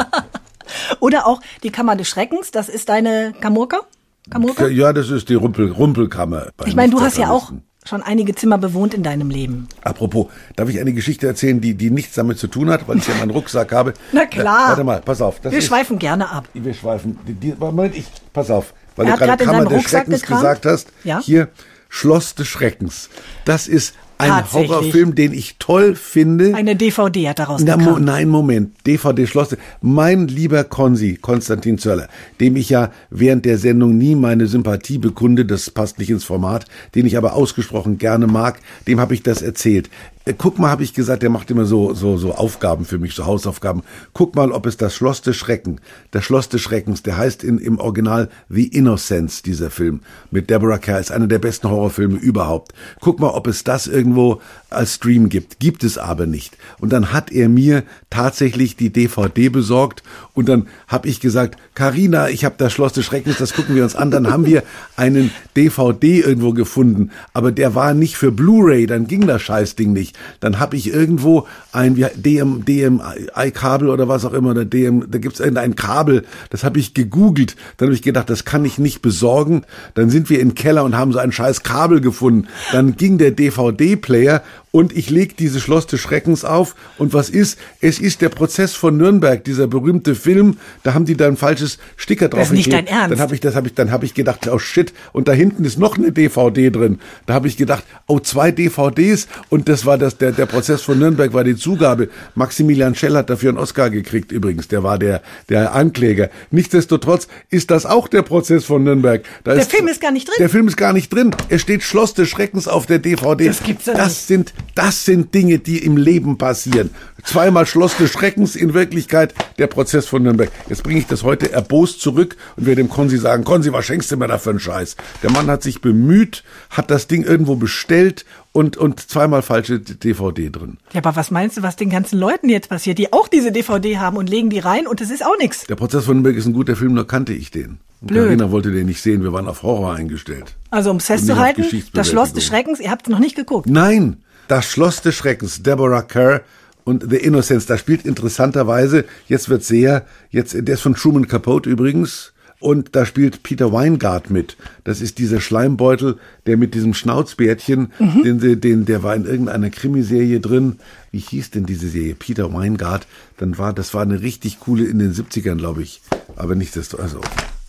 Oder 1.00 1.28
auch 1.28 1.42
die 1.64 1.72
Kammer 1.72 1.96
des 1.96 2.08
Schreckens, 2.08 2.52
das 2.52 2.70
ist 2.70 2.90
deine 2.90 3.34
Kamurka? 3.40 3.82
Kamurka? 4.30 4.68
ja, 4.68 4.92
das 4.94 5.10
ist 5.10 5.30
die 5.30 5.36
Rumpel, 5.36 5.72
Rumpelkammer. 5.72 6.48
Ich 6.66 6.76
meine, 6.76 6.92
du 6.92 7.00
hast 7.00 7.18
ja 7.18 7.30
auch 7.32 7.52
schon 7.86 8.04
einige 8.04 8.36
Zimmer 8.36 8.58
bewohnt 8.58 8.94
in 8.94 9.02
deinem 9.04 9.30
Leben. 9.30 9.68
Apropos, 9.82 10.28
darf 10.56 10.68
ich 10.70 10.80
eine 10.80 10.92
Geschichte 10.94 11.26
erzählen, 11.26 11.62
die, 11.62 11.74
die 11.76 11.90
nichts 11.90 12.16
damit 12.16 12.38
zu 12.38 12.48
tun 12.48 12.70
hat, 12.70 12.88
weil 12.88 12.98
ich 12.98 13.08
ja 13.08 13.16
meinen 13.16 13.32
Rucksack 13.32 13.72
habe? 13.72 13.94
Na 14.12 14.26
klar. 14.26 14.66
Äh, 14.66 14.70
warte 14.70 14.84
mal, 14.84 15.02
pass 15.02 15.22
auf. 15.22 15.42
Wir 15.44 15.54
ist, 15.54 15.68
schweifen 15.68 15.98
gerne 15.98 16.30
ab. 16.30 16.50
Wir 16.54 16.74
schweifen. 16.74 17.18
Die, 17.28 17.34
die, 17.34 17.54
Moment, 17.58 17.96
ich, 17.96 18.06
pass 18.34 18.52
auf. 18.52 18.74
Weil 18.98 19.08
Er 19.08 19.14
du 19.14 19.20
gerade 19.20 19.46
Kammer 19.46 19.66
des 19.66 19.84
Schreckens 19.84 20.22
gekramt. 20.22 20.42
gesagt 20.42 20.66
hast. 20.66 20.88
Ja. 21.06 21.22
Hier, 21.24 21.48
Schloss 21.90 22.36
des 22.36 22.48
Schreckens. 22.48 23.10
Das 23.46 23.68
ist 23.68 23.96
ein. 24.18 24.52
Horrorfilm, 24.52 25.16
den 25.16 25.32
ich 25.32 25.58
toll 25.60 25.96
finde. 25.96 26.54
Eine 26.56 26.76
DVD 26.76 27.30
hat 27.30 27.40
daraus 27.40 27.62
Na, 27.64 27.78
mo, 27.78 28.00
nein, 28.00 28.28
Moment. 28.28 28.76
DVD 28.86 29.28
Schloss. 29.28 29.56
Mein 29.82 30.28
lieber 30.28 30.64
Konsi, 30.64 31.18
Konstantin 31.22 31.78
Zöller, 31.78 32.08
dem 32.40 32.56
ich 32.56 32.70
ja 32.70 32.92
während 33.10 33.46
der 33.46 33.58
Sendung 33.58 33.98
nie 33.98 34.16
meine 34.16 34.48
Sympathie 34.48 34.98
bekunde, 34.98 35.46
das 35.46 35.70
passt 35.70 36.00
nicht 36.00 36.10
ins 36.10 36.24
Format, 36.24 36.66
den 36.96 37.06
ich 37.06 37.16
aber 37.18 37.34
ausgesprochen 37.34 37.98
gerne 38.00 38.28
mag, 38.28 38.60
dem 38.88 39.00
habe 39.00 39.14
ich 39.14 39.24
das 39.24 39.42
erzählt. 39.42 39.90
Äh, 40.28 40.34
Guck 40.38 40.60
mal, 40.60 40.70
habe 40.70 40.84
ich 40.84 40.94
gesagt, 40.94 41.24
der 41.24 41.30
macht 41.30 41.50
immer 41.52 41.66
so, 41.66 41.94
so, 41.94 42.18
so 42.18 42.34
Aufgaben 42.34 42.86
für 42.86 42.98
mich, 42.98 43.16
so 43.16 43.26
Hausaufgaben. 43.26 43.84
Guck 44.14 44.36
mal, 44.36 44.52
ob 44.52 44.66
es 44.66 44.78
das 44.78 44.96
Schloss 44.96 45.22
des 45.22 45.36
Schrecken, 45.36 45.80
das 46.12 46.24
Schloss 46.24 46.50
des 46.50 46.62
Schreckens, 46.62 47.04
der 47.04 47.18
heißt 47.18 47.44
in, 47.44 47.58
im 47.58 47.80
Original 47.80 48.30
The 48.50 48.68
Innocence, 48.68 49.42
dieser 49.42 49.70
Film, 49.70 50.02
mit 50.32 50.50
Deborah 50.50 50.78
Kerr, 50.78 51.00
ist 51.00 51.12
einer 51.12 51.28
der 51.28 51.40
besten 51.40 51.70
Horrorfilme 51.70 52.18
überhaupt. 52.18 52.74
Guck 53.00 53.20
mal, 53.20 53.30
ob 53.30 53.48
es 53.48 53.64
das 53.64 53.88
irgendwo 53.88 54.42
als 54.70 54.96
Stream 54.96 55.30
gibt. 55.30 55.60
Gibt 55.60 55.84
es 55.84 55.98
aber 55.98 56.26
nicht. 56.26 56.58
Und 56.80 56.92
dann 56.92 57.14
hat 57.14 57.32
er 57.32 57.50
mir 57.50 57.84
tatsächlich 58.10 58.76
die 58.76 58.92
DVD 58.92 59.50
besorgt 59.50 60.04
und 60.34 60.50
dann 60.50 60.68
habe 60.88 61.08
ich 61.08 61.20
gesagt, 61.20 61.58
Karina, 61.74 62.30
ich 62.30 62.44
habe 62.46 62.56
das 62.58 62.74
Schloss 62.74 62.94
des 62.94 63.06
Schreckens, 63.06 63.38
das 63.38 63.54
gucken 63.54 63.76
wir 63.76 63.84
uns 63.84 63.96
an. 63.96 64.12
Dann 64.12 64.30
haben 64.30 64.46
wir 64.46 64.64
einen 64.96 65.32
DVD 65.56 66.20
irgendwo 66.20 66.54
gefunden, 66.54 67.12
aber 67.34 67.52
der 67.52 67.76
war 67.76 67.94
nicht 67.94 68.18
für 68.18 68.32
Blu-ray, 68.32 68.88
dann 68.88 69.08
ging 69.08 69.26
das 69.28 69.42
Scheißding 69.42 69.94
nicht. 69.94 70.17
Dann 70.40 70.60
habe 70.60 70.76
ich 70.76 70.94
irgendwo 70.94 71.48
ein 71.72 71.96
DM 72.16 72.64
DMI-Kabel 72.66 73.90
oder 73.90 74.08
was 74.08 74.26
auch 74.26 74.34
immer, 74.34 74.52
oder 74.52 74.66
DM, 74.66 75.10
da 75.10 75.18
gibt's 75.18 75.40
irgendein 75.40 75.76
Kabel, 75.76 76.26
das 76.50 76.64
habe 76.64 76.80
ich 76.80 76.94
gegoogelt. 76.94 77.56
Dann 77.78 77.88
habe 77.88 77.96
ich 77.96 78.02
gedacht, 78.02 78.30
das 78.30 78.46
kann 78.46 78.66
ich 78.66 78.78
nicht 78.78 79.02
besorgen. 79.02 79.64
Dann 79.94 80.10
sind 80.10 80.30
wir 80.30 80.40
den 80.40 80.56
Keller 80.56 80.84
und 80.84 80.98
haben 80.98 81.14
so 81.14 81.20
ein 81.20 81.32
scheiß 81.32 81.64
Kabel 81.64 82.02
gefunden. 82.02 82.48
Dann 82.72 82.96
ging 82.96 83.18
der 83.18 83.32
DVD-Player 83.32 84.44
und 84.72 84.96
ich 84.96 85.10
leg 85.10 85.38
dieses 85.38 85.62
Schloss 85.62 85.88
des 85.88 86.00
Schreckens 86.02 86.44
auf. 86.46 86.76
Und 86.98 87.14
was 87.14 87.30
ist? 87.30 87.58
Es 87.82 88.00
ist 88.00 88.22
der 88.22 88.30
Prozess 88.30 88.74
von 88.74 88.98
Nürnberg, 88.98 89.44
dieser 89.44 89.68
berühmte 89.68 90.14
Film. 90.14 90.58
Da 90.84 90.94
haben 90.94 91.06
die 91.06 91.16
da 91.16 91.28
ein 91.28 91.38
falsches 91.38 91.78
Sticker 91.96 92.28
drauf. 92.30 92.42
Das 92.42 92.50
ist 92.50 92.56
nicht 92.56 92.74
dein 92.74 92.86
Ernst. 92.86 93.12
Dann 93.12 93.20
habe 93.20 93.34
ich 93.34 93.42
das, 93.42 93.56
habe 93.56 93.68
ich, 93.68 93.74
dann 93.74 93.92
habe 93.92 94.06
ich 94.06 94.14
gedacht, 94.14 94.48
oh 94.48 94.60
shit. 94.60 94.94
Und 95.14 95.28
da 95.28 95.32
hinten 95.32 95.64
ist 95.66 95.80
noch 95.80 95.98
eine 95.98 96.12
DVD 96.12 96.70
drin. 96.70 97.00
Da 97.26 97.34
habe 97.34 97.48
ich 97.48 97.58
gedacht, 97.58 97.84
oh 98.08 98.20
zwei 98.20 98.52
DVDs. 98.52 99.28
Und 99.50 99.70
das 99.70 99.86
war 99.86 99.98
das, 99.98 100.18
der, 100.18 100.32
der 100.32 100.46
Prozess 100.46 100.82
von 100.82 101.00
Nürnberg 101.00 101.34
war 101.34 101.44
die 101.44 101.56
Zugabe. 101.56 102.10
Maximilian 102.36 102.94
Schell 102.94 103.16
hat 103.16 103.30
dafür 103.30 103.50
einen 103.50 103.58
Oscar 103.58 103.90
gekriegt 103.90 104.32
übrigens. 104.32 104.68
Der 104.68 104.84
war 104.84 105.00
der, 105.00 105.22
der 105.50 105.74
Ankläger. 105.74 106.30
Nichtsdestotrotz 106.52 107.28
ist 107.50 107.72
das 107.72 107.86
auch 107.86 108.08
der 108.08 108.22
Prozess 108.22 108.66
von 108.66 108.84
Nürnberg. 108.84 109.24
Da 109.44 109.56
Der 109.56 109.64
Film 109.66 109.88
ist 109.88 110.02
gar 110.02 110.12
nicht 110.12 110.28
drin? 110.28 110.36
Der 110.40 110.50
Film 110.50 110.68
ist 110.68 110.78
gar 110.78 110.94
nicht 110.94 111.12
drin. 111.14 111.32
Es 111.50 111.62
steht 111.62 111.84
Schloss 111.84 112.14
des 112.14 112.28
Schreckens 112.30 112.68
auf 112.68 112.86
der 112.86 113.00
DVD. 113.00 113.48
Das 113.48 113.64
gibt's 113.64 113.86
ja 113.86 113.94
Das 113.94 114.10
nicht. 114.10 114.28
sind 114.28 114.54
Das 114.76 115.06
sind 115.06 115.34
Dinge, 115.34 115.58
die 115.58 115.80
im 115.80 115.98
Leben 115.98 116.38
passieren. 116.38 116.92
Zweimal 117.24 117.66
Schloss 117.66 117.98
des 117.98 118.12
Schreckens, 118.12 118.56
in 118.56 118.74
Wirklichkeit 118.74 119.34
der 119.58 119.68
Prozess 119.68 120.06
von 120.06 120.22
Nürnberg. 120.22 120.52
Jetzt 120.70 120.84
bringe 120.84 121.00
ich 121.00 121.08
das 121.08 121.24
heute 121.24 121.52
erbost 121.52 122.00
zurück 122.00 122.36
und 122.56 122.68
werde 122.68 122.84
dem 122.84 122.90
Konsi 122.90 123.18
sagen, 123.18 123.44
Konsi, 123.44 123.74
was 123.74 123.86
schenkst 123.86 124.12
du 124.12 124.18
mir 124.18 124.28
da 124.28 124.38
für 124.38 124.52
einen 124.52 124.60
Scheiß? 124.60 124.96
Der 125.24 125.32
Mann 125.32 125.48
hat 125.48 125.64
sich 125.64 125.82
bemüht, 125.82 126.44
hat 126.70 126.92
das 126.92 127.08
Ding 127.08 127.24
irgendwo 127.24 127.56
bestellt 127.56 128.26
und, 128.52 128.78
und 128.78 129.00
zweimal 129.00 129.42
falsche 129.42 129.80
DVD 129.80 130.50
drin. 130.50 130.78
Ja, 130.94 131.02
aber 131.04 131.16
was 131.16 131.32
meinst 131.32 131.58
du, 131.58 131.64
was 131.64 131.76
den 131.76 131.90
ganzen 131.90 132.20
Leuten 132.20 132.50
jetzt 132.50 132.70
passiert, 132.70 132.98
die 132.98 133.14
auch 133.14 133.28
diese 133.28 133.52
DVD 133.52 133.98
haben 133.98 134.18
und 134.18 134.30
legen 134.30 134.50
die 134.50 134.60
rein 134.60 134.88
und 134.88 135.02
es 135.02 135.10
ist 135.10 135.26
auch 135.26 135.38
nichts? 135.40 135.66
Der 135.66 135.76
Prozess 135.76 136.06
von 136.06 136.18
Nürnberg 136.18 136.36
ist 136.36 136.46
ein 136.46 136.54
guter 136.54 136.76
Film, 136.76 136.94
nur 136.94 137.08
kannte 137.08 137.34
ich 137.34 137.52
den. 137.52 137.80
Und 138.02 138.08
Blöd. 138.08 138.26
Carina 138.26 138.52
wollte 138.52 138.72
den 138.72 138.86
nicht 138.86 139.02
sehen, 139.02 139.24
wir 139.24 139.34
waren 139.34 139.48
auf 139.48 139.64
Horror 139.64 139.96
eingestellt. 139.96 140.56
Also 140.70 140.92
um 140.92 140.98
es 140.98 141.06
festzuhalten, 141.06 141.66
das 141.94 142.10
Schloss 142.10 142.34
des 142.34 142.46
Schreckens, 142.46 142.80
ihr 142.80 142.92
habt 142.92 143.08
es 143.08 143.12
noch 143.12 143.20
nicht 143.20 143.36
geguckt. 143.36 143.68
Nein, 143.68 144.18
das 144.48 144.66
Schloss 144.66 145.02
des 145.02 145.16
Schreckens, 145.16 145.64
Deborah 145.64 146.02
Kerr 146.04 146.42
und 146.84 147.06
The 147.10 147.18
Innocents, 147.18 147.66
da 147.66 147.78
spielt 147.78 148.06
interessanterweise, 148.06 149.06
jetzt 149.28 149.50
wird 149.50 149.64
sehr, 149.64 150.06
jetzt, 150.30 150.54
der 150.58 150.76
ist 150.76 150.82
von 150.82 150.96
Truman 150.96 151.28
Capote 151.28 151.70
übrigens, 151.70 152.34
und 152.60 152.96
da 152.96 153.06
spielt 153.06 153.44
Peter 153.44 153.72
Weingart 153.72 154.32
mit. 154.32 154.58
Das 154.84 155.00
ist 155.00 155.20
dieser 155.20 155.40
Schleimbeutel, 155.42 156.18
der 156.48 156.58
mit 156.58 156.74
diesem 156.74 156.96
Schnauzbärtchen, 156.96 157.92
Mhm. 158.00 158.40
den, 158.40 158.62
den, 158.62 158.86
der 158.86 159.04
war 159.04 159.16
in 159.16 159.26
irgendeiner 159.26 159.70
Krimiserie 159.70 160.40
drin. 160.40 160.80
Wie 161.12 161.20
hieß 161.20 161.52
denn 161.52 161.68
diese 161.68 161.88
Serie? 161.88 162.16
Peter 162.16 162.52
Weingart. 162.52 163.06
Dann 163.38 163.60
war, 163.60 163.74
das 163.74 163.94
war 163.94 164.02
eine 164.02 164.22
richtig 164.22 164.60
coole 164.60 164.86
in 164.86 164.98
den 164.98 165.14
70ern, 165.14 165.58
glaube 165.58 165.84
ich. 165.84 166.02
Aber 166.36 166.56
nicht 166.56 166.76
das, 166.76 166.96
also. 166.96 167.22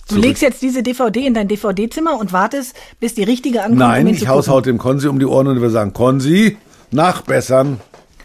Du 0.08 0.16
legst 0.16 0.40
jetzt 0.40 0.62
diese 0.62 0.82
DVD 0.82 1.26
in 1.26 1.34
dein 1.34 1.48
DVD-Zimmer 1.48 2.18
und 2.18 2.32
wartest, 2.32 2.74
bis 2.98 3.12
die 3.14 3.24
richtige 3.24 3.60
ankommt, 3.64 3.80
Nein, 3.80 4.06
um 4.06 4.14
ich 4.14 4.20
zu 4.20 4.28
haus 4.28 4.46
gucken. 4.46 4.52
haut 4.56 4.66
dem 4.66 4.78
Konsi 4.78 5.08
um 5.08 5.18
die 5.18 5.26
Ohren 5.26 5.48
und 5.48 5.60
wir 5.60 5.68
sagen, 5.68 5.92
Konsi, 5.92 6.56
nachbessern. 6.90 7.81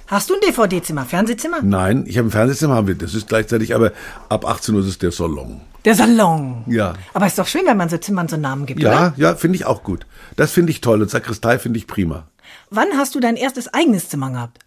Hast 0.08 0.30
du 0.30 0.36
ein 0.36 0.42
DVD-Zimmer, 0.42 1.06
Fernsehzimmer? 1.06 1.62
Nein, 1.62 2.04
ich 2.08 2.18
habe 2.18 2.28
ein 2.28 2.32
Fernsehzimmer, 2.32 2.76
haben 2.76 2.88
wir. 2.88 2.96
Das 2.96 3.14
ist 3.14 3.28
gleichzeitig, 3.28 3.74
aber 3.74 3.92
ab 4.30 4.46
18 4.46 4.76
Uhr 4.76 4.82
ist 4.82 4.88
es 4.88 4.98
der 4.98 5.12
Salon. 5.12 5.62
Der 5.86 5.96
Salon. 5.96 6.64
Ja. 6.68 6.94
Aber 7.14 7.26
ist 7.26 7.38
doch 7.40 7.48
schön, 7.48 7.66
wenn 7.66 7.78
man 7.78 7.90
so 7.90 7.98
Zimmern 7.98 8.28
so 8.28 8.38
Namen 8.38 8.66
gibt, 8.66 8.80
oder? 8.82 8.92
Ja, 8.92 9.14
ja, 9.18 9.36
finde 9.36 9.58
ich 9.58 9.66
auch 9.66 9.84
gut. 9.84 10.06
Das 10.36 10.52
finde 10.52 10.72
ich 10.72 10.82
toll. 10.82 11.02
Und 11.02 11.10
Sakristei 11.10 11.58
finde 11.60 11.80
ich 11.80 11.88
prima. 11.88 12.28
Wann 12.70 12.90
hast 12.96 13.16
du 13.16 13.20
dein 13.20 13.36
erstes 13.36 13.74
eigenes 13.74 14.10
Zimmer 14.10 14.30
gehabt? 14.32 14.60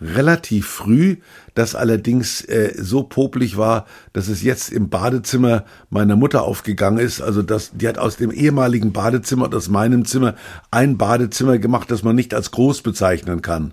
Relativ 0.00 0.68
früh, 0.68 1.16
das 1.54 1.74
allerdings 1.74 2.40
äh, 2.42 2.72
so 2.78 3.02
popelig 3.02 3.56
war, 3.56 3.86
dass 4.12 4.28
es 4.28 4.42
jetzt 4.42 4.70
im 4.70 4.90
Badezimmer 4.90 5.64
meiner 5.90 6.14
Mutter 6.14 6.44
aufgegangen 6.44 6.98
ist. 6.98 7.20
Also 7.20 7.42
das, 7.42 7.72
die 7.74 7.88
hat 7.88 7.98
aus 7.98 8.16
dem 8.16 8.30
ehemaligen 8.30 8.92
Badezimmer 8.92 9.46
und 9.46 9.54
aus 9.56 9.68
meinem 9.68 10.04
Zimmer 10.04 10.34
ein 10.70 10.98
Badezimmer 10.98 11.58
gemacht, 11.58 11.90
das 11.90 12.04
man 12.04 12.14
nicht 12.14 12.32
als 12.32 12.52
groß 12.52 12.82
bezeichnen 12.82 13.42
kann. 13.42 13.72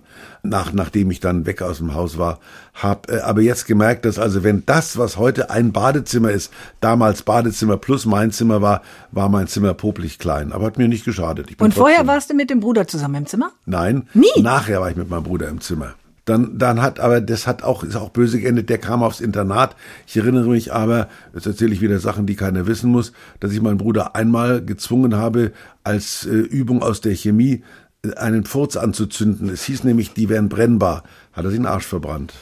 Nach, 0.50 0.74
nachdem 0.74 1.12
ich 1.12 1.20
dann 1.20 1.46
weg 1.46 1.62
aus 1.62 1.78
dem 1.80 1.94
Haus 1.94 2.18
war, 2.18 2.40
hab 2.74 3.10
äh, 3.10 3.20
aber 3.20 3.42
jetzt 3.42 3.66
gemerkt, 3.66 4.06
dass 4.06 4.20
also 4.20 4.44
wenn 4.44 4.66
das, 4.66 4.98
was 4.98 5.18
heute 5.18 5.50
ein 5.50 5.72
Badezimmer 5.72 6.32
ist, 6.32 6.52
damals 6.82 7.24
Badezimmer 7.24 7.78
plus 7.78 8.06
mein 8.06 8.32
Zimmer 8.32 8.62
war, 8.62 8.82
war 9.12 9.30
mein 9.30 9.48
Zimmer 9.48 9.74
popelig 9.74 10.20
klein. 10.20 10.52
Aber 10.52 10.66
hat 10.66 10.78
mir 10.78 10.88
nicht 10.88 11.06
geschadet. 11.06 11.48
Und 11.60 11.74
vorher 11.74 12.08
warst 12.08 12.30
du 12.30 12.34
mit 12.34 12.50
dem 12.50 12.60
Bruder 12.60 12.88
zusammen 12.88 13.16
im 13.16 13.26
Zimmer? 13.26 13.52
Nein. 13.66 14.08
Nie? 14.14 14.42
Nachher 14.42 14.82
war 14.82 14.90
ich 14.90 14.96
mit 14.96 15.10
meinem 15.10 15.24
Bruder 15.24 15.48
im 15.50 15.62
Zimmer. 15.62 15.96
Dann, 16.26 16.58
dann 16.58 16.82
hat, 16.82 17.00
aber 17.00 17.22
das 17.22 17.46
hat 17.46 17.64
auch, 17.64 17.84
ist 17.84 17.96
auch 17.96 18.10
böse 18.10 18.40
geendet. 18.40 18.70
Der 18.70 18.80
kam 18.80 19.04
aufs 19.04 19.22
Internat. 19.22 19.76
Ich 20.08 20.18
erinnere 20.18 20.50
mich 20.50 20.74
aber, 20.74 21.08
jetzt 21.36 21.46
erzähle 21.46 21.74
ich 21.74 21.82
wieder 21.82 22.00
Sachen, 22.00 22.26
die 22.26 22.36
keiner 22.36 22.66
wissen 22.66 22.90
muss, 22.90 23.14
dass 23.40 23.52
ich 23.52 23.62
meinen 23.62 23.78
Bruder 23.78 24.16
einmal 24.16 24.66
gezwungen 24.66 25.16
habe, 25.16 25.52
als 25.84 26.26
äh, 26.26 26.32
Übung 26.32 26.82
aus 26.82 27.00
der 27.02 27.14
Chemie 27.14 27.64
einen 28.14 28.46
Furz 28.46 28.76
anzuzünden. 28.78 29.50
Es 29.50 29.64
hieß 29.66 29.84
nämlich, 29.84 30.14
die 30.14 30.30
wären 30.30 30.50
brennbar. 30.50 31.04
Hat 31.34 31.44
er 31.46 31.50
sich 31.52 31.60
den 31.60 31.66
Arsch 31.66 31.86
verbrannt. 31.86 32.34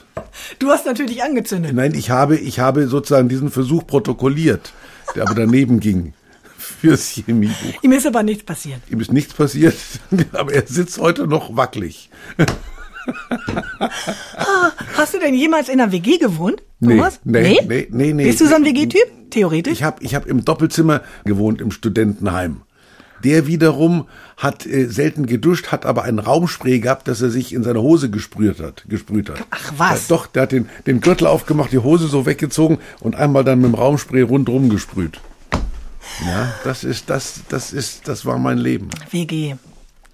Du 0.60 0.70
hast 0.70 0.86
natürlich 0.86 1.24
angezündet. 1.24 1.74
Nein, 1.74 1.94
ich 1.96 2.10
habe, 2.12 2.36
ich 2.38 2.60
habe 2.60 2.88
sozusagen 2.88 3.30
diesen 3.30 3.50
Versuch 3.52 3.88
protokolliert, 3.88 4.74
der 5.16 5.24
aber 5.24 5.36
daneben 5.36 5.80
ging. 5.80 6.14
Fürs 6.58 7.08
Chemiebuch. 7.10 7.82
Ihm 7.82 7.92
ist 7.92 8.08
aber 8.08 8.24
nichts 8.24 8.44
passiert. 8.46 8.80
Ihm 8.90 9.00
ist 9.02 9.12
nichts 9.12 9.34
passiert, 9.34 9.76
aber 10.34 10.54
er 10.54 10.66
sitzt 10.66 10.98
heute 11.00 11.28
noch 11.28 11.56
wackelig. 11.58 12.10
Hast 14.96 15.14
du 15.14 15.20
denn 15.20 15.34
jemals 15.34 15.70
in 15.70 15.80
einer 15.82 15.92
WG 15.92 16.18
gewohnt, 16.18 16.64
Nee, 16.80 16.96
Thomas? 16.98 17.20
nee, 17.24 17.60
nee, 17.68 17.88
nee, 17.92 18.14
nee. 18.14 18.26
Bist 18.26 18.42
du 18.42 18.48
so 18.48 18.56
ein 18.56 18.64
WG-Typ? 18.66 19.30
Theoretisch? 19.32 19.74
Ich 19.74 19.84
habe 19.84 20.04
ich 20.04 20.16
hab 20.16 20.26
im 20.26 20.46
Doppelzimmer 20.46 21.02
gewohnt 21.26 21.60
im 21.62 21.72
Studentenheim. 21.72 22.62
Der 23.24 23.48
wiederum 23.48 24.08
hat 24.38 24.66
äh, 24.66 24.88
selten 24.88 25.26
geduscht, 25.26 25.68
hat 25.72 25.86
aber 25.86 26.04
ein 26.04 26.20
Raumspray 26.20 26.80
gehabt, 26.80 27.08
das 27.08 27.22
er 27.22 27.30
sich 27.30 27.54
in 27.54 27.64
seine 27.64 27.82
Hose 27.82 28.10
gesprüht 28.10 28.60
hat. 28.60 28.84
Gesprüht 28.88 29.30
hat. 29.30 29.38
Ach, 29.50 29.74
was? 29.78 30.10
Ja, 30.10 30.16
doch, 30.16 30.28
der 30.28 30.44
hat 30.44 30.52
den, 30.52 30.70
den 30.86 31.02
Gürtel 31.02 31.28
aufgemacht, 31.28 31.72
die 31.72 31.80
Hose 31.80 32.08
so 32.08 32.26
weggezogen 32.26 32.80
und 33.00 33.16
einmal 33.16 33.44
dann 33.44 33.60
mit 33.60 33.72
dem 33.72 33.76
Raumspray 33.76 34.22
rundrum 34.22 34.70
gesprüht. 34.70 35.20
Ja, 36.26 36.54
das 36.64 36.84
ist, 36.84 37.10
das, 37.10 37.42
das 37.50 37.74
ist, 37.74 38.08
das 38.08 38.26
war 38.26 38.38
mein 38.38 38.58
Leben. 38.58 38.90
WG. 39.12 39.56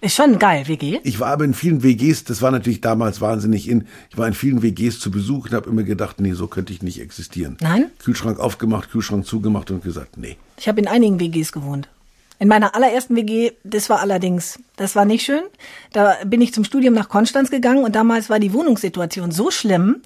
Ist 0.01 0.15
schon 0.15 0.39
geil, 0.39 0.65
WG. 0.67 0.99
Ich 1.03 1.19
war 1.19 1.27
aber 1.27 1.43
in 1.43 1.53
vielen 1.53 1.83
WGs, 1.83 2.23
das 2.23 2.41
war 2.41 2.51
natürlich 2.51 2.79
damals 2.79 3.19
wahnsinnig 3.19 3.67
in, 3.67 3.85
ich 4.09 4.17
war 4.17 4.27
in 4.27 4.33
vielen 4.33 4.61
WGs 4.61 4.99
zu 4.99 5.11
Besuch 5.11 5.47
und 5.47 5.53
habe 5.53 5.69
immer 5.69 5.83
gedacht, 5.83 6.21
nee, 6.21 6.31
so 6.33 6.47
könnte 6.47 6.71
ich 6.71 6.81
nicht 6.81 7.01
existieren. 7.01 7.57
Nein? 7.59 7.91
Kühlschrank 7.99 8.39
aufgemacht, 8.39 8.91
Kühlschrank 8.91 9.25
zugemacht 9.25 9.71
und 9.71 9.83
gesagt, 9.83 10.17
nee. 10.17 10.37
Ich 10.57 10.69
habe 10.69 10.79
in 10.79 10.87
einigen 10.87 11.19
WGs 11.19 11.51
gewohnt. 11.51 11.89
In 12.39 12.47
meiner 12.47 12.73
allerersten 12.73 13.15
WG, 13.17 13.51
das 13.65 13.89
war 13.89 13.99
allerdings, 13.99 14.59
das 14.77 14.95
war 14.95 15.03
nicht 15.03 15.25
schön. 15.25 15.43
Da 15.91 16.15
bin 16.25 16.39
ich 16.41 16.53
zum 16.53 16.63
Studium 16.63 16.93
nach 16.93 17.09
Konstanz 17.09 17.51
gegangen 17.51 17.83
und 17.83 17.95
damals 17.95 18.29
war 18.29 18.39
die 18.39 18.53
Wohnungssituation 18.53 19.31
so 19.31 19.51
schlimm, 19.51 20.01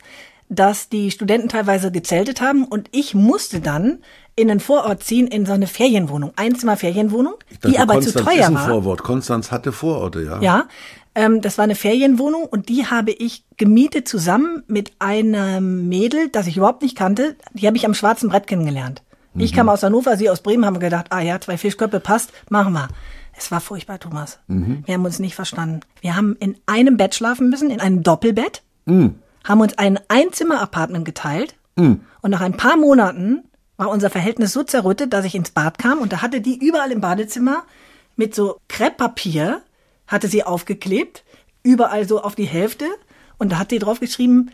dass 0.50 0.90
die 0.90 1.12
Studenten 1.12 1.48
teilweise 1.48 1.92
gezeltet 1.92 2.42
haben 2.42 2.66
und 2.66 2.90
ich 2.92 3.14
musste 3.14 3.60
dann 3.60 4.00
in 4.36 4.48
den 4.48 4.60
Vorort 4.60 5.04
ziehen 5.04 5.28
in 5.28 5.46
so 5.46 5.54
eine 5.54 5.68
Ferienwohnung, 5.68 6.34
Einzimmer 6.36 6.76
Ferienwohnung, 6.76 7.36
Ich 7.50 7.60
dachte, 7.60 7.72
die 7.72 7.80
aber 7.80 7.94
Konstanz 7.94 8.18
zu 8.18 8.24
teuer 8.24 8.40
ist 8.42 8.48
ein 8.48 8.56
war. 8.56 8.68
Vorwort. 8.68 9.04
Konstanz 9.04 9.52
hatte 9.52 9.72
Vororte, 9.72 10.22
ja. 10.24 10.42
Ja, 10.42 10.68
ähm, 11.14 11.42
das 11.42 11.60
war 11.60 11.64
eine 11.64 11.76
Ferienwohnung 11.76 12.46
und 12.46 12.70
die 12.70 12.88
habe 12.88 13.12
ich 13.12 13.44
gemietet 13.58 14.08
zusammen 14.08 14.64
mit 14.68 14.92
einem 14.98 15.88
Mädel, 15.88 16.30
das 16.30 16.48
ich 16.48 16.58
überhaupt 16.58 16.82
nicht 16.82 16.98
kannte. 16.98 17.36
Die 17.54 17.68
habe 17.68 17.78
ich 17.78 17.86
am 17.86 17.94
schwarzen 17.94 18.30
Brett 18.30 18.48
kennengelernt. 18.48 19.03
Ich 19.36 19.54
kam 19.54 19.70
aus 19.70 19.84
Hannover, 19.84 20.16
sie 20.18 20.30
aus 20.30 20.42
Bremen, 20.42 20.66
haben 20.66 20.80
gedacht, 20.80 21.08
ah 21.10 21.20
ja, 21.22 21.40
zwei 21.42 21.58
Fischköpfe 21.58 22.00
passt, 22.00 22.32
machen 22.50 22.74
wir. 22.74 22.88
Es 23.36 23.52
war 23.52 23.62
furchtbar, 23.62 24.00
Thomas. 24.00 24.40
Wir 24.86 24.94
haben 24.94 25.06
uns 25.06 25.18
nicht 25.20 25.34
verstanden. 25.36 25.80
Wir 26.02 26.16
haben 26.16 26.36
in 26.40 26.56
einem 26.68 26.98
Bett 26.98 27.16
schlafen 27.16 27.50
müssen, 27.50 27.72
in 27.72 27.80
einem 27.80 28.04
Doppelbett, 28.04 28.62
haben 29.44 29.62
uns 29.62 29.78
ein 29.78 30.00
Einzimmer-Apartment 30.08 31.04
geteilt 31.06 31.56
und 32.22 32.30
nach 32.32 32.42
ein 32.42 32.58
paar 32.58 32.78
Monaten 32.78 33.44
war 33.78 33.90
unser 33.90 34.12
Verhältnis 34.12 34.54
so 34.54 34.62
zerrüttet, 34.64 35.12
dass 35.14 35.26
ich 35.26 35.34
ins 35.34 35.50
Bad 35.50 35.80
kam 35.80 36.00
und 36.00 36.14
da 36.14 36.22
hatte 36.22 36.40
die 36.42 36.60
überall 36.64 36.92
im 36.92 37.02
Badezimmer 37.02 37.64
mit 38.16 38.36
so 38.36 38.60
Krepppapier, 38.68 39.62
hatte 40.06 40.28
sie 40.28 40.44
aufgeklebt, 40.44 41.24
überall 41.64 42.08
so 42.08 42.22
auf 42.22 42.36
die 42.36 42.46
Hälfte 42.46 42.86
und 43.40 43.52
da 43.52 43.58
hat 43.58 43.72
die 43.72 43.80
drauf 43.80 44.00
geschrieben, 44.00 44.52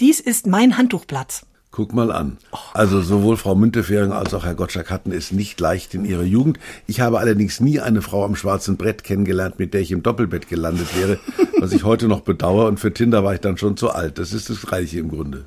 dies 0.00 0.18
ist 0.18 0.46
mein 0.48 0.76
Handtuchplatz. 0.76 1.46
Guck 1.76 1.92
mal 1.92 2.10
an. 2.10 2.38
Also 2.72 3.02
sowohl 3.02 3.36
Frau 3.36 3.54
Müntefering 3.54 4.10
als 4.10 4.32
auch 4.32 4.46
Herr 4.46 4.54
Gottschalk 4.54 4.90
hatten 4.90 5.12
es 5.12 5.30
nicht 5.30 5.60
leicht 5.60 5.92
in 5.92 6.06
ihrer 6.06 6.22
Jugend. 6.22 6.58
Ich 6.86 7.00
habe 7.00 7.18
allerdings 7.18 7.60
nie 7.60 7.80
eine 7.80 8.00
Frau 8.00 8.24
am 8.24 8.34
schwarzen 8.34 8.78
Brett 8.78 9.04
kennengelernt, 9.04 9.58
mit 9.58 9.74
der 9.74 9.82
ich 9.82 9.92
im 9.92 10.02
Doppelbett 10.02 10.48
gelandet 10.48 10.96
wäre, 10.96 11.18
was 11.60 11.72
ich 11.72 11.84
heute 11.84 12.08
noch 12.08 12.20
bedauere. 12.20 12.66
Und 12.66 12.80
für 12.80 12.94
Tinder 12.94 13.24
war 13.24 13.34
ich 13.34 13.40
dann 13.40 13.58
schon 13.58 13.76
zu 13.76 13.90
alt. 13.90 14.18
Das 14.18 14.32
ist 14.32 14.48
das 14.48 14.72
Reiche 14.72 14.98
im 15.00 15.10
Grunde. 15.10 15.44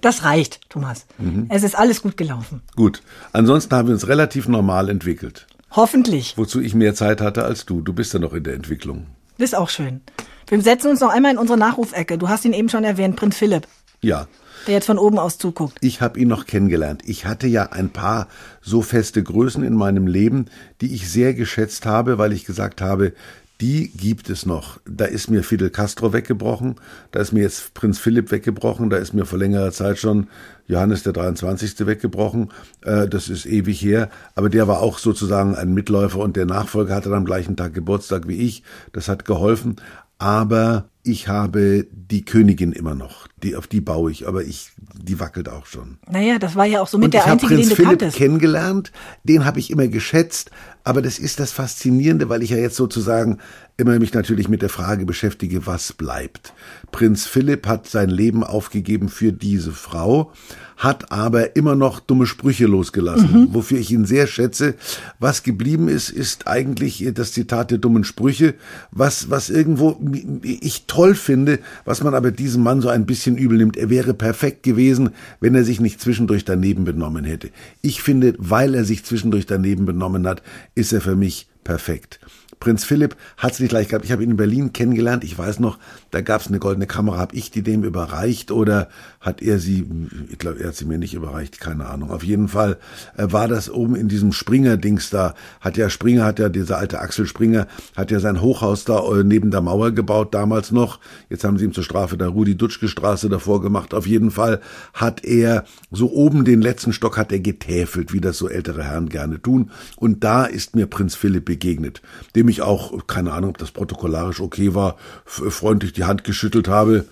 Das 0.00 0.24
reicht, 0.24 0.70
Thomas. 0.70 1.04
Es 1.50 1.62
ist 1.62 1.78
alles 1.78 2.00
gut 2.00 2.16
gelaufen. 2.16 2.62
Gut. 2.74 3.02
Ansonsten 3.34 3.74
haben 3.74 3.88
wir 3.88 3.92
uns 3.94 4.08
relativ 4.08 4.48
normal 4.48 4.88
entwickelt. 4.88 5.46
Hoffentlich. 5.72 6.32
Wozu 6.38 6.62
ich 6.62 6.74
mehr 6.74 6.94
Zeit 6.94 7.20
hatte 7.20 7.44
als 7.44 7.66
du. 7.66 7.82
Du 7.82 7.92
bist 7.92 8.14
ja 8.14 8.18
noch 8.20 8.32
in 8.32 8.42
der 8.44 8.54
Entwicklung. 8.54 9.06
Das 9.36 9.50
ist 9.50 9.54
auch 9.54 9.68
schön. 9.68 10.00
Wir 10.46 10.62
setzen 10.62 10.88
uns 10.92 11.00
noch 11.00 11.10
einmal 11.10 11.32
in 11.32 11.38
unsere 11.38 11.58
Nachrufecke. 11.58 12.16
Du 12.16 12.30
hast 12.30 12.46
ihn 12.46 12.54
eben 12.54 12.70
schon 12.70 12.84
erwähnt, 12.84 13.16
Prinz 13.16 13.36
Philipp, 13.36 13.68
Ja. 14.00 14.26
Der 14.68 14.76
jetzt 14.76 14.86
von 14.86 14.98
oben 14.98 15.18
aus 15.18 15.38
zuguckt. 15.38 15.78
Ich 15.80 16.00
habe 16.00 16.20
ihn 16.20 16.28
noch 16.28 16.46
kennengelernt. 16.46 17.02
Ich 17.06 17.26
hatte 17.26 17.46
ja 17.46 17.64
ein 17.72 17.90
paar 17.90 18.28
so 18.60 18.82
feste 18.82 19.22
Größen 19.22 19.64
in 19.64 19.74
meinem 19.74 20.06
Leben, 20.06 20.46
die 20.80 20.94
ich 20.94 21.10
sehr 21.10 21.34
geschätzt 21.34 21.86
habe, 21.86 22.18
weil 22.18 22.32
ich 22.32 22.44
gesagt 22.44 22.80
habe, 22.80 23.12
die 23.60 23.90
gibt 23.90 24.30
es 24.30 24.46
noch. 24.46 24.78
Da 24.84 25.06
ist 25.06 25.30
mir 25.30 25.42
Fidel 25.42 25.70
Castro 25.70 26.12
weggebrochen, 26.12 26.76
da 27.10 27.20
ist 27.20 27.32
mir 27.32 27.42
jetzt 27.42 27.74
Prinz 27.74 27.98
Philipp 27.98 28.30
weggebrochen, 28.30 28.88
da 28.88 28.98
ist 28.98 29.14
mir 29.14 29.24
vor 29.24 29.38
längerer 29.38 29.72
Zeit 29.72 29.98
schon 29.98 30.28
Johannes 30.68 31.02
der 31.02 31.12
23. 31.12 31.86
weggebrochen. 31.86 32.52
Äh, 32.82 33.08
das 33.08 33.28
ist 33.28 33.46
ewig 33.46 33.82
her, 33.82 34.10
aber 34.36 34.48
der 34.48 34.68
war 34.68 34.80
auch 34.80 34.98
sozusagen 34.98 35.56
ein 35.56 35.74
Mitläufer 35.74 36.20
und 36.20 36.36
der 36.36 36.46
Nachfolger 36.46 36.94
hatte 36.94 37.08
dann 37.08 37.18
am 37.18 37.24
gleichen 37.24 37.56
Tag 37.56 37.74
Geburtstag 37.74 38.28
wie 38.28 38.36
ich. 38.36 38.62
Das 38.92 39.08
hat 39.08 39.24
geholfen. 39.24 39.76
Aber 40.18 40.84
Ich 41.04 41.28
habe 41.28 41.86
die 41.92 42.24
Königin 42.24 42.72
immer 42.72 42.94
noch. 42.94 43.28
Die, 43.42 43.56
auf 43.56 43.66
die 43.66 43.80
baue 43.80 44.10
ich, 44.10 44.26
aber 44.26 44.42
ich, 44.42 44.72
die 45.00 45.20
wackelt 45.20 45.48
auch 45.48 45.64
schon. 45.66 45.98
Naja, 46.10 46.38
das 46.38 46.56
war 46.56 46.66
ja 46.66 46.80
auch 46.80 46.88
so 46.88 46.98
mit 46.98 47.14
der 47.14 47.24
einzige, 47.24 47.54
Prinz 47.54 47.60
den 47.60 47.68
du 47.70 47.74
Philipp 47.76 47.88
kanntest. 48.00 48.16
kennengelernt. 48.16 48.92
Den 49.24 49.44
habe 49.44 49.60
ich 49.60 49.70
immer 49.70 49.86
geschätzt. 49.88 50.50
Aber 50.84 51.02
das 51.02 51.18
ist 51.18 51.38
das 51.38 51.52
Faszinierende, 51.52 52.28
weil 52.28 52.42
ich 52.42 52.50
ja 52.50 52.56
jetzt 52.56 52.76
sozusagen 52.76 53.38
immer 53.76 53.98
mich 53.98 54.14
natürlich 54.14 54.48
mit 54.48 54.62
der 54.62 54.68
Frage 54.70 55.06
beschäftige, 55.06 55.66
was 55.66 55.92
bleibt. 55.92 56.52
Prinz 56.90 57.26
Philipp 57.26 57.66
hat 57.66 57.86
sein 57.86 58.10
Leben 58.10 58.42
aufgegeben 58.42 59.08
für 59.08 59.32
diese 59.32 59.72
Frau, 59.72 60.32
hat 60.78 61.12
aber 61.12 61.56
immer 61.56 61.74
noch 61.74 62.00
dumme 62.00 62.26
Sprüche 62.26 62.66
losgelassen, 62.66 63.48
wofür 63.52 63.78
ich 63.78 63.90
ihn 63.90 64.04
sehr 64.04 64.26
schätze. 64.26 64.74
Was 65.18 65.42
geblieben 65.42 65.88
ist, 65.88 66.08
ist 66.10 66.46
eigentlich 66.46 67.06
das 67.14 67.32
Zitat 67.32 67.70
der 67.70 67.78
dummen 67.78 68.04
Sprüche, 68.04 68.54
was, 68.90 69.28
was 69.28 69.50
irgendwo 69.50 70.00
ich 70.42 70.84
toll 70.86 70.97
finde, 71.14 71.60
was 71.84 72.02
man 72.02 72.14
aber 72.14 72.30
diesem 72.30 72.62
Mann 72.62 72.80
so 72.80 72.88
ein 72.88 73.06
bisschen 73.06 73.36
übel 73.36 73.58
nimmt. 73.58 73.76
Er 73.76 73.90
wäre 73.90 74.14
perfekt 74.14 74.62
gewesen, 74.62 75.10
wenn 75.40 75.54
er 75.54 75.64
sich 75.64 75.80
nicht 75.80 76.00
zwischendurch 76.00 76.44
daneben 76.44 76.84
benommen 76.84 77.24
hätte. 77.24 77.50
Ich 77.82 78.02
finde, 78.02 78.34
weil 78.38 78.74
er 78.74 78.84
sich 78.84 79.04
zwischendurch 79.04 79.46
daneben 79.46 79.86
benommen 79.86 80.26
hat, 80.26 80.42
ist 80.74 80.92
er 80.92 81.00
für 81.00 81.16
mich 81.16 81.48
perfekt. 81.64 82.20
Prinz 82.60 82.84
Philipp 82.84 83.16
hat 83.36 83.52
es 83.52 83.60
nicht 83.60 83.72
leicht 83.72 83.90
gehabt. 83.90 84.04
Ich 84.04 84.12
habe 84.12 84.22
ihn 84.22 84.30
in 84.32 84.36
Berlin 84.36 84.72
kennengelernt. 84.72 85.24
Ich 85.24 85.38
weiß 85.38 85.60
noch, 85.60 85.78
da 86.10 86.20
gab 86.20 86.40
es 86.40 86.46
eine 86.48 86.58
goldene 86.58 86.86
Kamera. 86.86 87.18
Habe 87.18 87.36
ich 87.36 87.50
die 87.50 87.62
dem 87.62 87.84
überreicht 87.84 88.50
oder 88.50 88.88
hat 89.20 89.42
er 89.42 89.58
sie? 89.58 89.86
Ich 90.30 90.38
glaube, 90.38 90.60
er 90.60 90.68
hat 90.68 90.76
sie 90.76 90.86
mir 90.86 90.98
nicht 90.98 91.14
überreicht. 91.14 91.60
Keine 91.60 91.86
Ahnung. 91.86 92.10
Auf 92.10 92.24
jeden 92.24 92.48
Fall 92.48 92.78
äh, 93.16 93.26
war 93.30 93.48
das 93.48 93.70
oben 93.70 93.94
in 93.94 94.08
diesem 94.08 94.32
Springer-Dings 94.32 95.10
da. 95.10 95.34
Hat 95.60 95.76
ja 95.76 95.90
Springer, 95.90 96.24
hat 96.24 96.38
ja 96.38 96.48
dieser 96.48 96.78
alte 96.78 97.00
Axel 97.00 97.26
Springer, 97.26 97.66
hat 97.96 98.10
ja 98.10 98.20
sein 98.20 98.40
Hochhaus 98.40 98.84
da 98.84 99.00
äh, 99.00 99.24
neben 99.24 99.50
der 99.50 99.60
Mauer 99.60 99.90
gebaut 99.90 100.32
damals 100.32 100.72
noch. 100.72 100.98
Jetzt 101.28 101.44
haben 101.44 101.58
sie 101.58 101.66
ihm 101.66 101.74
zur 101.74 101.84
Strafe 101.84 102.16
da 102.16 102.28
Rudi-Dutschke-Straße 102.28 103.28
davor 103.28 103.60
gemacht. 103.60 103.92
Auf 103.92 104.06
jeden 104.06 104.30
Fall 104.30 104.60
hat 104.94 105.24
er 105.24 105.64
so 105.90 106.10
oben 106.12 106.44
den 106.44 106.62
letzten 106.62 106.92
Stock 106.92 107.18
hat 107.18 107.32
er 107.32 107.40
getäfelt, 107.40 108.12
wie 108.12 108.20
das 108.20 108.38
so 108.38 108.48
ältere 108.48 108.84
Herren 108.84 109.10
gerne 109.10 109.42
tun. 109.42 109.70
Und 109.96 110.24
da 110.24 110.44
ist 110.44 110.74
mir 110.74 110.86
Prinz 110.86 111.14
Philipp 111.14 111.44
begegnet, 111.44 112.00
dem 112.34 112.48
ich 112.48 112.62
auch, 112.62 113.06
keine 113.06 113.32
Ahnung, 113.32 113.50
ob 113.50 113.58
das 113.58 113.72
protokollarisch 113.72 114.40
okay 114.40 114.74
war, 114.74 114.96
freundlich 115.26 115.97
die 115.98 116.04
Hand 116.04 116.24
geschüttelt 116.24 116.68
habe. 116.68 117.04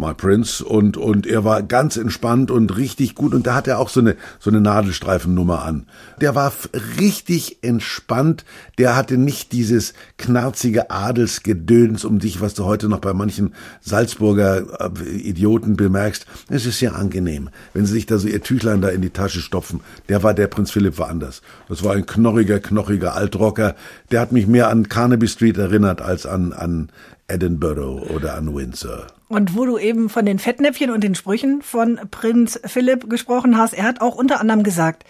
My 0.00 0.14
Prince 0.14 0.64
und 0.64 0.96
und 0.96 1.26
er 1.26 1.44
war 1.44 1.62
ganz 1.62 1.96
entspannt 1.96 2.50
und 2.50 2.76
richtig 2.76 3.14
gut 3.14 3.34
und 3.34 3.46
da 3.46 3.54
hat 3.54 3.68
er 3.68 3.78
auch 3.78 3.88
so 3.88 4.00
eine 4.00 4.16
so 4.38 4.48
eine 4.48 4.60
Nadelstreifennummer 4.60 5.62
an. 5.62 5.86
Der 6.20 6.34
war 6.34 6.52
richtig 6.98 7.58
entspannt, 7.62 8.44
der 8.78 8.96
hatte 8.96 9.18
nicht 9.18 9.52
dieses 9.52 9.92
knarzige 10.16 10.90
Adelsgedöns 10.90 12.04
um 12.04 12.18
dich, 12.18 12.40
was 12.40 12.54
du 12.54 12.64
heute 12.64 12.88
noch 12.88 13.00
bei 13.00 13.12
manchen 13.12 13.52
Salzburger 13.80 14.90
äh, 14.96 15.10
Idioten 15.10 15.76
bemerkst. 15.76 16.24
Es 16.48 16.66
ist 16.66 16.80
ja 16.80 16.92
angenehm, 16.92 17.50
wenn 17.74 17.84
sie 17.84 17.92
sich 17.92 18.06
da 18.06 18.16
so 18.18 18.28
ihr 18.28 18.42
Tüchlein 18.42 18.80
da 18.80 18.88
in 18.88 19.02
die 19.02 19.10
Tasche 19.10 19.40
stopfen. 19.40 19.80
Der 20.08 20.22
war 20.22 20.34
der 20.34 20.46
Prinz 20.46 20.70
Philipp 20.70 20.98
war 20.98 21.08
anders. 21.08 21.42
Das 21.68 21.84
war 21.84 21.94
ein 21.94 22.06
knorriger, 22.06 22.60
knochiger 22.60 23.14
Altrocker. 23.14 23.74
Der 24.10 24.20
hat 24.20 24.32
mich 24.32 24.46
mehr 24.46 24.70
an 24.70 24.88
Carnaby 24.88 25.28
Street 25.28 25.58
erinnert 25.58 26.00
als 26.00 26.24
an 26.24 26.52
an 26.52 26.90
Edinburgh 27.30 28.12
oder 28.14 28.34
an 28.34 28.54
Windsor. 28.54 29.06
Und 29.28 29.56
wo 29.56 29.64
du 29.64 29.78
eben 29.78 30.08
von 30.08 30.26
den 30.26 30.38
Fettnäpfchen 30.38 30.90
und 30.90 31.04
den 31.04 31.14
Sprüchen 31.14 31.62
von 31.62 32.00
Prinz 32.10 32.60
Philipp 32.64 33.08
gesprochen 33.08 33.56
hast, 33.56 33.74
er 33.74 33.84
hat 33.84 34.00
auch 34.00 34.16
unter 34.16 34.40
anderem 34.40 34.62
gesagt, 34.62 35.04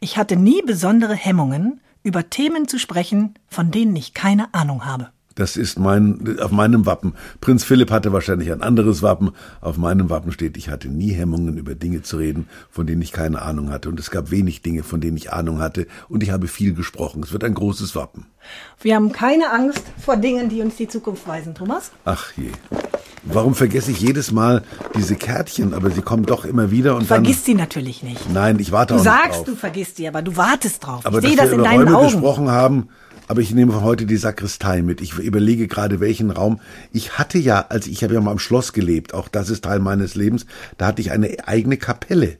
ich 0.00 0.16
hatte 0.16 0.36
nie 0.36 0.62
besondere 0.62 1.14
Hemmungen, 1.14 1.80
über 2.02 2.30
Themen 2.30 2.66
zu 2.66 2.78
sprechen, 2.78 3.34
von 3.48 3.70
denen 3.70 3.94
ich 3.94 4.14
keine 4.14 4.52
Ahnung 4.54 4.86
habe. 4.86 5.10
Das 5.40 5.56
ist 5.56 5.78
mein, 5.78 6.38
auf 6.38 6.50
meinem 6.50 6.84
Wappen. 6.84 7.14
Prinz 7.40 7.64
Philipp 7.64 7.90
hatte 7.90 8.12
wahrscheinlich 8.12 8.52
ein 8.52 8.60
anderes 8.60 9.00
Wappen. 9.02 9.30
Auf 9.62 9.78
meinem 9.78 10.10
Wappen 10.10 10.32
steht, 10.32 10.58
ich 10.58 10.68
hatte 10.68 10.88
nie 10.88 11.12
Hemmungen, 11.12 11.56
über 11.56 11.74
Dinge 11.74 12.02
zu 12.02 12.18
reden, 12.18 12.46
von 12.70 12.86
denen 12.86 13.00
ich 13.00 13.10
keine 13.10 13.40
Ahnung 13.40 13.70
hatte. 13.70 13.88
Und 13.88 13.98
es 13.98 14.10
gab 14.10 14.30
wenig 14.30 14.60
Dinge, 14.60 14.82
von 14.82 15.00
denen 15.00 15.16
ich 15.16 15.32
Ahnung 15.32 15.60
hatte. 15.60 15.86
Und 16.10 16.22
ich 16.22 16.30
habe 16.30 16.46
viel 16.46 16.74
gesprochen. 16.74 17.22
Es 17.22 17.32
wird 17.32 17.42
ein 17.44 17.54
großes 17.54 17.96
Wappen. 17.96 18.26
Wir 18.82 18.96
haben 18.96 19.12
keine 19.12 19.50
Angst 19.50 19.82
vor 19.98 20.18
Dingen, 20.18 20.50
die 20.50 20.60
uns 20.60 20.76
die 20.76 20.88
Zukunft 20.88 21.26
weisen, 21.26 21.54
Thomas. 21.54 21.90
Ach 22.04 22.32
je. 22.36 22.50
Warum 23.22 23.54
vergesse 23.54 23.90
ich 23.92 24.00
jedes 24.00 24.32
Mal 24.32 24.62
diese 24.94 25.14
Kärtchen? 25.14 25.72
Aber 25.72 25.90
sie 25.90 26.02
kommen 26.02 26.26
doch 26.26 26.44
immer 26.44 26.70
wieder 26.70 26.92
und 26.96 27.10
dann. 27.10 27.24
Vergiss 27.24 27.46
sie 27.46 27.54
natürlich 27.54 28.02
nicht. 28.02 28.30
Nein, 28.32 28.58
ich 28.58 28.72
warte 28.72 28.94
Du 28.94 29.00
auch 29.00 29.04
nicht 29.04 29.12
sagst, 29.12 29.38
drauf. 29.38 29.44
du 29.46 29.56
vergisst 29.56 29.96
sie, 29.96 30.06
aber 30.08 30.20
du 30.20 30.36
wartest 30.36 30.84
drauf. 30.86 31.04
Aber 31.06 31.18
ich 31.22 31.28
sehe 31.28 31.36
das 31.36 31.50
wir 31.50 31.58
in 31.58 31.64
deinen 31.64 31.82
Räume 31.84 31.96
Augen. 31.96 32.06
gesprochen 32.12 32.50
haben, 32.50 32.88
aber 33.30 33.42
ich 33.42 33.54
nehme 33.54 33.80
heute 33.80 34.06
die 34.06 34.16
Sakristei 34.16 34.82
mit. 34.82 35.00
Ich 35.00 35.16
überlege 35.16 35.68
gerade, 35.68 36.00
welchen 36.00 36.32
Raum. 36.32 36.60
Ich 36.92 37.16
hatte 37.16 37.38
ja, 37.38 37.64
als 37.68 37.86
ich 37.86 38.02
habe 38.02 38.14
ja 38.14 38.20
mal 38.20 38.32
am 38.32 38.40
Schloss 38.40 38.72
gelebt, 38.72 39.14
auch 39.14 39.28
das 39.28 39.50
ist 39.50 39.62
Teil 39.62 39.78
meines 39.78 40.16
Lebens, 40.16 40.46
da 40.78 40.88
hatte 40.88 41.00
ich 41.00 41.12
eine 41.12 41.46
eigene 41.46 41.76
Kapelle. 41.76 42.38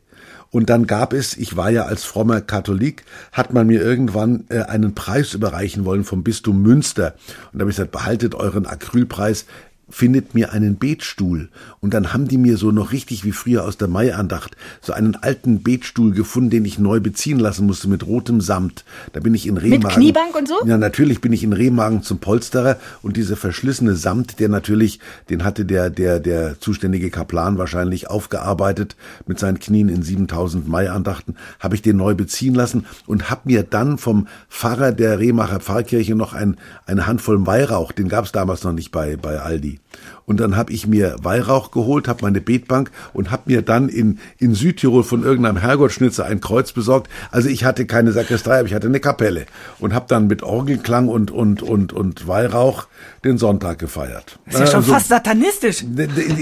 Und 0.51 0.69
dann 0.69 0.89
gab 0.89 1.13
es, 1.13 1.37
ich 1.37 1.57
war 1.57 1.71
ja 1.71 1.85
als 1.85 2.03
frommer 2.03 2.41
Katholik, 2.41 3.05
hat 3.31 3.53
man 3.53 3.69
mir 3.69 3.81
irgendwann 3.81 4.47
äh, 4.49 4.63
einen 4.63 4.97
Preis 4.97 5.33
überreichen 5.33 5.85
wollen 5.85 6.03
vom 6.03 6.25
Bistum 6.25 6.61
Münster. 6.61 7.15
Und 7.53 7.61
da 7.61 7.61
habe 7.61 7.71
ich 7.71 7.77
gesagt, 7.77 7.93
behaltet 7.93 8.35
euren 8.35 8.67
Acrylpreis, 8.67 9.47
findet 9.91 10.35
mir 10.35 10.53
einen 10.53 10.77
Betstuhl. 10.77 11.49
Und 11.81 11.95
dann 11.95 12.13
haben 12.13 12.29
die 12.29 12.39
mir 12.39 12.57
so 12.57 12.71
noch 12.71 12.93
richtig 12.93 13.25
wie 13.25 13.33
früher 13.33 13.65
aus 13.65 13.77
der 13.77 13.89
Maiandacht 13.89 14.57
so 14.81 14.93
einen 14.93 15.17
alten 15.17 15.63
Betstuhl 15.63 16.13
gefunden, 16.13 16.51
den 16.51 16.65
ich 16.65 16.79
neu 16.79 17.01
beziehen 17.01 17.39
lassen 17.39 17.67
musste 17.67 17.89
mit 17.89 18.07
rotem 18.07 18.41
Samt. 18.41 18.85
Da 19.13 19.21
bin 19.21 19.35
ich 19.35 19.47
in 19.47 19.57
Remagen. 19.57 19.91
Kniebank 19.91 20.37
und 20.37 20.49
so? 20.49 20.55
Ja, 20.65 20.79
natürlich 20.79 21.21
bin 21.21 21.33
ich 21.33 21.43
in 21.43 21.53
Remagen 21.53 22.03
zum 22.03 22.19
Polsterer 22.19 22.79
und 23.03 23.17
dieser 23.17 23.37
verschlissene 23.37 23.97
Samt, 23.97 24.41
der 24.41 24.49
natürlich, 24.49 25.01
den 25.29 25.45
hatte 25.45 25.65
der, 25.65 25.91
der, 25.91 26.21
der 26.21 26.61
zuständige 26.61 27.11
Kaplan 27.11 27.59
wahrscheinlich 27.59 28.09
aufgearbeitet 28.09 28.97
mit 29.27 29.39
seinen 29.39 29.59
Knien 29.59 29.89
in 29.89 30.03
7000 30.03 30.69
Maiandachten, 30.69 31.37
habe 31.59 31.75
ich 31.75 31.83
den 31.83 31.97
neu 31.97 32.15
beziehen 32.15 32.55
lassen 32.55 32.87
und 33.07 33.31
habe 33.31 33.43
mir 33.45 33.65
dann 33.65 33.99
vom 33.99 34.29
Pfarrer 34.49 34.93
der 34.93 35.19
Remacher 35.19 35.61
Pfarrkirche 35.61 36.15
noch 36.15 36.33
ein, 36.33 36.57
eine 36.87 37.07
Handvoll 37.07 37.47
Weihrauch, 37.47 37.93
den 37.93 38.09
gab 38.09 38.25
es 38.25 38.33
damals 38.33 38.65
noch 38.65 38.73
nicht 38.73 38.91
bei, 38.91 39.17
bei 39.17 39.41
Aldi. 39.41 39.80
Und 40.27 40.39
dann 40.39 40.57
habe 40.57 40.73
ich 40.73 40.87
mir 40.87 41.17
Weihrauch 41.23 41.73
geholt, 41.73 42.07
habe 42.07 42.23
meine 42.23 42.41
Betbank 42.41 42.91
und 43.13 43.31
habe 43.31 43.43
mir 43.47 43.63
dann 43.63 43.89
in, 43.89 44.19
in 44.39 44.55
Südtirol 44.55 45.03
von 45.03 45.25
irgendeinem 45.25 45.57
Herrgottschnitzer 45.57 46.25
ein 46.25 46.41
Kreuz 46.41 46.73
besorgt. 46.73 47.11
Also 47.31 47.49
ich 47.49 47.65
hatte 47.65 47.85
keine 47.87 48.13
Sakristei, 48.13 48.59
aber 48.59 48.69
ich 48.69 48.75
hatte 48.75 48.87
eine 48.87 49.01
Kapelle 49.01 49.47
und 49.81 49.93
habe 49.93 50.07
dann 50.09 50.29
mit 50.29 50.43
Orgelklang 50.43 51.09
und, 51.09 51.31
und, 51.31 51.63
und, 51.63 51.93
und 51.93 52.29
Weihrauch 52.29 52.87
den 53.25 53.39
Sonntag 53.39 53.79
gefeiert. 53.81 54.39
Das 54.47 54.55
ist 54.55 54.61
ja 54.61 54.67
schon 54.67 54.77
Also, 54.77 54.93
fast 54.93 55.09
satanistisch. 55.09 55.85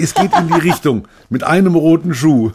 Es 0.00 0.14
geht 0.14 0.32
in 0.38 0.48
die 0.48 0.68
Richtung. 0.68 1.08
Mit 1.30 1.44
einem 1.44 1.74
roten 1.74 2.14
Schuh. 2.14 2.52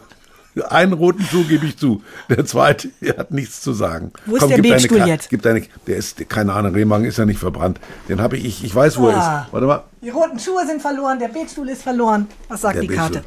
Einen 0.68 0.92
roten 0.92 1.22
Schuh 1.24 1.44
gebe 1.44 1.66
ich 1.66 1.76
zu. 1.78 2.02
Der 2.28 2.44
zweite 2.46 2.90
hat 3.18 3.32
nichts 3.32 3.60
zu 3.60 3.72
sagen. 3.72 4.12
Wo 4.26 4.36
ist 4.36 4.46
der 4.48 4.58
Betstuhl 4.58 4.98
jetzt? 5.06 5.28
Gib 5.30 5.42
deine, 5.42 5.62
der 5.86 5.96
ist, 5.96 6.28
keine 6.28 6.52
Ahnung, 6.52 6.74
Remagen 6.74 7.06
ist 7.06 7.18
ja 7.18 7.24
nicht 7.24 7.40
verbrannt. 7.40 7.80
Den 8.08 8.20
habe 8.20 8.36
ich, 8.36 8.44
ich, 8.44 8.64
ich 8.64 8.74
weiß, 8.74 8.98
wo 8.98 9.08
er 9.08 9.16
Ah. 9.16 9.42
ist. 9.46 9.52
Warte 9.52 9.66
mal. 9.66 9.84
Die 10.02 10.10
roten 10.10 10.38
Schuhe 10.38 10.64
sind 10.66 10.80
verloren, 10.80 11.18
der 11.18 11.28
Betstuhl 11.28 11.68
ist 11.68 11.82
verloren. 11.82 12.28
Was 12.48 12.60
sagt 12.60 12.76
Der 12.76 12.82
die 12.82 12.88
Karte? 12.88 13.24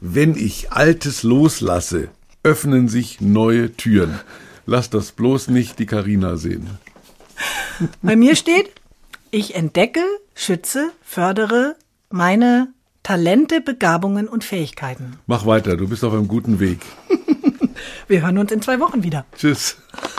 Wenn 0.00 0.34
ich 0.36 0.72
Altes 0.72 1.22
loslasse, 1.22 2.08
öffnen 2.42 2.88
sich 2.88 3.20
neue 3.20 3.72
Türen. 3.74 4.20
Lass 4.66 4.90
das 4.90 5.12
bloß 5.12 5.48
nicht 5.48 5.78
die 5.78 5.86
Karina 5.86 6.36
sehen. 6.36 6.68
Bei 8.02 8.16
mir 8.16 8.36
steht, 8.36 8.70
ich 9.30 9.54
entdecke, 9.54 10.00
schütze, 10.34 10.90
fördere 11.02 11.76
meine 12.10 12.68
Talente, 13.06 13.60
Begabungen 13.60 14.26
und 14.26 14.42
Fähigkeiten. 14.42 15.12
Mach 15.28 15.46
weiter, 15.46 15.76
du 15.76 15.86
bist 15.86 16.02
auf 16.02 16.12
einem 16.12 16.26
guten 16.26 16.58
Weg. 16.58 16.80
Wir 18.08 18.22
hören 18.22 18.36
uns 18.36 18.50
in 18.50 18.60
zwei 18.60 18.80
Wochen 18.80 19.04
wieder. 19.04 19.24
Tschüss. 19.36 19.76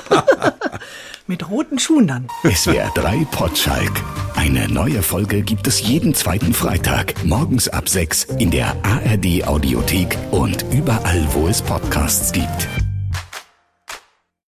Mit 1.28 1.50
roten 1.50 1.80
Schuhen 1.80 2.08
dann. 2.08 2.30
SWR 2.50 2.90
3 2.96 3.28
Potschalk. 3.30 3.92
Eine 4.38 4.70
neue 4.70 5.04
Folge 5.04 5.42
gibt 5.42 5.68
es 5.68 5.82
jeden 5.82 6.16
zweiten 6.16 6.54
Freitag, 6.54 7.26
morgens 7.26 7.68
ab 7.68 7.90
6 7.90 8.24
in 8.40 8.52
der 8.52 8.74
ARD 8.84 9.46
Audiothek 9.46 10.18
und 10.32 10.64
überall, 10.72 11.28
wo 11.34 11.50
es 11.50 11.62
Podcasts 11.62 12.32
gibt. 12.32 12.70